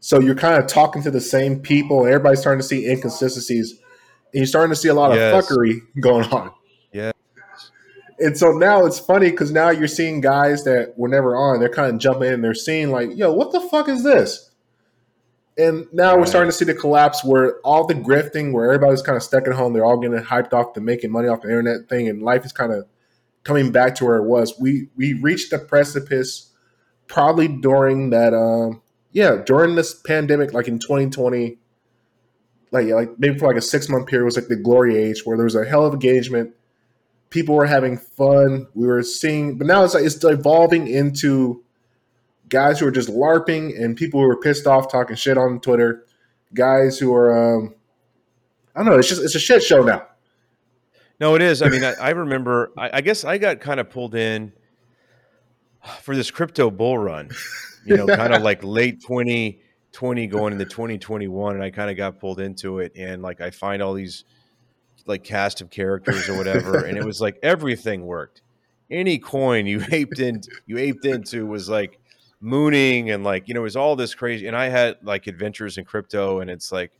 [0.00, 3.72] So you're kind of talking to the same people, and everybody's starting to see inconsistencies,
[3.72, 5.34] and you're starting to see a lot yes.
[5.34, 6.52] of fuckery going on.
[6.92, 7.12] Yeah.
[8.18, 11.60] And so now it's funny because now you're seeing guys that were never on.
[11.60, 12.34] They're kind of jumping in.
[12.34, 14.50] and They're seeing like, "Yo, what the fuck is this?"
[15.58, 16.20] And now right.
[16.20, 19.48] we're starting to see the collapse where all the grifting, where everybody's kind of stuck
[19.48, 22.22] at home, they're all getting hyped off the making money off the internet thing, and
[22.22, 22.86] life is kind of
[23.46, 24.58] coming back to where it was.
[24.58, 26.50] We we reached the precipice
[27.06, 28.82] probably during that um
[29.12, 31.56] yeah, during this pandemic, like in 2020,
[32.72, 35.36] like like maybe for like a six month period was like the glory age where
[35.36, 36.54] there was a hell of engagement.
[37.30, 38.66] People were having fun.
[38.74, 41.62] We were seeing, but now it's like it's evolving into
[42.48, 46.04] guys who are just larping and people who are pissed off talking shit on Twitter.
[46.54, 47.74] Guys who are, um,
[48.74, 48.98] I don't know.
[48.98, 50.06] It's just it's a shit show now.
[51.18, 51.62] No, it is.
[51.62, 52.72] I mean, I, I remember.
[52.76, 54.52] I, I, guess I got kind of pulled in
[56.02, 57.30] for this crypto bull run.
[57.84, 59.60] You know, kind of like late twenty
[59.92, 62.92] twenty going into twenty twenty one, and I kind of got pulled into it.
[62.96, 64.24] And like, I find all these
[65.06, 68.42] like cast of characters or whatever, and it was like everything worked.
[68.90, 71.98] Any coin you aped in, you aped into was like
[72.40, 74.46] mooning, and like you know, it was all this crazy.
[74.46, 76.92] And I had like adventures in crypto, and it's like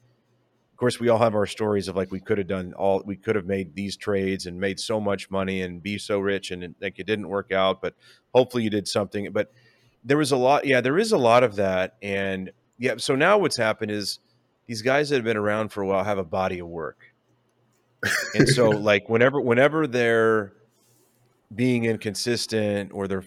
[0.77, 3.17] of course we all have our stories of like we could have done all we
[3.17, 6.75] could have made these trades and made so much money and be so rich and
[6.83, 7.95] like it didn't work out but
[8.35, 9.51] hopefully you did something but
[10.05, 13.39] there was a lot yeah there is a lot of that and yeah so now
[13.39, 14.19] what's happened is
[14.67, 17.15] these guys that have been around for a while have a body of work.
[18.35, 20.53] and so like whenever whenever they're
[21.55, 23.25] being inconsistent or they're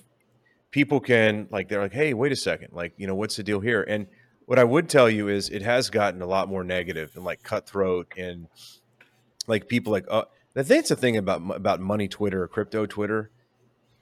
[0.71, 3.59] people can like they're like, hey, wait a second, like, you know, what's the deal
[3.59, 3.81] here?
[3.81, 4.07] And
[4.49, 7.43] what I would tell you is it has gotten a lot more negative and like
[7.43, 8.47] cutthroat and
[9.45, 10.23] like people like uh
[10.55, 13.29] I think it's the thing about about money Twitter or crypto Twitter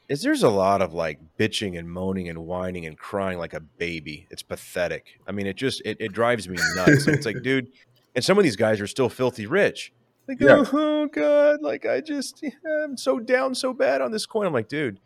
[0.08, 3.60] is there's a lot of like bitching and moaning and whining and crying like a
[3.60, 4.26] baby.
[4.30, 5.20] It's pathetic.
[5.28, 7.10] I mean, it just it, it drives me nuts.
[7.10, 7.68] it's like, dude,
[8.16, 9.92] and some of these guys are still filthy rich.
[10.30, 10.64] Like, yeah.
[10.72, 14.48] oh god, like I just I'm so down so bad on this coin.
[14.48, 15.02] I'm like, dude,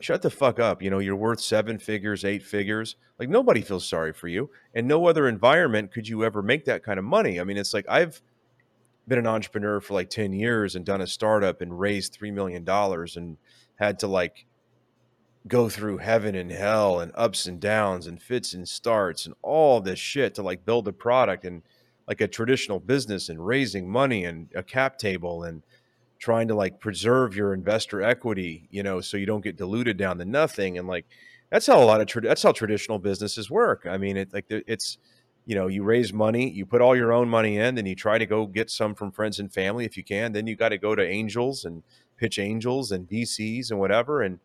[0.00, 0.82] shut the fuck up.
[0.82, 2.96] You know, you're worth seven figures, eight figures.
[3.18, 4.50] Like nobody feels sorry for you.
[4.74, 7.40] And no other environment could you ever make that kind of money.
[7.40, 8.20] I mean, it's like I've
[9.08, 12.68] been an entrepreneur for like 10 years and done a startup and raised $3 million
[12.68, 13.36] and
[13.76, 14.46] had to like
[15.46, 19.80] go through heaven and hell and ups and downs and fits and starts and all
[19.80, 21.62] this shit to like build a product and
[22.08, 25.62] like a traditional business and raising money and a cap table and
[26.18, 30.18] trying to like preserve your investor equity, you know, so you don't get diluted down
[30.18, 30.78] to nothing.
[30.78, 31.06] And like,
[31.50, 33.86] that's how a lot of, tra- that's how traditional businesses work.
[33.88, 34.98] I mean, it like it's,
[35.44, 38.18] you know, you raise money, you put all your own money in, then you try
[38.18, 40.32] to go get some from friends and family if you can.
[40.32, 41.82] Then you got to go to angels and
[42.16, 44.22] pitch angels and VCs and whatever.
[44.22, 44.40] And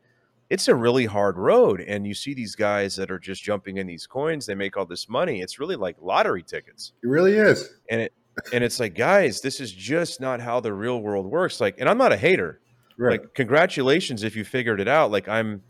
[0.51, 1.81] it's a really hard road.
[1.81, 4.85] And you see these guys that are just jumping in these coins, they make all
[4.85, 5.41] this money.
[5.41, 6.93] It's really like lottery tickets.
[7.01, 7.73] It really is.
[7.89, 8.13] And it
[8.53, 11.59] and it's like, guys, this is just not how the real world works.
[11.61, 12.59] Like, and I'm not a hater.
[12.97, 13.21] Right.
[13.21, 15.11] Like, congratulations if you figured it out.
[15.11, 15.63] Like, I'm,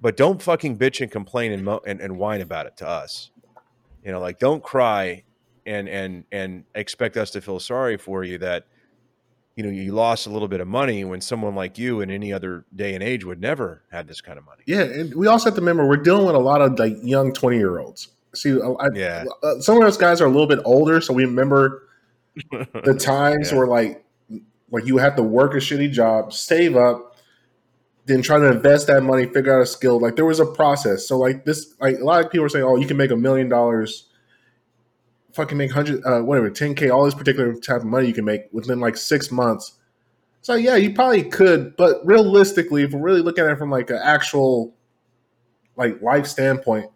[0.00, 3.30] but don't fucking bitch and complain and, mo- and and whine about it to us.
[4.04, 5.22] You know, like, don't cry
[5.66, 8.66] and and and expect us to feel sorry for you that
[9.56, 12.32] you know you lost a little bit of money when someone like you in any
[12.32, 14.62] other day and age would never have this kind of money.
[14.66, 17.32] Yeah, and we also have to remember we're dealing with a lot of like young
[17.32, 18.08] twenty year olds.
[18.34, 21.24] See, I, yeah, uh, some of those guys are a little bit older, so we
[21.24, 21.82] remember
[22.84, 23.58] the times yeah.
[23.58, 24.04] where like
[24.70, 27.16] like you have to work a shitty job, save up,
[28.06, 30.00] then try to invest that money, figure out a skill.
[30.00, 31.06] Like there was a process.
[31.06, 33.16] So like this, like a lot of people are saying, oh, you can make a
[33.16, 34.08] million dollars,
[35.32, 38.24] fucking make hundred, uh, whatever, ten k, all this particular type of money you can
[38.24, 39.74] make within like six months.
[40.42, 43.90] So yeah, you probably could, but realistically, if we're really looking at it from like
[43.90, 44.74] an actual
[45.76, 46.90] like life standpoint,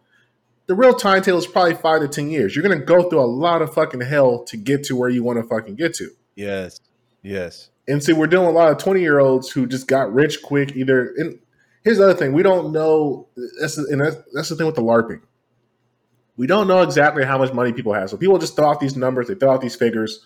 [0.68, 2.54] the real timetable is probably five to ten years.
[2.54, 5.38] You're gonna go through a lot of fucking hell to get to where you want
[5.38, 6.10] to fucking get to.
[6.36, 6.78] Yes.
[7.22, 7.70] Yes.
[7.88, 10.42] And see, we're dealing with a lot of 20 year olds who just got rich
[10.42, 10.76] quick.
[10.76, 11.38] Either and
[11.82, 13.28] here's the other thing: we don't know.
[13.60, 15.22] That's and that's, that's the thing with the LARPing.
[16.36, 18.10] We don't know exactly how much money people have.
[18.10, 19.26] So people just throw out these numbers.
[19.26, 20.20] They throw out these figures.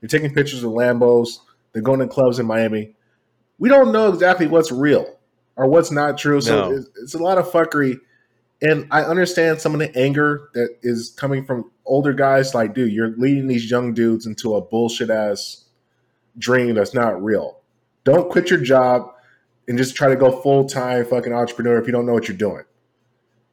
[0.00, 1.38] They're taking pictures of Lambos.
[1.72, 2.96] They're going to clubs in Miami.
[3.58, 5.20] We don't know exactly what's real
[5.54, 6.40] or what's not true.
[6.40, 6.76] So no.
[6.76, 7.98] it's, it's a lot of fuckery
[8.62, 12.54] and I understand some of the anger that is coming from older guys.
[12.54, 15.64] Like, dude, you're leading these young dudes into a bullshit ass
[16.38, 17.58] dream that's not real.
[18.04, 19.12] Don't quit your job
[19.66, 22.36] and just try to go full time fucking entrepreneur if you don't know what you're
[22.36, 22.62] doing.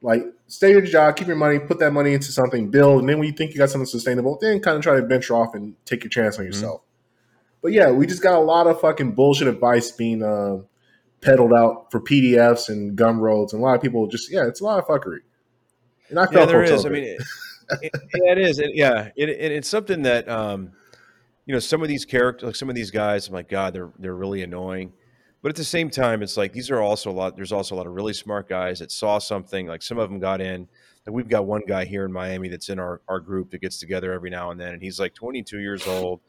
[0.02, 3.18] Like, stay your job, keep your money, put that money into something, build, and then
[3.18, 5.76] when you think you got something sustainable, then kind of try to venture off and
[5.86, 6.53] take your chance on mm-hmm.
[6.53, 6.81] yourself.
[6.81, 6.86] Mm-hmm.
[7.61, 10.60] But yeah, we just got a lot of fucking bullshit advice being uh,
[11.22, 14.64] peddled out for PDFs and Gumroads, and a lot of people just yeah, it's a
[14.64, 15.20] lot of fuckery.
[16.10, 16.86] And I felt yeah, there is.
[16.86, 17.22] I mean, it,
[17.82, 18.60] it, yeah, it is.
[18.60, 20.72] It, yeah, it, it's something that um,
[21.46, 23.91] you know some of these characters, like some of these guys, I'm like, God, they're
[24.00, 24.94] they're really annoying.
[25.41, 27.36] But at the same time, it's like these are also a lot.
[27.36, 29.68] There's also a lot of really smart guys that saw something.
[29.68, 30.68] Like some of them got in.
[31.08, 33.80] Like we've got one guy here in Miami that's in our our group that gets
[33.80, 36.22] together every now and then, and he's like 22 years old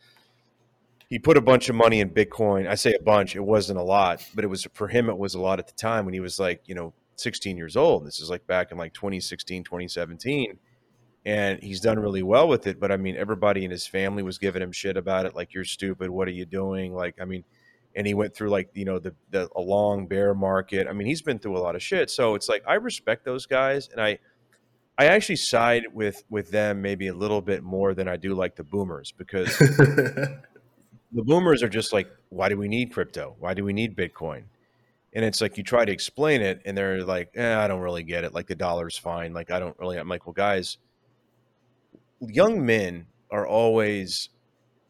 [1.11, 2.69] he put a bunch of money in Bitcoin.
[2.69, 5.35] I say a bunch, it wasn't a lot, but it was for him, it was
[5.35, 8.07] a lot at the time when he was like, you know, 16 years old.
[8.07, 10.59] This is like back in like 2016, 2017.
[11.27, 12.79] And he's done really well with it.
[12.79, 15.35] But I mean, everybody in his family was giving him shit about it.
[15.35, 16.09] Like, you're stupid.
[16.09, 16.95] What are you doing?
[16.95, 17.45] Like, I mean,
[17.95, 20.87] and he went through like, you know, the, the a long bear market.
[20.89, 22.09] I mean, he's been through a lot of shit.
[22.09, 23.89] So it's like, I respect those guys.
[23.89, 24.21] And I,
[24.97, 28.55] I actually side with with them maybe a little bit more than I do like
[28.55, 29.49] the boomers because
[31.13, 33.37] the boomers are just like, why do we need crypto?
[33.39, 34.45] Why do we need Bitcoin?
[35.13, 38.05] And it's like you try to explain it, and they're like, eh, I don't really
[38.05, 38.33] get it.
[38.33, 39.33] Like the dollar's fine.
[39.33, 39.97] Like I don't really.
[39.97, 40.79] I'm like, well, guys,
[42.21, 44.29] young men are always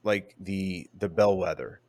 [0.03, 1.81] like the the bellwether.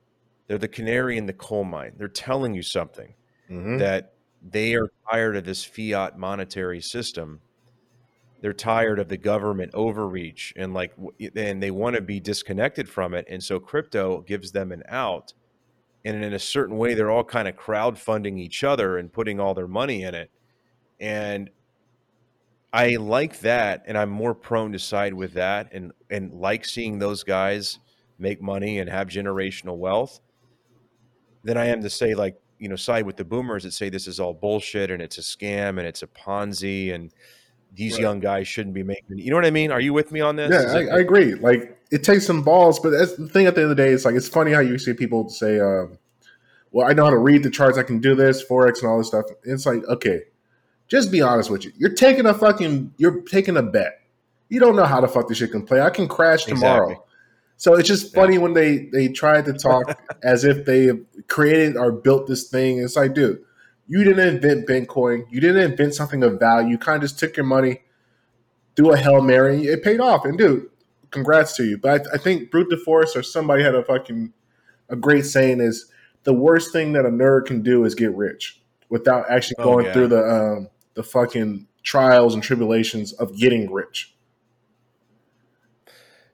[0.48, 1.94] They're the canary in the coal mine.
[1.98, 3.14] They're telling you something
[3.49, 3.78] mm-hmm.
[3.78, 7.41] that they are tired of this fiat monetary system
[8.41, 10.93] they're tired of the government overreach and like
[11.35, 15.34] and they want to be disconnected from it and so crypto gives them an out.
[16.03, 19.53] And in a certain way they're all kind of crowdfunding each other and putting all
[19.53, 20.31] their money in it.
[20.99, 21.49] And
[22.73, 26.99] I like that, and I'm more prone to side with that, and and like seeing
[26.99, 27.80] those guys
[28.18, 30.22] make money and have generational wealth,
[31.43, 34.07] than I am to say like you know side with the boomers that say this
[34.07, 37.11] is all bullshit and it's a scam and it's a Ponzi and
[37.73, 38.02] these right.
[38.02, 39.18] young guys shouldn't be making.
[39.18, 39.72] You know what I mean?
[39.72, 40.52] Are you with me on this?
[40.52, 41.35] Yeah, I, I, agree.
[41.35, 43.48] Like it takes some balls, but that's the thing.
[43.48, 45.60] At the end of the day, it's like it's funny how you see people say,
[45.60, 45.98] um,
[46.72, 47.77] "Well, I know how to read the charts.
[47.77, 50.23] I can do this forex and all this stuff." It's like, okay,
[50.88, 51.72] just be honest with you.
[51.77, 52.93] You're taking a fucking.
[52.98, 54.02] You're taking a bet.
[54.49, 55.81] You don't know how the fuck this shit can play.
[55.81, 56.89] I can crash tomorrow.
[56.89, 57.06] Exactly.
[57.56, 58.41] So it's just funny yeah.
[58.41, 60.89] when they they try to talk as if they
[61.30, 62.80] created or built this thing.
[62.80, 63.45] It's like, dude
[63.91, 65.26] you didn't invent Bitcoin.
[65.30, 66.69] You didn't invent something of value.
[66.69, 67.81] You kind of just took your money,
[68.76, 70.23] do a Hail Mary, it paid off.
[70.23, 70.69] And dude,
[71.09, 71.77] congrats to you.
[71.77, 74.31] But I, I think Brute de Force or somebody had a fucking
[74.88, 75.91] a great saying is
[76.23, 79.85] the worst thing that a nerd can do is get rich without actually oh, going
[79.88, 79.93] yeah.
[79.93, 84.15] through the um, the fucking trials and tribulations of getting rich.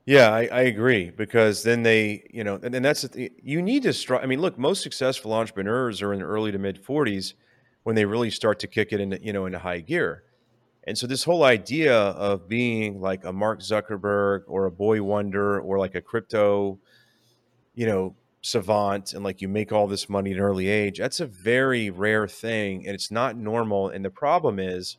[0.05, 3.81] Yeah, I, I, agree because then they, you know, and, and that's the you need
[3.84, 4.23] to strive.
[4.23, 7.34] I mean, look, most successful entrepreneurs are in the early to mid 40s
[7.88, 10.22] when they really start to kick it into you know into high gear.
[10.84, 15.61] And so this whole idea of being like a Mark Zuckerberg or a boy wonder
[15.61, 16.80] or like a crypto,
[17.76, 21.22] you know, savant and like you make all this money at an early age, that's
[21.22, 23.88] a very rare thing and it's not normal.
[23.88, 24.97] And the problem is,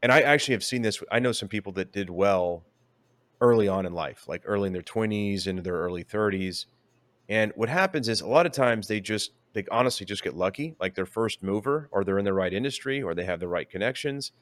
[0.00, 2.62] and I actually have seen this, I know some people that did well
[3.40, 6.66] early on in life, like early in their 20s into their early 30s.
[7.28, 10.76] And what happens is a lot of times they just they honestly just get lucky,
[10.80, 13.68] like they're first mover or they're in the right industry or they have the right
[13.68, 14.32] connections.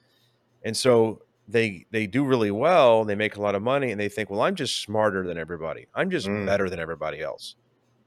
[0.62, 4.08] And so they they do really well, they make a lot of money and they
[4.08, 5.86] think, "Well, I'm just smarter than everybody.
[5.94, 6.44] I'm just mm.
[6.44, 7.56] better than everybody else.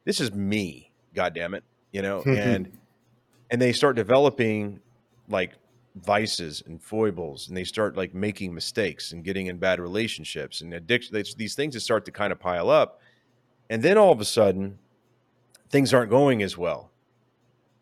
[0.05, 2.77] This is me, god damn it." You know, and
[3.51, 4.79] and they start developing
[5.27, 5.53] like
[5.95, 10.73] vices and foibles and they start like making mistakes and getting in bad relationships and
[10.73, 13.01] addiction these things that start to kind of pile up
[13.69, 14.79] and then all of a sudden
[15.71, 16.91] things aren't going as well.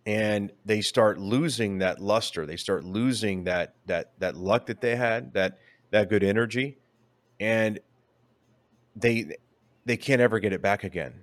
[0.05, 2.45] And they start losing that luster.
[2.45, 5.59] They start losing that that that luck that they had that
[5.91, 6.77] that good energy.
[7.39, 7.79] And
[8.95, 9.35] they
[9.85, 11.21] they can't ever get it back again.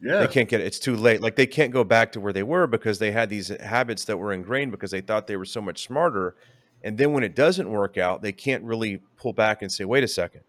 [0.00, 0.20] Yeah.
[0.20, 0.66] They can't get it.
[0.66, 1.20] It's too late.
[1.20, 4.18] Like they can't go back to where they were because they had these habits that
[4.18, 6.36] were ingrained because they thought they were so much smarter.
[6.84, 10.04] And then when it doesn't work out they can't really pull back and say wait
[10.04, 10.42] a second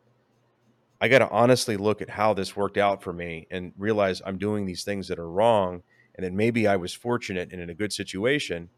[1.01, 4.37] i got to honestly look at how this worked out for me and realize i'm
[4.37, 5.81] doing these things that are wrong
[6.17, 8.69] and then maybe I was fortunate and in a good situation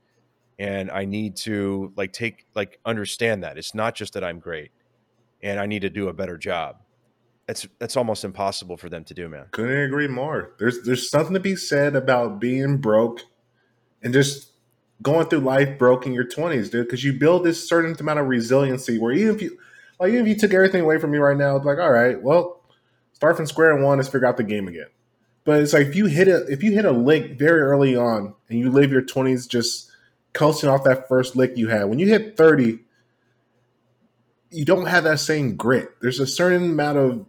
[0.60, 4.72] and I need to like take like understand that it's not just that I'm great
[5.42, 6.82] and I need to do a better job.
[7.48, 9.46] That's that's almost impossible for them to do, man.
[9.52, 10.54] Couldn't agree more.
[10.60, 13.22] There's there's something to be said about being broke
[14.04, 14.52] and just
[15.02, 18.28] going through life broke in your 20s, dude, because you build this certain amount of
[18.28, 19.58] resiliency where even if you
[20.00, 22.64] like if you took everything away from me right now, like, all right, well,
[23.14, 24.88] start from square one, let's figure out the game again.
[25.44, 28.36] But it's like if you hit a if you hit a lick very early on
[28.50, 29.90] and you live your twenties just
[30.34, 32.80] coasting off that first lick you had, when you hit thirty,
[34.52, 35.90] you don't have that same grit.
[36.02, 37.26] There's a certain amount of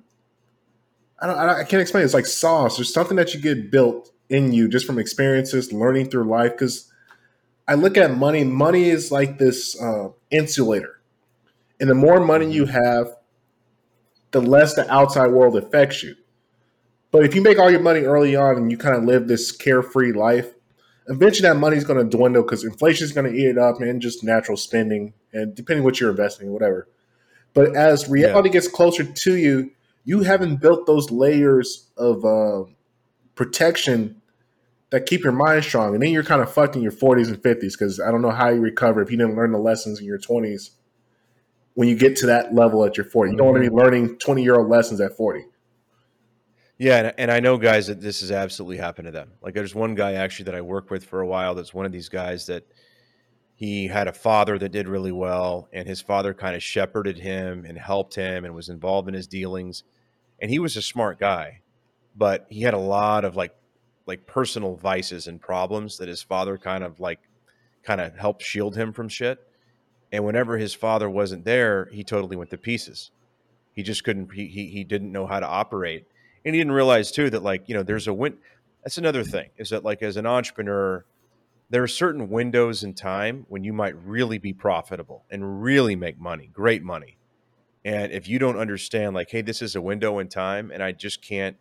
[1.18, 2.02] I don't I can't explain.
[2.02, 2.06] It.
[2.06, 2.76] It's like sauce.
[2.76, 6.52] There's something that you get built in you just from experiences, learning through life.
[6.52, 6.90] Because
[7.68, 8.44] I look at money.
[8.44, 10.99] Money is like this uh, insulator,
[11.81, 13.16] and the more money you have,
[14.31, 16.15] the less the outside world affects you.
[17.11, 19.51] But if you make all your money early on and you kind of live this
[19.51, 20.52] carefree life,
[21.09, 24.01] eventually that money's going to dwindle because inflation is going to eat it up and
[24.01, 26.89] just natural spending and depending what you're investing in, whatever.
[27.52, 28.52] But as reality yeah.
[28.52, 29.73] gets closer to you,
[30.05, 32.70] you haven't built those layers of uh,
[33.35, 34.20] protection
[34.90, 35.94] that keep your mind strong.
[35.94, 38.31] And then you're kind of fucked in your 40s and 50s because I don't know
[38.31, 40.70] how you recover if you didn't learn the lessons in your 20s
[41.81, 43.31] when you get to that level at your 40.
[43.31, 45.47] You don't want to be learning 20 year old lessons at 40.
[46.77, 49.31] Yeah, and, and I know guys that this has absolutely happened to them.
[49.40, 51.93] Like there's one guy actually that I worked with for a while that's one of
[51.93, 52.65] these guys that
[53.55, 57.65] he had a father that did really well and his father kind of shepherded him
[57.65, 59.82] and helped him and was involved in his dealings
[60.39, 61.61] and he was a smart guy
[62.15, 63.55] but he had a lot of like
[64.05, 67.20] like personal vices and problems that his father kind of like
[67.82, 69.39] kind of helped shield him from shit
[70.12, 73.11] and whenever his father wasn't there he totally went to pieces.
[73.73, 76.07] He just couldn't he, he, he didn't know how to operate.
[76.45, 78.39] And he didn't realize too that like you know there's a win
[78.82, 81.05] that's another thing is that like as an entrepreneur
[81.69, 86.19] there are certain windows in time when you might really be profitable and really make
[86.19, 87.16] money great money.
[87.85, 90.93] And if you don't understand like hey this is a window in time and i
[90.93, 91.57] just can't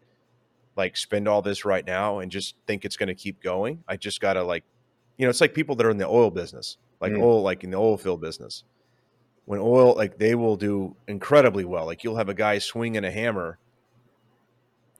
[0.75, 3.97] like spend all this right now and just think it's going to keep going i
[3.97, 4.63] just got to like
[5.17, 7.21] you know it's like people that are in the oil business like mm.
[7.21, 8.63] oil like in the oil field business
[9.49, 11.87] when oil like they will do incredibly well.
[11.87, 13.57] Like you'll have a guy swinging a hammer,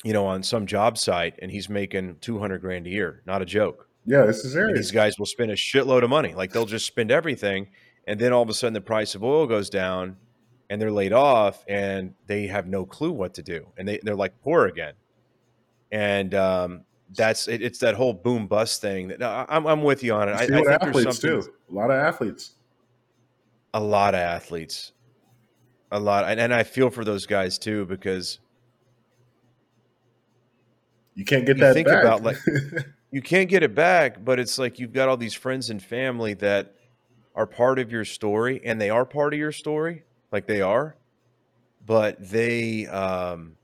[0.03, 3.21] you know, on some job site, and he's making two hundred grand a year.
[3.27, 3.87] Not a joke.
[4.07, 4.79] Yeah, this is serious.
[4.79, 6.33] these guys will spend a shitload of money.
[6.33, 7.67] Like they'll just spend everything,
[8.07, 10.17] and then all of a sudden the price of oil goes down,
[10.67, 14.15] and they're laid off, and they have no clue what to do, and they they're
[14.15, 14.95] like poor again.
[15.91, 19.09] And um, that's it, it's that whole boom bust thing.
[19.09, 20.33] That I'm, I'm with you on it.
[20.33, 21.43] I, I think athletes too.
[21.69, 22.55] A lot of athletes.
[23.73, 24.93] A lot of athletes.
[25.91, 28.39] A lot, and, and I feel for those guys too because
[31.15, 31.73] you can't get that.
[31.73, 32.03] Think back.
[32.03, 32.37] about like
[33.11, 36.35] you can't get it back, but it's like you've got all these friends and family
[36.35, 36.75] that
[37.35, 40.95] are part of your story, and they are part of your story, like they are,
[41.85, 43.55] but they um,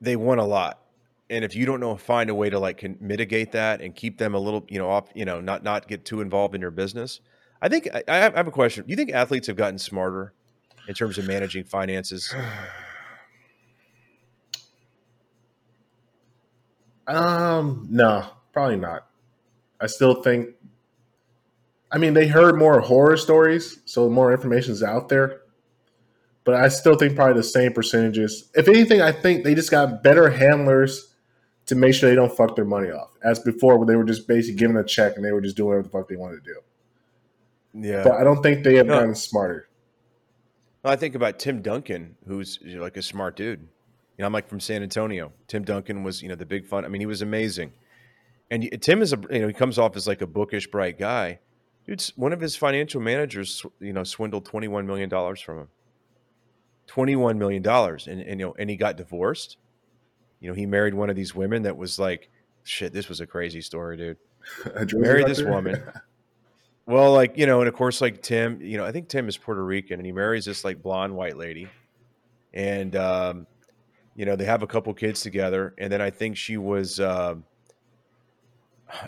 [0.00, 0.80] they want a lot.
[1.30, 4.34] And if you don't know find a way to like mitigate that and keep them
[4.34, 7.20] a little you know off you know not not get too involved in your business.
[7.60, 8.84] I think i, I have a question.
[8.86, 10.32] Do you think athletes have gotten smarter
[10.86, 12.34] in terms of managing finances?
[17.06, 19.06] Um no probably not.
[19.80, 20.50] I still think
[21.90, 25.40] i mean they heard more horror stories so more information is out there
[26.48, 28.48] but I still think probably the same percentages.
[28.54, 31.12] If anything, I think they just got better handlers
[31.66, 33.10] to make sure they don't fuck their money off.
[33.22, 35.68] As before, where they were just basically given a check and they were just doing
[35.68, 36.60] whatever the fuck they wanted to do.
[37.86, 38.94] Yeah, but I don't think they have no.
[38.94, 39.68] gotten smarter.
[40.82, 43.60] I think about Tim Duncan, who's like a smart dude.
[43.60, 45.34] You know, I'm like from San Antonio.
[45.48, 46.86] Tim Duncan was, you know, the big fun.
[46.86, 47.72] I mean, he was amazing.
[48.50, 51.40] And Tim is a, you know, he comes off as like a bookish, bright guy.
[51.86, 55.68] Dude, one of his financial managers, you know, swindled 21 million dollars from him.
[56.88, 59.58] 21 million dollars and, and you know and he got divorced.
[60.40, 62.28] You know he married one of these women that was like
[62.64, 64.16] shit this was a crazy story dude.
[64.94, 65.82] Married this woman.
[66.86, 69.36] Well like you know and of course like tim you know i think tim is
[69.36, 71.68] puerto rican and he marries this like blonde white lady.
[72.54, 73.46] And um
[74.16, 77.44] you know they have a couple kids together and then i think she was um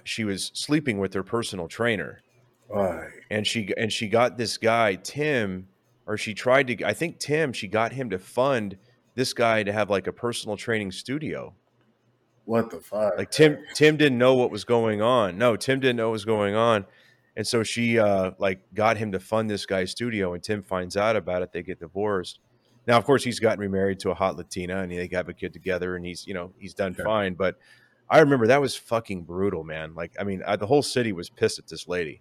[0.04, 2.20] she was sleeping with their personal trainer.
[3.30, 5.66] And she and she got this guy tim
[6.06, 8.76] or she tried to i think tim she got him to fund
[9.14, 11.54] this guy to have like a personal training studio.
[12.44, 13.16] What the fuck?
[13.18, 15.38] Like tim tim didn't know what was going on.
[15.38, 16.86] No tim didn't know what was going on.
[17.36, 20.96] And so she uh like got him to fund this guy's studio and tim finds
[20.96, 21.52] out about it.
[21.52, 22.40] They get divorced.
[22.86, 25.52] Now of course he's gotten remarried to a hot latina and they have a kid
[25.52, 27.04] together and he's you know he's done okay.
[27.04, 27.34] fine.
[27.34, 27.56] But
[28.08, 29.94] i remember that was fucking brutal man.
[29.94, 32.20] Like i mean I, the whole city was pissed at this lady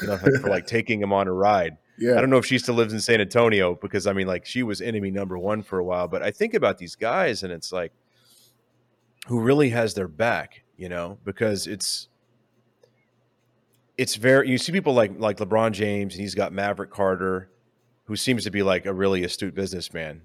[0.00, 2.16] you know for like taking him on a ride yeah.
[2.16, 4.62] I don't know if she still lives in San Antonio because I mean, like, she
[4.62, 6.08] was enemy number one for a while.
[6.08, 7.92] But I think about these guys and it's like,
[9.26, 12.08] who really has their back, you know, because it's,
[13.96, 17.50] it's very, you see people like, like LeBron James and he's got Maverick Carter,
[18.04, 20.22] who seems to be like a really astute businessman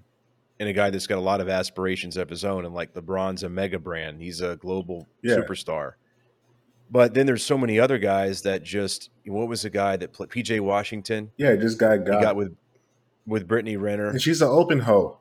[0.58, 2.64] and a guy that's got a lot of aspirations of his own.
[2.64, 5.36] And like LeBron's a mega brand, he's a global yeah.
[5.36, 5.92] superstar.
[6.90, 10.30] But then there's so many other guys that just what was the guy that played
[10.30, 11.32] PJ Washington?
[11.36, 12.56] Yeah, this guy got, got with
[13.26, 15.18] with Brittany Renner, and she's an open hoe.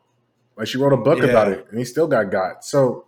[0.55, 1.25] Like she wrote a book yeah.
[1.25, 2.63] about it, and he still got got.
[2.63, 3.05] So,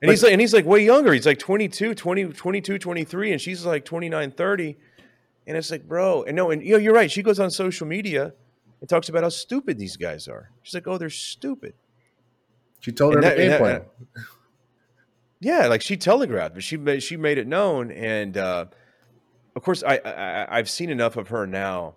[0.00, 1.12] and he's like, and he's like way younger.
[1.12, 4.76] He's like 22, 20, 22, 23, and she's like 29, 30.
[5.46, 7.10] And it's like, bro, and no, and you know, you're right.
[7.10, 8.32] She goes on social media
[8.80, 10.50] and talks about how stupid these guys are.
[10.62, 11.74] She's like, oh, they're stupid.
[12.80, 13.82] She told and her that, game plan.
[15.40, 18.66] Yeah, like she telegraphed, but she made, she made it known, and uh,
[19.56, 21.96] of course, I, I I've seen enough of her now.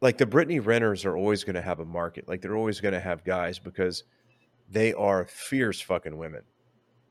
[0.00, 2.28] Like the Brittany Renners are always going to have a market.
[2.28, 4.04] Like they're always going to have guys because
[4.70, 6.42] they are fierce fucking women,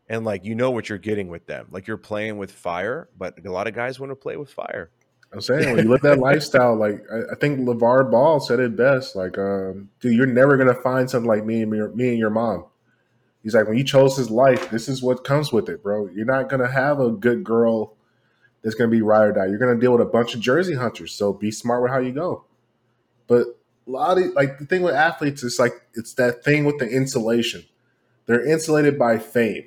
[0.09, 1.67] and like you know what you're getting with them.
[1.71, 4.91] Like you're playing with fire, but a lot of guys want to play with fire.
[5.33, 9.15] I'm saying when you live that lifestyle, like I, think LaVar Ball said it best.
[9.15, 12.65] Like, um, dude, you're never gonna find something like me and me and your mom.
[13.43, 16.07] He's like, when you chose his life, this is what comes with it, bro.
[16.07, 17.95] You're not gonna have a good girl
[18.61, 19.47] that's gonna be ride or die.
[19.47, 21.13] You're gonna deal with a bunch of jersey hunters.
[21.13, 22.45] So be smart with how you go.
[23.27, 23.47] But
[23.85, 26.87] a lot of like the thing with athletes is like it's that thing with the
[26.87, 27.65] insulation.
[28.25, 29.65] They're insulated by fame.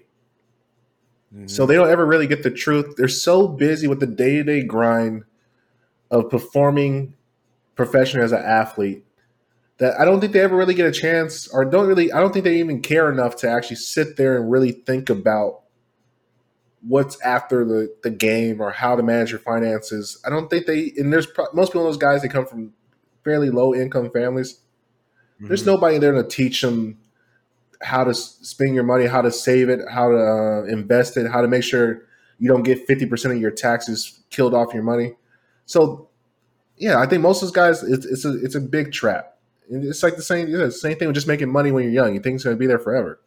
[1.34, 1.48] Mm-hmm.
[1.48, 2.96] So they don't ever really get the truth.
[2.96, 5.24] They're so busy with the day-to-day grind
[6.10, 7.14] of performing
[7.74, 9.04] professionally as an athlete
[9.78, 12.32] that I don't think they ever really get a chance or don't really I don't
[12.32, 15.62] think they even care enough to actually sit there and really think about
[16.86, 20.20] what's after the, the game or how to manage your finances.
[20.24, 22.72] I don't think they and there's most people those guys they come from
[23.24, 24.60] fairly low income families.
[25.36, 25.48] Mm-hmm.
[25.48, 26.98] There's nobody there to teach them
[27.82, 31.42] how to spend your money, how to save it, how to uh, invest it, how
[31.42, 32.06] to make sure
[32.38, 35.14] you don't get 50% of your taxes killed off your money.
[35.66, 36.08] So
[36.78, 39.35] yeah, I think most of those guys, it's it's a it's a big trap.
[39.68, 42.14] It's like the same yeah, same thing with just making money when you're young.
[42.14, 43.20] You think it's going to be there forever.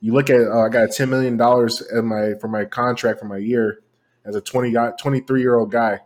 [0.00, 3.26] You look at oh, I got ten million dollars in my for my contract for
[3.26, 3.80] my year
[4.24, 6.00] as a 20 uh, 23 year old guy.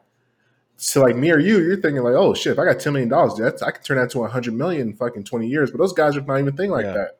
[0.77, 3.09] So like me or you, you're thinking like, oh shit, if I got ten million
[3.09, 5.71] dollars, that's I can turn that to a hundred million in fucking twenty years.
[5.71, 6.93] But those guys are not even thinking like yeah.
[6.93, 7.19] that.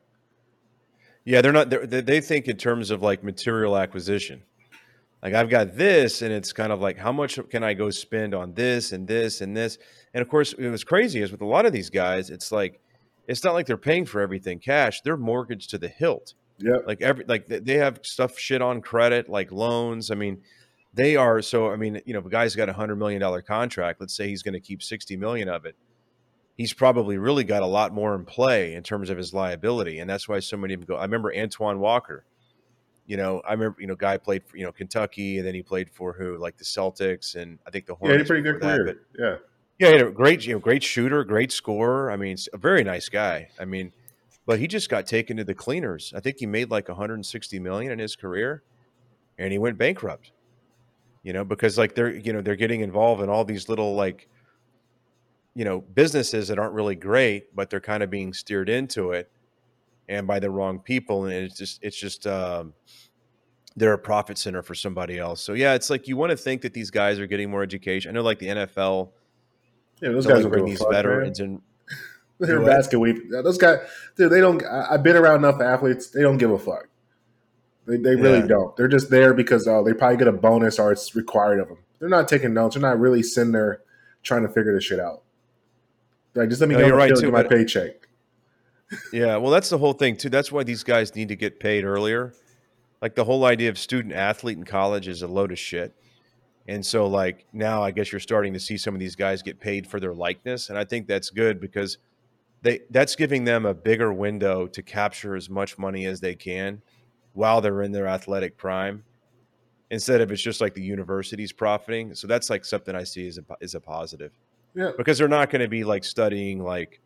[1.25, 1.71] Yeah, they're not.
[1.71, 4.43] They're, they think in terms of like material acquisition.
[5.23, 8.35] Like I've got this, and it's kind of like how much can I go spend
[8.35, 9.79] on this and this and this.
[10.15, 12.81] And of course, it was crazy is with a lot of these guys, it's like
[13.27, 15.01] it's not like they're paying for everything cash.
[15.03, 16.35] They're mortgaged to the hilt.
[16.59, 20.11] Yeah, like every like they have stuff shit on credit, like loans.
[20.11, 20.43] I mean,
[20.93, 21.71] they are so.
[21.71, 24.29] I mean, you know, if a guy's got a hundred million dollar contract, let's say
[24.29, 25.77] he's going to keep sixty million of it
[26.57, 30.09] he's probably really got a lot more in play in terms of his liability, and
[30.09, 30.97] that's why so many of them go.
[30.97, 32.25] I remember Antoine Walker.
[33.07, 35.63] You know, I remember you know, guy played for you know Kentucky, and then he
[35.63, 38.13] played for who like the Celtics, and I think the Hornets.
[38.13, 38.85] Yeah, he had a pretty good career.
[38.85, 39.37] That, yeah,
[39.79, 42.11] yeah, he had a great you know great shooter, great scorer.
[42.11, 43.49] I mean, a very nice guy.
[43.61, 43.93] I mean,
[44.47, 46.13] but he just got taken to the cleaners.
[46.17, 48.63] I think he made like 160 million in his career,
[49.39, 50.33] and he went bankrupt.
[51.23, 54.29] You know, because like they're you know they're getting involved in all these little like
[55.55, 59.31] you know businesses that aren't really great but they're kind of being steered into it
[60.09, 62.73] and by the wrong people and it's just it's just um,
[63.77, 66.63] they're a profit center for somebody else so yeah it's like you want to think
[66.63, 69.11] that these guys are getting more education i know like the nfl
[70.03, 71.49] yeah those guys bring these fuck, veterans man.
[71.49, 71.63] and
[72.49, 73.79] they're basket weave those guys
[74.17, 76.89] dude they don't I, have been around enough athletes they don't give a fuck
[77.87, 78.47] they, they really yeah.
[78.47, 81.69] don't they're just there because oh they probably get a bonus or it's required of
[81.69, 83.81] them they're not taking notes they're not really sitting there
[84.23, 85.23] trying to figure this shit out
[86.35, 88.09] like, just let me no, get right too, my paycheck.
[89.13, 90.31] yeah, well, that's the whole thing too.
[90.31, 92.33] That's why these guys need to get paid earlier.
[93.01, 95.95] Like the whole idea of student athlete in college is a load of shit.
[96.69, 99.59] And so, like now, I guess you're starting to see some of these guys get
[99.59, 101.99] paid for their likeness, and I think that's good because
[102.63, 106.81] they that's giving them a bigger window to capture as much money as they can
[107.33, 109.03] while they're in their athletic prime,
[109.91, 112.15] instead of it's just like the universities profiting.
[112.15, 114.31] So that's like something I see as a, as a positive.
[114.75, 117.01] Yeah, because they're not going to be like studying like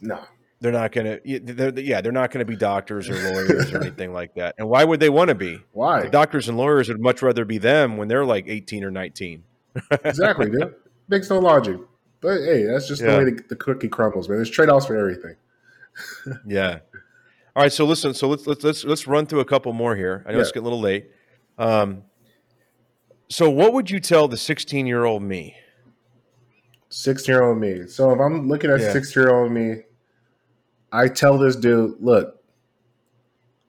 [0.00, 0.20] no.
[0.60, 3.78] They're not going to, they're, yeah, they're not going to be doctors or lawyers or
[3.82, 4.56] anything like that.
[4.58, 5.62] And why would they want to be?
[5.72, 6.02] Why?
[6.02, 9.44] The doctors and lawyers would much rather be them when they're like 18 or 19.
[10.04, 10.74] exactly, dude.
[11.08, 11.78] Makes no logic.
[12.20, 13.12] But hey, that's just yeah.
[13.12, 14.38] the way the, the cookie crumbles, man.
[14.38, 15.36] There's trade offs for everything.
[16.46, 16.80] yeah.
[17.54, 17.72] All right.
[17.72, 18.12] So listen.
[18.14, 20.24] So let's let's let's let's run through a couple more here.
[20.26, 20.42] I know yeah.
[20.42, 21.10] it's getting a little late.
[21.58, 22.02] Um,
[23.30, 25.54] so what would you tell the 16 year old me?
[26.90, 27.86] 16 year old me.
[27.86, 29.00] So if I'm looking at yeah.
[29.14, 29.82] year old me,
[30.92, 32.42] I tell this dude, look,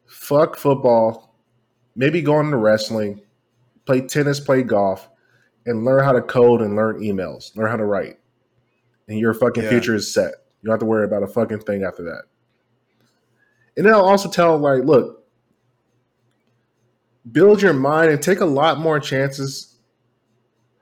[0.07, 1.35] fuck football,
[1.95, 3.21] maybe go into wrestling,
[3.85, 5.09] play tennis, play golf,
[5.65, 8.17] and learn how to code and learn emails, learn how to write.
[9.07, 9.69] And your fucking yeah.
[9.69, 10.33] future is set.
[10.61, 12.23] You don't have to worry about a fucking thing after that.
[13.75, 15.25] And then I'll also tell like, look,
[17.31, 19.78] build your mind and take a lot more chances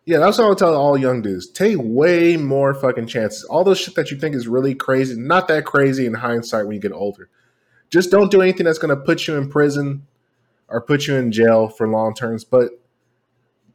[0.07, 1.49] yeah, that's what I would tell all young dudes.
[1.49, 3.43] Take way more fucking chances.
[3.43, 6.75] All those shit that you think is really crazy, not that crazy in hindsight when
[6.75, 7.29] you get older.
[7.89, 10.07] Just don't do anything that's going to put you in prison
[10.69, 12.45] or put you in jail for long terms.
[12.45, 12.79] But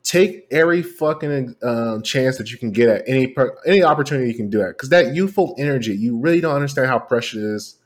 [0.03, 3.35] take every fucking uh, chance that you can get at any
[3.67, 6.99] any opportunity you can do it because that youthful energy, you really don't understand how
[6.99, 7.77] precious it is.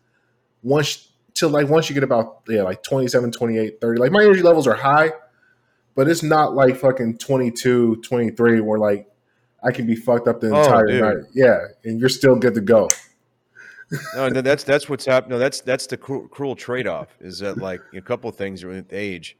[0.63, 4.43] Once till like once you get about yeah like 27, 28, 30, like my energy
[4.43, 5.11] levels are high
[5.97, 9.09] but it's not like fucking 22, 23 where like
[9.65, 11.01] I can be fucked up the oh, entire dude.
[11.01, 11.17] night.
[11.35, 12.89] Yeah, and you're still good to go.
[14.15, 15.31] no, that's that's what's happening.
[15.31, 17.09] No, that's that's the cruel, cruel trade off.
[17.21, 19.37] Is that like a couple of things with age?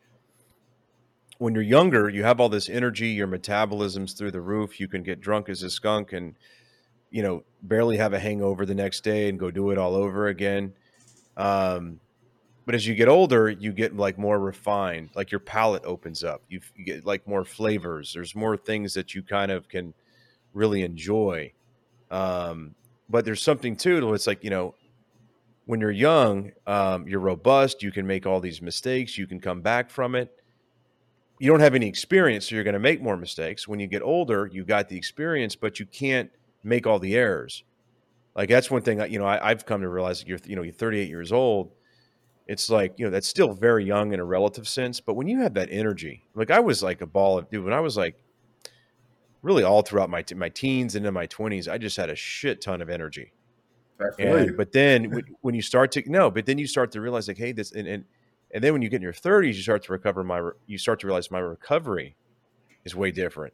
[1.39, 3.09] When you're younger, you have all this energy.
[3.09, 4.81] Your metabolism's through the roof.
[4.81, 6.35] You can get drunk as a skunk and
[7.11, 10.29] you know barely have a hangover the next day and go do it all over
[10.29, 10.73] again.
[11.37, 12.01] Um,
[12.67, 15.11] but as you get older, you get like more refined.
[15.15, 16.43] Like your palate opens up.
[16.49, 18.13] You, you get like more flavors.
[18.13, 19.95] There's more things that you kind of can
[20.53, 21.53] really enjoy.
[22.11, 22.75] Um,
[23.09, 24.01] but there's something too.
[24.01, 24.75] To, it's like you know,
[25.67, 27.85] when you're young, um, you're robust.
[27.85, 29.17] You can make all these mistakes.
[29.17, 30.33] You can come back from it.
[31.39, 33.69] You don't have any experience, so you're going to make more mistakes.
[33.69, 36.31] When you get older, you got the experience, but you can't
[36.65, 37.63] make all the errors.
[38.35, 39.01] Like that's one thing.
[39.09, 41.71] You know, I, I've come to realize you're you know you're 38 years old
[42.47, 45.41] it's like you know that's still very young in a relative sense but when you
[45.41, 48.17] have that energy like i was like a ball of dude when i was like
[49.43, 52.61] really all throughout my my teens and in my 20s i just had a shit
[52.61, 53.33] ton of energy.
[54.19, 57.39] And, but then when you start to no but then you start to realize like
[57.39, 58.05] hey this and, and
[58.53, 61.01] and then when you get in your 30s you start to recover my you start
[61.01, 62.17] to realize my recovery
[62.87, 63.53] is way different.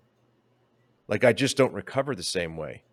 [1.09, 2.85] Like I just don't recover the same way.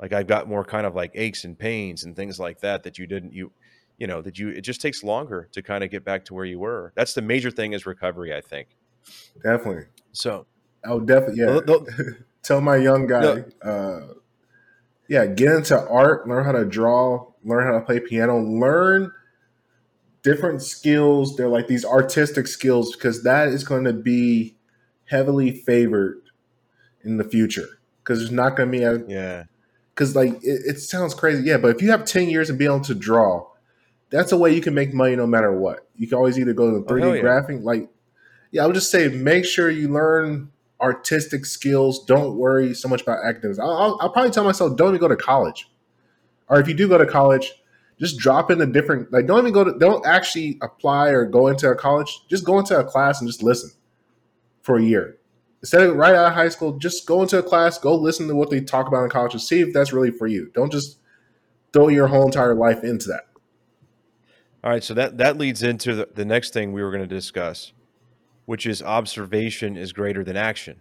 [0.00, 2.98] Like I've got more kind of like aches and pains and things like that that
[2.98, 3.50] you didn't you
[3.98, 6.44] you know that you it just takes longer to kind of get back to where
[6.44, 6.92] you were.
[6.94, 8.68] That's the major thing is recovery, I think.
[9.42, 9.84] Definitely.
[10.12, 10.46] So
[10.84, 12.10] oh definitely yeah.
[12.42, 14.00] Tell my young guy, uh
[15.08, 19.12] yeah, get into art, learn how to draw, learn how to play piano, learn
[20.22, 21.36] different skills.
[21.36, 24.56] They're like these artistic skills because that is going to be
[25.04, 26.22] heavily favored
[27.04, 29.44] in the future because there's not going to be a yeah.
[29.94, 31.56] Because like it, it, sounds crazy, yeah.
[31.56, 33.46] But if you have ten years and be able to draw,
[34.10, 35.88] that's a way you can make money no matter what.
[35.96, 37.22] You can always either go to 3D oh, yeah.
[37.22, 37.88] graphing, like
[38.50, 38.62] yeah.
[38.62, 40.50] I would just say make sure you learn
[40.80, 42.04] artistic skills.
[42.04, 43.58] Don't worry so much about academics.
[43.58, 45.68] I'll, I'll, I'll probably tell myself don't even go to college,
[46.48, 47.52] or if you do go to college,
[47.98, 51.48] just drop in a different like don't even go to don't actually apply or go
[51.48, 53.70] into a college just go into a class and just listen
[54.62, 55.16] for a year
[55.62, 58.34] instead of right out of high school just go into a class go listen to
[58.34, 60.98] what they talk about in college and see if that's really for you don't just
[61.72, 63.25] throw your whole entire life into that
[64.66, 67.14] all right so that that leads into the, the next thing we were going to
[67.14, 67.72] discuss
[68.44, 70.78] which is observation is greater than action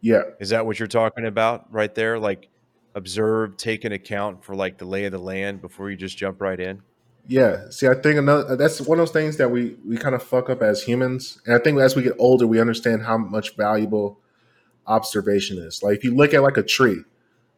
[0.00, 2.48] yeah is that what you're talking about right there like
[2.94, 6.40] observe, take an account for like the lay of the land before you just jump
[6.40, 6.82] right in?
[7.26, 7.68] Yeah.
[7.70, 10.50] See, I think another that's one of those things that we we kind of fuck
[10.50, 14.20] up as humans, and I think as we get older, we understand how much valuable
[14.86, 15.82] observation is.
[15.82, 17.02] Like if you look at like a tree,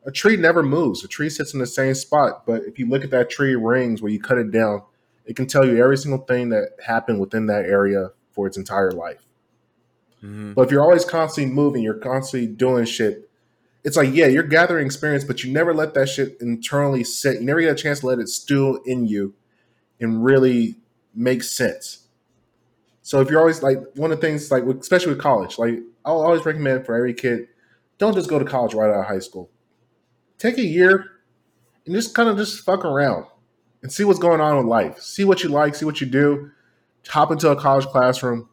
[0.06, 1.04] a tree never moves.
[1.04, 4.00] A tree sits in the same spot, but if you look at that tree rings
[4.00, 4.82] where you cut it down,
[5.26, 8.92] it can tell you every single thing that happened within that area for its entire
[8.92, 9.26] life.
[10.22, 10.52] Mm-hmm.
[10.54, 13.28] But if you're always constantly moving, you're constantly doing shit,
[13.84, 17.40] it's like, yeah, you're gathering experience, but you never let that shit internally sit.
[17.40, 19.34] You never get a chance to let it stew in you
[20.00, 20.76] and really
[21.14, 22.08] make sense.
[23.02, 26.20] So if you're always like one of the things, like especially with college, like I'll
[26.20, 27.46] always recommend for every kid,
[27.98, 29.50] don't just go to college right out of high school.
[30.38, 31.12] Take a year
[31.86, 33.26] and just kind of just fuck around
[33.86, 34.98] and see what's going on in life.
[34.98, 36.50] See what you like, see what you do.
[37.06, 38.48] Hop into a college classroom.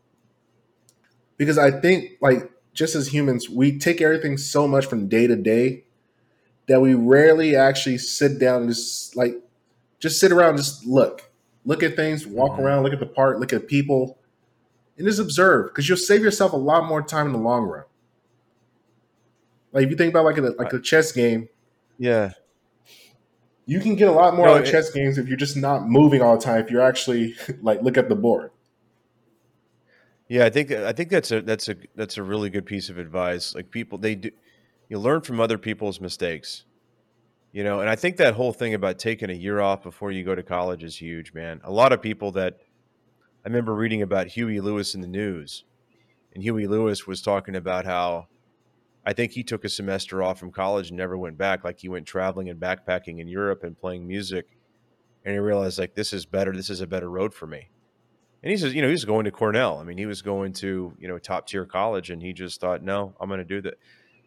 [1.38, 5.36] Because I think like just as humans, we take everything so much from day to
[5.36, 5.86] day
[6.68, 9.34] that we rarely actually sit down and just like
[9.98, 11.32] just sit around and just look.
[11.66, 12.62] Look at things, walk mm-hmm.
[12.62, 14.20] around, look at the park, look at people,
[15.00, 17.86] and just observe because you'll save yourself a lot more time in the long run.
[19.72, 21.50] Like if you think about like a like a chess game,
[21.98, 22.34] yeah,
[23.66, 25.88] you can get a lot more no, out of chess games if you're just not
[25.88, 26.60] moving all the time.
[26.60, 28.52] If you're actually like look at the board.
[30.28, 32.98] Yeah, I think I think that's a that's a that's a really good piece of
[32.98, 33.54] advice.
[33.54, 34.32] Like people, they do
[34.90, 36.66] you learn from other people's mistakes,
[37.52, 37.80] you know.
[37.80, 40.44] And I think that whole thing about taking a year off before you go to
[40.44, 41.62] college is huge, man.
[41.64, 42.58] A lot of people that
[43.46, 45.66] I remember reading about Huey Lewis in the news,
[46.34, 48.28] and Huey Lewis was talking about how
[49.06, 51.64] I think he took a semester off from college and never went back.
[51.64, 54.48] Like he went traveling and backpacking in Europe and playing music,
[55.26, 56.54] and he realized like this is better.
[56.54, 57.70] This is a better road for me
[58.44, 59.80] and he says, you know, he was going to Cornell.
[59.80, 62.84] I mean, he was going to, you know, top tier college, and he just thought,
[62.84, 63.76] no, I'm going to do that.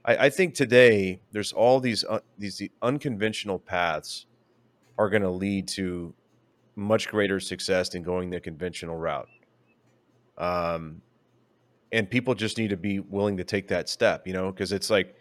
[0.06, 4.24] I, I, think today there's all these uh, these the unconventional paths
[4.98, 6.14] are going to lead to
[6.76, 9.28] much greater success than going the conventional route.
[10.38, 11.02] Um,
[11.92, 14.90] and people just need to be willing to take that step, you know, because it's
[14.90, 15.14] like,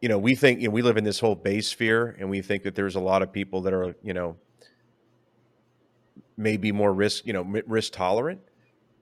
[0.00, 2.42] you know, we think you know we live in this whole base sphere, and we
[2.42, 4.36] think that there's a lot of people that are, you know,
[6.36, 8.40] maybe more risk, you know, risk tolerant.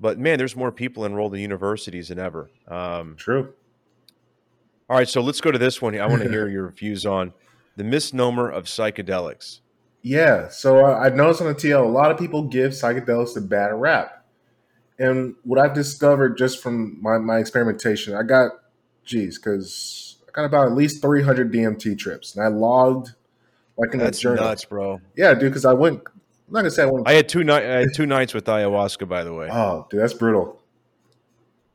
[0.01, 2.51] But man, there's more people enrolled in universities than ever.
[2.69, 3.53] Um, True.
[4.89, 5.99] All right, so let's go to this one.
[5.99, 7.33] I want to hear your views on
[7.77, 9.61] the misnomer of psychedelics.
[10.03, 13.41] Yeah, so uh, I've noticed on the TL a lot of people give psychedelics a
[13.41, 14.24] bad rap,
[14.99, 18.53] and what I've discovered just from my, my experimentation, I got,
[19.05, 23.15] geez, because I got about at least 300 DMT trips, and I logged
[23.77, 24.45] like in That's a journal.
[24.45, 25.01] nuts, bro.
[25.17, 26.03] Yeah, dude, because I went
[26.47, 27.09] I'm not gonna say I want.
[27.09, 27.65] I had two night.
[27.65, 29.49] I had two nights with ayahuasca, by the way.
[29.51, 30.61] Oh, dude, that's brutal.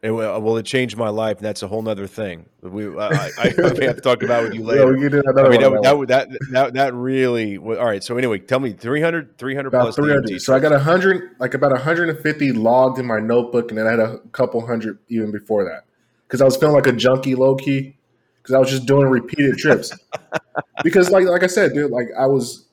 [0.02, 2.46] It, well, it changed my life, and that's a whole other thing.
[2.62, 4.96] We, I, I, I have to talk about with you later.
[4.98, 7.58] Yeah, another I mean, that, that, that, that, that really.
[7.58, 8.02] All right.
[8.02, 10.42] So anyway, tell me 300, 300 about plus 300.
[10.42, 14.00] So I got 100, like about 150 logged in my notebook, and then I had
[14.00, 15.84] a couple hundred even before that
[16.28, 17.98] because I was feeling like a junkie, low key,
[18.42, 19.92] because I was just doing repeated trips.
[20.84, 22.68] because like like I said, dude, like I was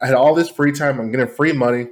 [0.00, 1.00] I had all this free time.
[1.00, 1.88] I'm getting free money.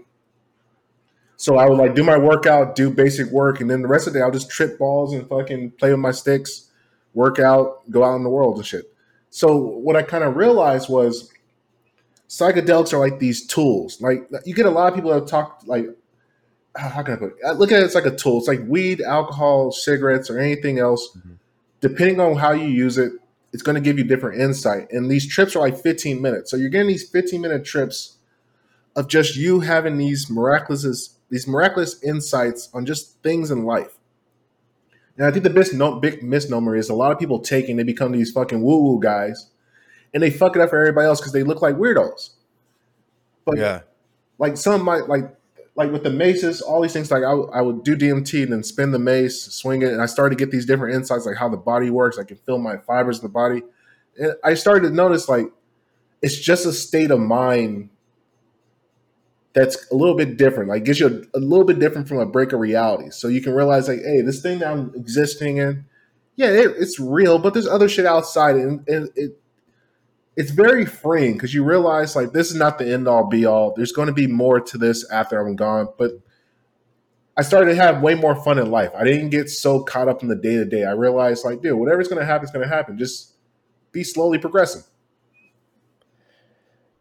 [1.36, 4.12] So I would like do my workout, do basic work, and then the rest of
[4.12, 6.70] the day I'll just trip balls and fucking play with my sticks,
[7.14, 8.92] work out, go out in the world and shit.
[9.30, 11.30] So what I kind of realized was
[12.28, 14.00] psychedelics are like these tools.
[14.00, 15.86] Like you get a lot of people that talk like
[16.76, 17.56] how can I put it?
[17.56, 18.38] Look at it as like a tool.
[18.38, 21.08] It's like weed, alcohol, cigarettes, or anything else.
[21.16, 21.34] Mm-hmm.
[21.80, 23.12] Depending on how you use it,
[23.52, 24.88] it's going to give you different insight.
[24.90, 26.50] And these trips are like 15 minutes.
[26.50, 28.16] So you're getting these 15 minute trips
[28.94, 33.98] of just you having these miraculous these miraculous insights on just things in life.
[35.16, 37.82] And I think the big, no, big misnomer is a lot of people taking they
[37.82, 39.50] become these fucking woo woo guys,
[40.12, 42.30] and they fuck it up for everybody else because they look like weirdos.
[43.44, 43.80] But yeah,
[44.38, 45.34] like some might like
[45.74, 47.10] like with the maces, all these things.
[47.10, 50.06] Like I, I would do DMT and then spin the mace, swing it, and I
[50.06, 52.18] started to get these different insights, like how the body works.
[52.18, 53.62] I can feel my fibers in the body,
[54.18, 55.46] and I started to notice like
[56.20, 57.90] it's just a state of mind
[59.56, 60.68] that's a little bit different.
[60.68, 63.08] Like gets you a, a, little bit different from a break of reality.
[63.10, 65.86] So you can realize like, hey, this thing that I'm existing in,
[66.36, 69.40] yeah, it, it's real, but there's other shit outside, and, and it
[70.36, 73.72] it's very freeing because you realize like this is not the end all be all.
[73.74, 76.10] There's going to be more to this after I'm gone, but
[77.38, 78.90] I started to have way more fun in life.
[78.94, 80.84] I didn't get so caught up in the day to day.
[80.84, 82.98] I realized like, dude, whatever's going to happen is going to happen.
[82.98, 83.32] Just
[83.90, 84.82] be slowly progressing.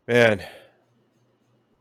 [0.07, 0.41] Man,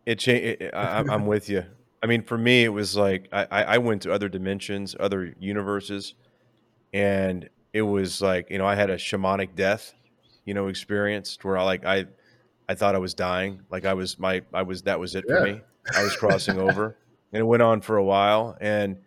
[0.06, 0.62] it changed.
[0.74, 1.64] I'm with you.
[2.02, 6.14] I mean, for me, it was like I, I went to other dimensions, other universes,
[6.92, 9.94] and it was like you know I had a shamanic death,
[10.44, 12.06] you know, experience where I like I
[12.68, 15.40] I thought I was dying, like I was my I was that was it for
[15.42, 15.62] me.
[15.96, 16.96] I was crossing over,
[17.32, 18.98] and it went on for a while, and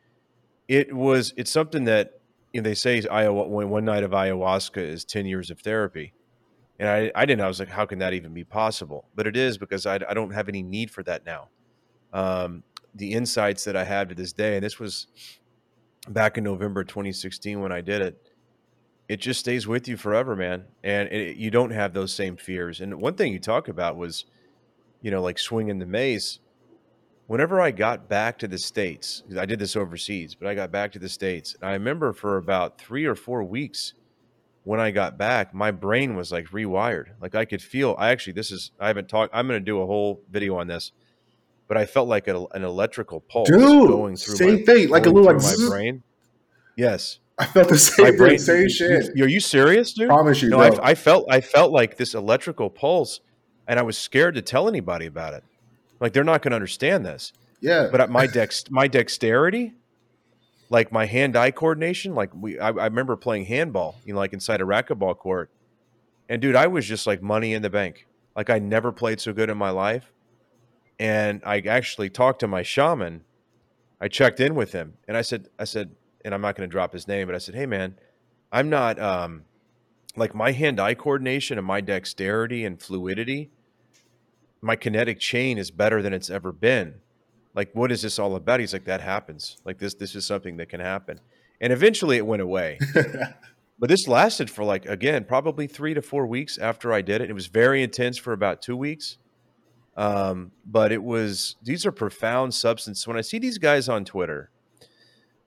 [0.68, 2.20] it was it's something that
[2.52, 6.14] you know, they say Iowa one night of ayahuasca is ten years of therapy
[6.80, 7.42] and I, I didn't.
[7.42, 9.08] I was like, how can that even be possible?
[9.16, 11.50] But it is because I, I don't have any need for that now.
[12.14, 12.64] Um,
[12.94, 15.08] the insights that I have to this day, and this was
[16.08, 18.22] back in November 2016 when I did it,
[19.10, 20.66] it just stays with you forever, man.
[20.84, 22.82] And it, you don't have those same fears.
[22.82, 24.26] And one thing you talk about was,
[25.02, 26.40] you know, like swinging the mace.
[27.28, 30.92] Whenever I got back to the States, I did this overseas, but I got back
[30.94, 31.56] to the States.
[31.56, 33.94] And I remember for about three or four weeks,
[34.68, 37.06] when I got back, my brain was like rewired.
[37.22, 37.96] Like I could feel.
[37.98, 39.34] I actually, this is I haven't talked.
[39.34, 40.92] I'm going to do a whole video on this,
[41.70, 45.06] but I felt like a, an electrical pulse Dude, going through same my, thing, like
[45.06, 46.04] a little like my brain.
[46.76, 49.16] Yes, I felt the same my brain, same shit.
[49.16, 50.10] You, are you serious, dude?
[50.10, 50.50] I Promise you.
[50.50, 53.22] No, I, I felt I felt like this electrical pulse,
[53.70, 55.46] and I was scared to tell anybody about it.
[56.02, 57.32] Like they're not going to understand this.
[57.62, 59.76] Yeah, but my dex my dexterity
[60.70, 62.16] like my hand-eye coordination.
[62.16, 65.50] Like we, I, I, remember playing handball, you know, like inside a racquetball court,
[66.30, 68.06] and dude, I was just like money in the bank.
[68.36, 70.12] Like I never played so good in my life,
[71.00, 73.24] and I actually talked to my shaman.
[74.00, 76.72] I checked in with him, and I said, I said, and I'm not going to
[76.72, 77.96] drop his name, but I said, hey man,
[78.52, 79.46] I'm not um,
[80.16, 83.50] like my hand-eye coordination and my dexterity and fluidity.
[84.62, 86.96] My kinetic chain is better than it's ever been
[87.58, 88.60] like what is this all about?
[88.60, 89.58] He's like that happens.
[89.66, 91.20] Like this this is something that can happen.
[91.60, 92.80] And eventually it went away.
[93.80, 97.30] But this lasted for like again probably three to four weeks after i did it.
[97.30, 99.20] It was very intense for about two weeks.
[99.96, 104.50] Um, but it was these are profound substances when i see these guys on twitter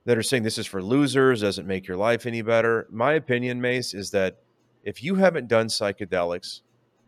[0.04, 3.60] that are saying this is for losers doesn't make your life any better my opinion
[3.60, 4.38] mace is that
[4.84, 6.60] if you haven't done psychedelics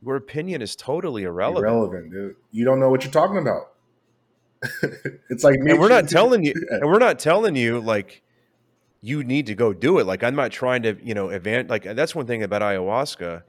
[0.05, 1.67] your opinion is totally irrelevant.
[1.67, 2.37] Irrelevant dude.
[2.51, 3.73] You don't know what you're talking about
[5.29, 8.23] it's like and we're not telling you and we're not telling you like
[9.01, 10.07] you need to go do it.
[10.07, 13.43] Like i'm not trying to you know advance like that's one thing about ayahuasca.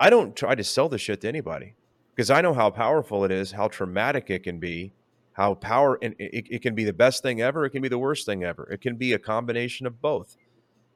[0.00, 1.74] I don't try to sell the shit to anybody
[2.14, 4.92] because i know how powerful it is how traumatic it can be
[5.32, 7.98] how power and it, it can be the best thing ever it can be the
[7.98, 8.68] worst thing ever.
[8.72, 10.36] It can be a combination of both.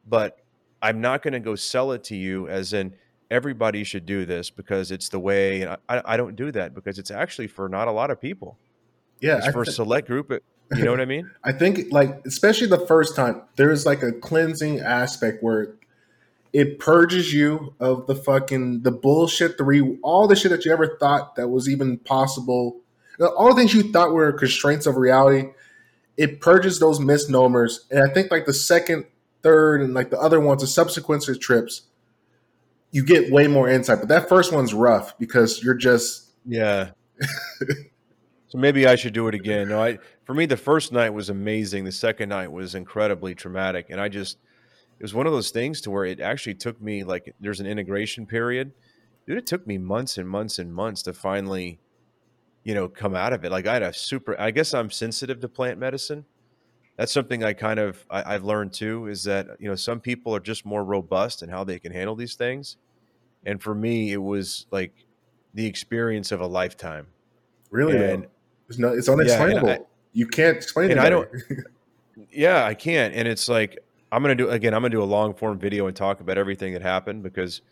[0.08, 0.38] But
[0.80, 2.94] i'm not going to go sell it to you as in
[3.30, 6.98] everybody should do this because it's the way and I, I don't do that because
[6.98, 8.58] it's actually for not a lot of people
[9.22, 10.30] yeah, it's for a select group.
[10.74, 11.30] You know what I mean?
[11.44, 15.74] I think like especially the first time, there's like a cleansing aspect where
[16.52, 20.72] it purges you of the fucking the bullshit, the re, all the shit that you
[20.72, 22.80] ever thought that was even possible,
[23.20, 25.50] all the things you thought were constraints of reality.
[26.16, 29.06] It purges those misnomers, and I think like the second,
[29.42, 31.82] third, and like the other ones, the subsequent trips,
[32.90, 34.00] you get way more insight.
[34.00, 36.90] But that first one's rough because you're just yeah.
[38.52, 39.70] So maybe I should do it again.
[39.70, 41.84] No, I for me the first night was amazing.
[41.84, 44.36] The second night was incredibly traumatic, and I just
[44.98, 47.66] it was one of those things to where it actually took me like there's an
[47.66, 48.72] integration period.
[49.26, 51.80] Dude, it took me months and months and months to finally,
[52.62, 53.50] you know, come out of it.
[53.50, 54.38] Like I had a super.
[54.38, 56.26] I guess I'm sensitive to plant medicine.
[56.98, 59.06] That's something I kind of I, I've learned too.
[59.06, 62.16] Is that you know some people are just more robust in how they can handle
[62.16, 62.76] these things,
[63.46, 65.06] and for me it was like
[65.54, 67.06] the experience of a lifetime.
[67.70, 68.26] Really, and
[68.72, 69.68] it's no, it's unexplainable.
[69.68, 69.80] Yeah, I,
[70.12, 70.98] you can't explain it.
[70.98, 71.28] I don't.
[72.30, 73.14] yeah, I can't.
[73.14, 73.78] And it's like
[74.10, 74.74] I'm gonna do again.
[74.74, 77.62] I'm gonna do a long form video and talk about everything that happened because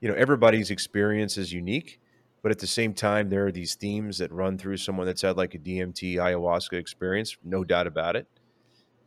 [0.00, 2.00] you know everybody's experience is unique,
[2.42, 5.36] but at the same time, there are these themes that run through someone that's had
[5.36, 8.26] like a DMT ayahuasca experience, no doubt about it.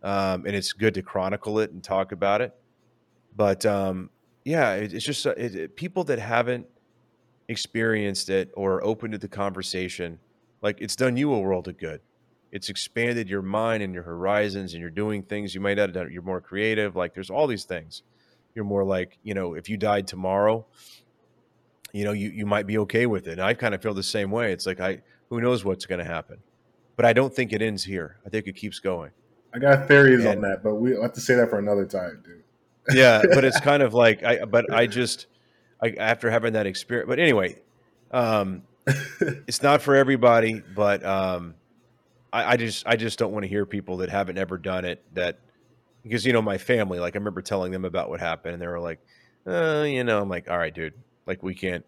[0.04, 2.54] Um, and it's good to chronicle it and talk about it.
[3.36, 4.10] But um,
[4.46, 6.68] yeah, it, it's just uh, it, it, people that haven't
[7.48, 10.20] experienced it or open to the conversation,
[10.66, 12.02] like it's done you a world of good.
[12.52, 15.94] It's expanded your mind and your horizons, and you're doing things you might not have
[15.94, 16.12] done.
[16.12, 16.96] You're more creative.
[16.96, 18.02] Like there's all these things.
[18.56, 20.66] You're more like you know, if you died tomorrow,
[21.94, 23.34] you know, you you might be okay with it.
[23.34, 24.54] And I kind of feel the same way.
[24.54, 26.40] It's like I who knows what's going to happen,
[26.96, 28.18] but I don't think it ends here.
[28.26, 29.12] I think it keeps going.
[29.54, 32.24] I got theories and, on that, but we have to say that for another time,
[32.26, 32.98] dude.
[32.98, 34.46] yeah, but it's kind of like I.
[34.46, 35.28] But I just,
[35.80, 37.08] I, after having that experience.
[37.08, 37.62] But anyway,
[38.10, 40.62] um, it's not for everybody.
[40.76, 41.56] But um,
[42.32, 45.04] I, I just, I just don't want to hear people that haven't ever done it.
[45.14, 45.40] That
[46.04, 48.68] because you know my family, like I remember telling them about what happened, and they
[48.68, 49.00] were like,
[49.48, 50.94] uh, you know, I'm like, all right, dude,
[51.26, 51.86] like we can't.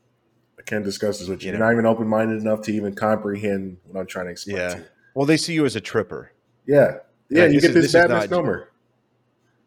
[0.59, 1.51] I can't discuss this with you.
[1.51, 4.57] you are not even open minded enough to even comprehend what I'm trying to explain.
[4.57, 4.69] Yeah.
[4.69, 6.31] To well, they see you as a tripper.
[6.65, 6.97] Yeah.
[7.29, 7.45] Yeah.
[7.45, 8.69] you get this, this bad misnomer.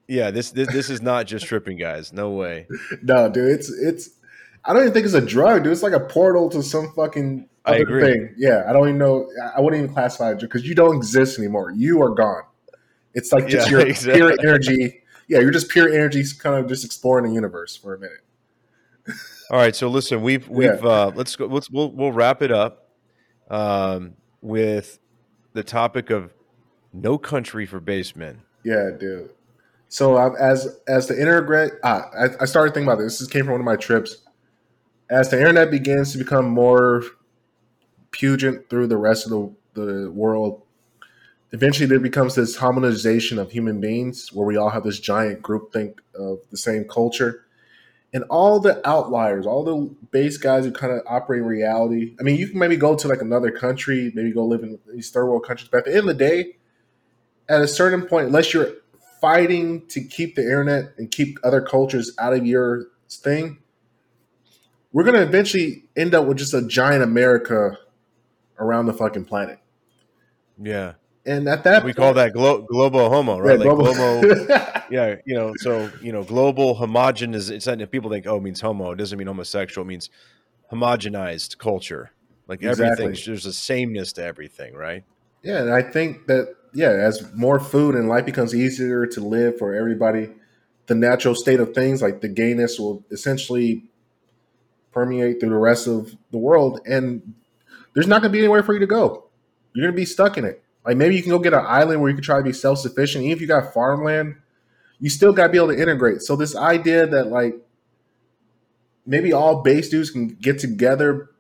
[0.09, 2.13] Yeah, this, this this is not just tripping, guys.
[2.13, 2.67] No way.
[3.03, 4.11] no, dude, it's it's.
[4.65, 5.73] I don't even think it's a drug, dude.
[5.73, 8.03] It's like a portal to some fucking other I agree.
[8.03, 8.35] thing.
[8.37, 9.31] Yeah, I don't even know.
[9.57, 11.71] I wouldn't even classify it because you don't exist anymore.
[11.71, 12.43] You are gone.
[13.15, 14.21] It's like just yeah, your exactly.
[14.21, 15.03] pure energy.
[15.29, 18.21] Yeah, you're just pure energy, kind of just exploring the universe for a minute.
[19.51, 20.89] All right, so listen, we've we've yeah.
[20.89, 21.47] uh, let's go.
[21.47, 22.91] Let's we'll we'll wrap it up
[23.49, 24.99] um, with
[25.55, 26.35] the topic of
[26.93, 28.43] no country for basemen.
[28.65, 29.31] Yeah, dude.
[29.89, 33.19] So um, as as the internet, ah, I, I started thinking about this.
[33.19, 34.19] This came from one of my trips.
[35.11, 37.03] As the internet begins to become more
[38.13, 40.63] pungent through the rest of the, the world,
[41.51, 45.73] eventually there becomes this homogenization of human beings where we all have this giant group
[45.73, 47.45] think of the same culture.
[48.13, 52.15] And all the outliers, all the base guys who kind of operate in reality.
[52.21, 55.11] I mean, you can maybe go to like another country, maybe go live in these
[55.11, 56.57] third world countries, but at the end of the day,
[57.49, 58.75] at a certain point, unless you're
[59.21, 63.60] fighting to keep the internet and keep other cultures out of your thing,
[64.93, 67.79] we're going to eventually end up with just a giant America
[68.59, 69.59] around the fucking planet.
[70.61, 70.95] Yeah.
[71.27, 73.59] And at that we point, call that glo- global homo, right?
[73.59, 74.47] Yeah, like global,
[74.91, 77.51] yeah, you know, so you know, global homogenous.
[77.51, 79.85] It's not if people think oh it means homo, it doesn't mean homosexual.
[79.85, 80.09] It means
[80.73, 82.13] homogenized culture.
[82.49, 83.05] Like exactly.
[83.05, 85.05] everything, there's a sameness to everything, right?
[85.43, 89.59] Yeah, and I think that yeah, as more food and life becomes easier to live
[89.59, 90.31] for everybody,
[90.87, 93.90] the natural state of things like the gayness will essentially
[94.93, 97.35] permeate through the rest of the world, and
[97.95, 99.25] there's not going to be anywhere for you to go.
[99.73, 100.63] You're going to be stuck in it.
[100.85, 102.79] Like maybe you can go get an island where you can try to be self
[102.79, 103.25] sufficient.
[103.25, 104.37] Even if you got farmland,
[104.99, 106.23] you still got to be able to integrate.
[106.23, 107.55] So this idea that like
[109.07, 111.31] maybe all base dudes can get together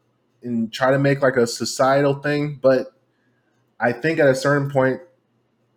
[0.42, 2.92] and try to make like a societal thing, but
[3.78, 5.00] I think at a certain point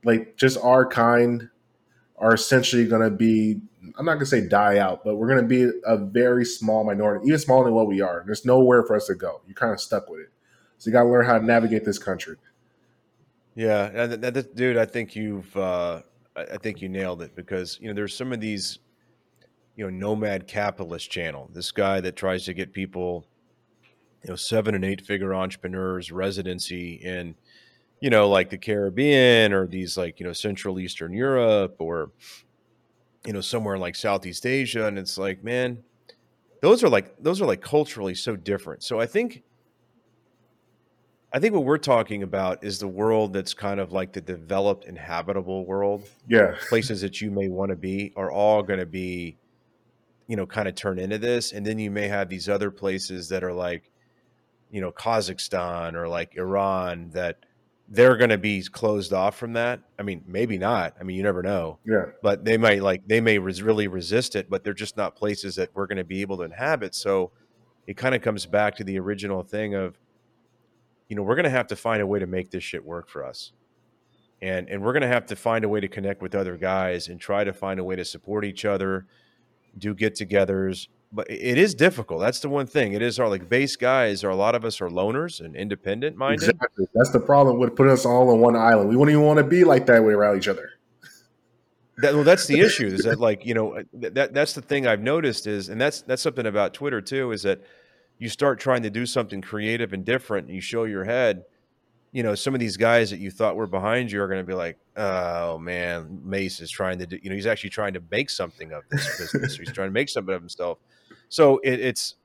[0.04, 1.50] like just our kind
[2.24, 3.60] are essentially going to be
[3.98, 6.86] I'm not going to say die out, but we're going to be a very small
[6.86, 8.24] minority, even smaller than what we are.
[8.26, 9.42] There's nowhere for us to go.
[9.46, 10.30] You're kind of stuck with it.
[10.78, 12.38] So you got to learn how to navigate this country.
[13.56, 14.08] Yeah,
[14.56, 16.02] dude, I think you've uh,
[16.36, 18.80] I think you nailed it because you know there's some of these
[19.76, 21.50] you know nomad capitalist channel.
[21.54, 23.28] This guy that tries to get people
[24.24, 27.36] you know seven and eight figure entrepreneurs residency in
[28.04, 32.12] you know, like the Caribbean or these like, you know, Central Eastern Europe or,
[33.26, 34.88] you know, somewhere like Southeast Asia.
[34.88, 35.82] And it's like, man,
[36.62, 38.84] those are like, those are like culturally so different.
[38.84, 39.44] So I think,
[41.32, 44.84] I think what we're talking about is the world that's kind of like the developed,
[44.84, 46.04] inhabitable world.
[46.28, 46.58] Yeah.
[46.68, 49.38] Places that you may want to be are all going to be,
[50.28, 51.54] you know, kind of turn into this.
[51.54, 53.90] And then you may have these other places that are like,
[54.72, 57.38] you know, Kazakhstan or like Iran that,
[57.90, 59.82] they're going to be closed off from that.
[60.00, 60.96] I mean, maybe not.
[61.00, 61.80] I mean, you never know.
[61.86, 62.06] Yeah.
[62.22, 65.56] But they might like they may res- really resist it, but they're just not places
[65.56, 66.96] that we're going to be able to inhabit.
[66.96, 67.32] So
[67.86, 70.00] it kind of comes back to the original thing of,
[71.10, 73.10] you know, we're going to have to find a way to make this shit work
[73.10, 73.52] for us,
[74.42, 77.10] and and we're going to have to find a way to connect with other guys
[77.10, 79.06] and try to find a way to support each other,
[79.78, 82.20] do get-togethers, but it is difficult.
[82.20, 82.94] That's the one thing.
[82.94, 84.24] It is our like base guys.
[84.24, 86.50] Are a lot of us are loners and independent minded.
[86.50, 86.88] Exactly.
[86.96, 88.90] That's the problem with putting us all on one island.
[88.90, 90.72] We wouldn't even want to be like that way around each other.
[91.98, 92.88] That, well, that's the issue.
[92.88, 96.02] Is that like you know uh, that that's the thing I've noticed is, and that's
[96.02, 97.32] that's something about Twitter too.
[97.32, 97.62] Is that
[98.18, 101.44] you start trying to do something creative and different, and you show your head.
[102.12, 104.46] You know, some of these guys that you thought were behind you are going to
[104.46, 108.02] be like, "Oh man, Mace is trying to do." You know, he's actually trying to
[108.10, 109.58] make something of this business.
[109.58, 110.80] he's trying to make something of himself
[111.30, 112.16] So it, it's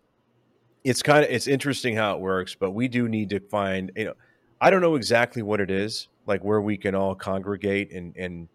[0.84, 4.06] it's kind of it's interesting how it works, but we do need to find you
[4.06, 4.14] know
[4.60, 8.48] I don't know exactly what it is like where we can all congregate and and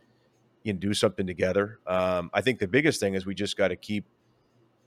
[0.66, 1.80] know, do something together.
[1.86, 4.06] Um, I think the biggest thing is we just got to keep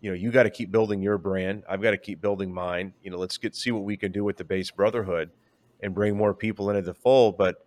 [0.01, 1.65] you know you got to keep building your brand.
[1.69, 2.95] I've got to keep building mine.
[3.03, 5.31] You know, let's get see what we can do with the Based Brotherhood
[5.83, 7.67] and bring more people into the fold, but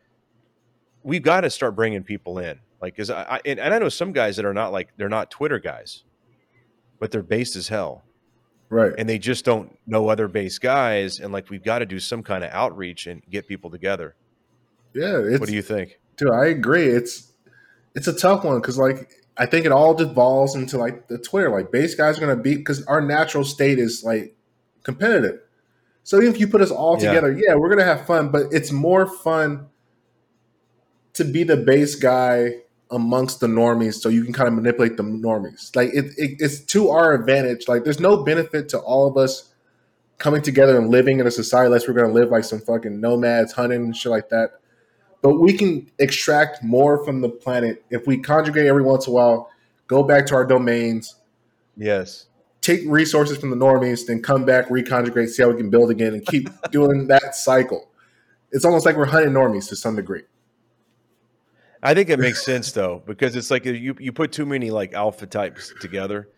[1.03, 2.59] we've got to start bringing people in.
[2.81, 5.09] Like, cause I, I and, and I know some guys that are not like they're
[5.09, 6.05] not Twitter guys,
[6.99, 8.03] but they're based as hell.
[8.69, 8.93] Right.
[8.97, 12.21] And they just don't know other base guys and like we've got to do some
[12.21, 14.15] kind of outreach and get people together.
[14.93, 15.99] Yeah what do you think?
[16.17, 16.85] Dude i agree.
[16.87, 17.33] It's
[17.95, 21.49] it's a tough one because like i think it all devolves into like the twitter.
[21.49, 24.35] Like base guys are going to beat because our natural state is like
[24.83, 25.39] competitive.
[26.03, 28.29] So even if you put us all together yeah, yeah we're going to have fun
[28.29, 29.67] but it's more fun
[31.13, 32.53] to be the base guy
[32.91, 35.75] amongst the normies so you can kind of manipulate the normies.
[35.75, 37.67] Like it, it, it's to our advantage.
[37.67, 39.53] Like there's no benefit to all of us
[40.17, 43.53] coming together and living in a society unless we're gonna live like some fucking nomads
[43.53, 44.59] hunting and shit like that.
[45.21, 49.13] But we can extract more from the planet if we conjugate every once in a
[49.13, 49.49] while,
[49.87, 51.15] go back to our domains.
[51.75, 52.25] Yes.
[52.61, 56.13] Take resources from the normies, then come back, reconjugate, see how we can build again,
[56.13, 57.89] and keep doing that cycle.
[58.51, 60.23] It's almost like we're hunting normies to some degree.
[61.81, 64.93] I think it makes sense though, because it's like you you put too many like
[64.93, 66.29] alpha types together,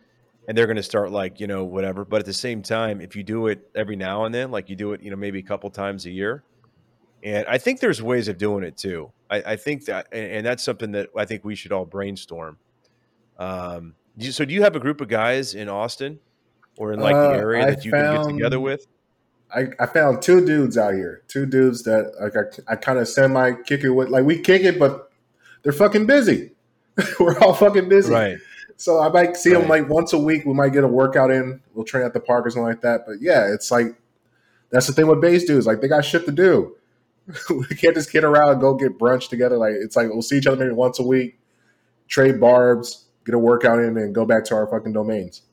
[0.48, 2.06] and they're going to start like you know whatever.
[2.06, 4.76] But at the same time, if you do it every now and then, like you
[4.76, 6.44] do it, you know, maybe a couple times a year,
[7.24, 9.12] and I think there's ways of doing it too.
[9.30, 12.58] I, I think that, and, and, that's something that I think we should all brainstorm.
[13.38, 16.20] Um, so do you have a group of guys in Austin
[16.78, 18.88] or in like uh, the area that you found, can get together with?
[19.54, 23.08] I, I found two dudes out here, two dudes that like I, I kind of
[23.08, 24.10] semi kick it with.
[24.10, 25.11] Like we kick it, but
[25.64, 26.52] they're fucking busy.
[27.20, 28.12] We're all fucking busy.
[28.12, 28.38] Right.
[28.78, 29.60] So I might see right.
[29.60, 30.46] them like once a week.
[30.46, 31.62] We might get a workout in.
[31.74, 33.02] We'll train at the park or something like that.
[33.06, 33.96] But yeah, it's like
[34.72, 35.68] that's the thing with base dudes.
[35.68, 36.76] Like they got shit to do.
[37.50, 39.58] we can't just get around and go get brunch together.
[39.58, 41.40] Like it's like we'll see each other maybe once a week,
[42.08, 45.44] trade barbs, get a workout in, and go back to our fucking domains.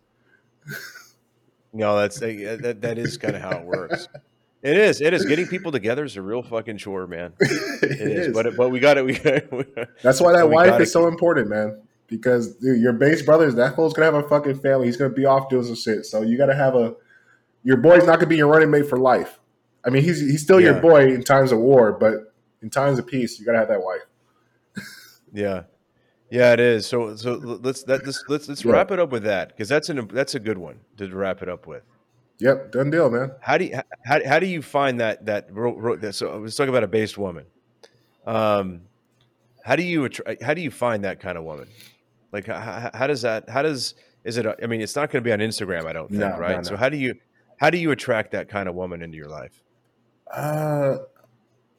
[1.73, 2.79] no, that's that.
[2.81, 4.09] That is kind of how it works.
[4.63, 5.01] It is.
[5.01, 5.25] It is.
[5.25, 7.33] Getting people together is a real fucking chore, man.
[7.41, 8.27] it, it is.
[8.29, 8.35] is.
[8.35, 9.05] But but we got it.
[9.05, 9.15] We,
[10.03, 11.81] That's why that wife is so important, man.
[12.09, 14.87] Because dude, your base brothers, that fool's gonna have a fucking family.
[14.87, 16.07] He's gonna be off doing some shit.
[16.07, 16.95] So you gotta have a.
[17.63, 19.39] Your boy's not gonna be your running mate for life.
[19.85, 20.73] I mean, he's he's still yeah.
[20.73, 23.83] your boy in times of war, but in times of peace, you gotta have that
[23.83, 24.03] wife.
[25.33, 25.63] yeah,
[26.31, 26.87] yeah, it is.
[26.87, 28.73] So so let's that let's let's, let's yeah.
[28.73, 31.49] wrap it up with that because that's an that's a good one to wrap it
[31.49, 31.83] up with.
[32.41, 33.33] Yep, done deal, man.
[33.41, 35.49] How do you how, how do you find that that
[36.15, 37.47] so let's talk about a based woman.
[38.27, 38.83] Um,
[39.65, 40.09] how do you
[40.43, 41.67] how do you find that kind of woman?
[42.33, 43.95] Like how, how does that how does
[44.25, 44.47] is it?
[44.63, 46.53] I mean, it's not going to be on Instagram, I don't think, no, right?
[46.53, 46.63] No, no.
[46.63, 47.15] So how do you
[47.59, 49.63] how do you attract that kind of woman into your life?
[50.33, 50.99] Uh,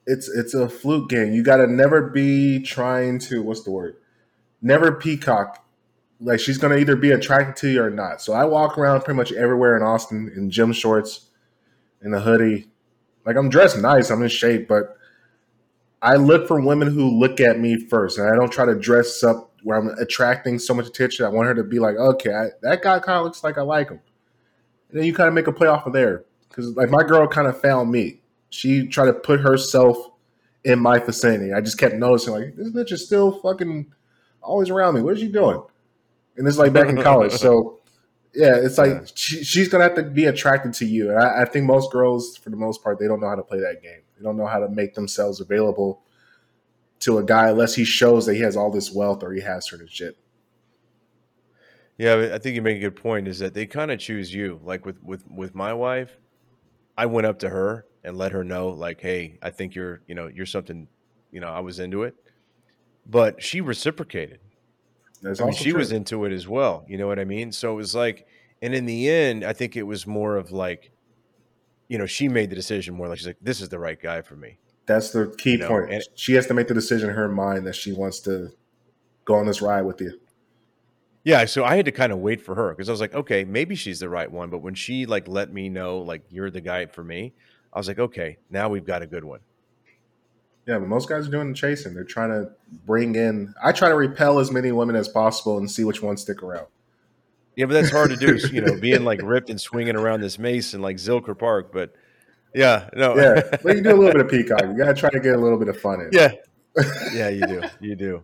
[0.06, 1.32] it's it's a fluke game.
[1.32, 3.96] You got to never be trying to what's the word?
[4.60, 5.64] Never peacock
[6.20, 8.20] like she's gonna either be attracted to you or not.
[8.20, 11.30] So I walk around pretty much everywhere in Austin in gym shorts,
[12.02, 12.68] in a hoodie.
[13.24, 14.96] Like I'm dressed nice, I'm in shape, but
[16.02, 19.22] I look for women who look at me first, and I don't try to dress
[19.22, 21.26] up where I'm attracting so much attention.
[21.26, 23.62] I want her to be like, okay, I, that guy kind of looks like I
[23.62, 24.00] like him,
[24.90, 26.24] and then you kind of make a play off of there.
[26.48, 28.20] Because like my girl kind of found me.
[28.50, 29.96] She tried to put herself
[30.64, 31.52] in my vicinity.
[31.52, 33.92] I just kept noticing like this bitch is still fucking
[34.42, 35.02] always around me.
[35.02, 35.62] What is she doing?
[36.40, 37.32] And it's like back in college.
[37.32, 37.80] So
[38.34, 39.06] yeah, it's like yeah.
[39.14, 41.10] She, she's gonna have to be attracted to you.
[41.10, 43.42] And I, I, think most girls, for the most part, they don't know how to
[43.42, 44.00] play that game.
[44.16, 46.02] They don't know how to make themselves available
[47.00, 49.68] to a guy unless he shows that he has all this wealth or he has
[49.68, 50.16] certain shit.
[51.98, 53.28] Yeah, I think you make a good point.
[53.28, 54.58] Is that they kind of choose you?
[54.64, 56.16] Like with with with my wife,
[56.96, 60.14] I went up to her and let her know, like, hey, I think you're, you
[60.14, 60.88] know, you're something,
[61.30, 62.14] you know, I was into it,
[63.06, 64.40] but she reciprocated.
[65.24, 65.78] I mean, she true.
[65.78, 66.84] was into it as well.
[66.88, 67.52] You know what I mean?
[67.52, 68.26] So it was like,
[68.62, 70.92] and in the end, I think it was more of like,
[71.88, 74.22] you know, she made the decision more like she's like, this is the right guy
[74.22, 74.58] for me.
[74.86, 75.92] That's the key you point.
[75.92, 78.50] And, she has to make the decision in her mind that she wants to
[79.24, 80.18] go on this ride with you.
[81.22, 83.44] Yeah, so I had to kind of wait for her because I was like, okay,
[83.44, 84.48] maybe she's the right one.
[84.48, 87.34] But when she like let me know like you're the guy for me,
[87.72, 89.40] I was like, okay, now we've got a good one.
[90.70, 91.94] Yeah, but most guys are doing the chasing.
[91.94, 92.48] They're trying to
[92.86, 93.52] bring in.
[93.60, 96.68] I try to repel as many women as possible and see which ones stick around.
[97.56, 98.36] Yeah, but that's hard to do.
[98.52, 101.72] you know, being like ripped and swinging around this mace in like Zilker Park.
[101.72, 101.92] But
[102.54, 103.16] yeah, no.
[103.16, 104.62] yeah, but you do a little bit of peacock.
[104.62, 106.10] You got to try to get a little bit of fun in.
[106.12, 106.34] Yeah,
[107.12, 107.62] yeah, you do.
[107.80, 108.22] You do.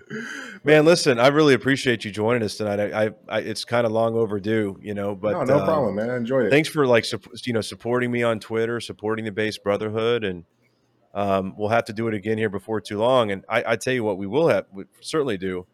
[0.63, 2.79] Man, listen, I really appreciate you joining us tonight.
[2.79, 5.97] I, I, I it's kind of long overdue, you know, but no, no um, problem,
[5.97, 6.11] man.
[6.11, 6.51] I enjoyed it.
[6.51, 7.07] Thanks for like,
[7.45, 10.45] you know, supporting me on Twitter, supporting the Based Brotherhood, and
[11.17, 13.31] um, we'll have to do it again here before too long.
[13.33, 15.67] And I, I tell you what, we will have, we certainly do,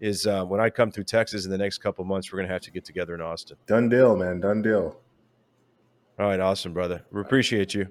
[0.00, 2.52] is uh, when I come through Texas in the next couple months, we're going to
[2.52, 3.56] have to get together in Austin.
[3.68, 4.40] Done deal, man.
[4.40, 4.96] Done deal.
[6.18, 7.04] All right, awesome, brother.
[7.12, 7.86] We appreciate you.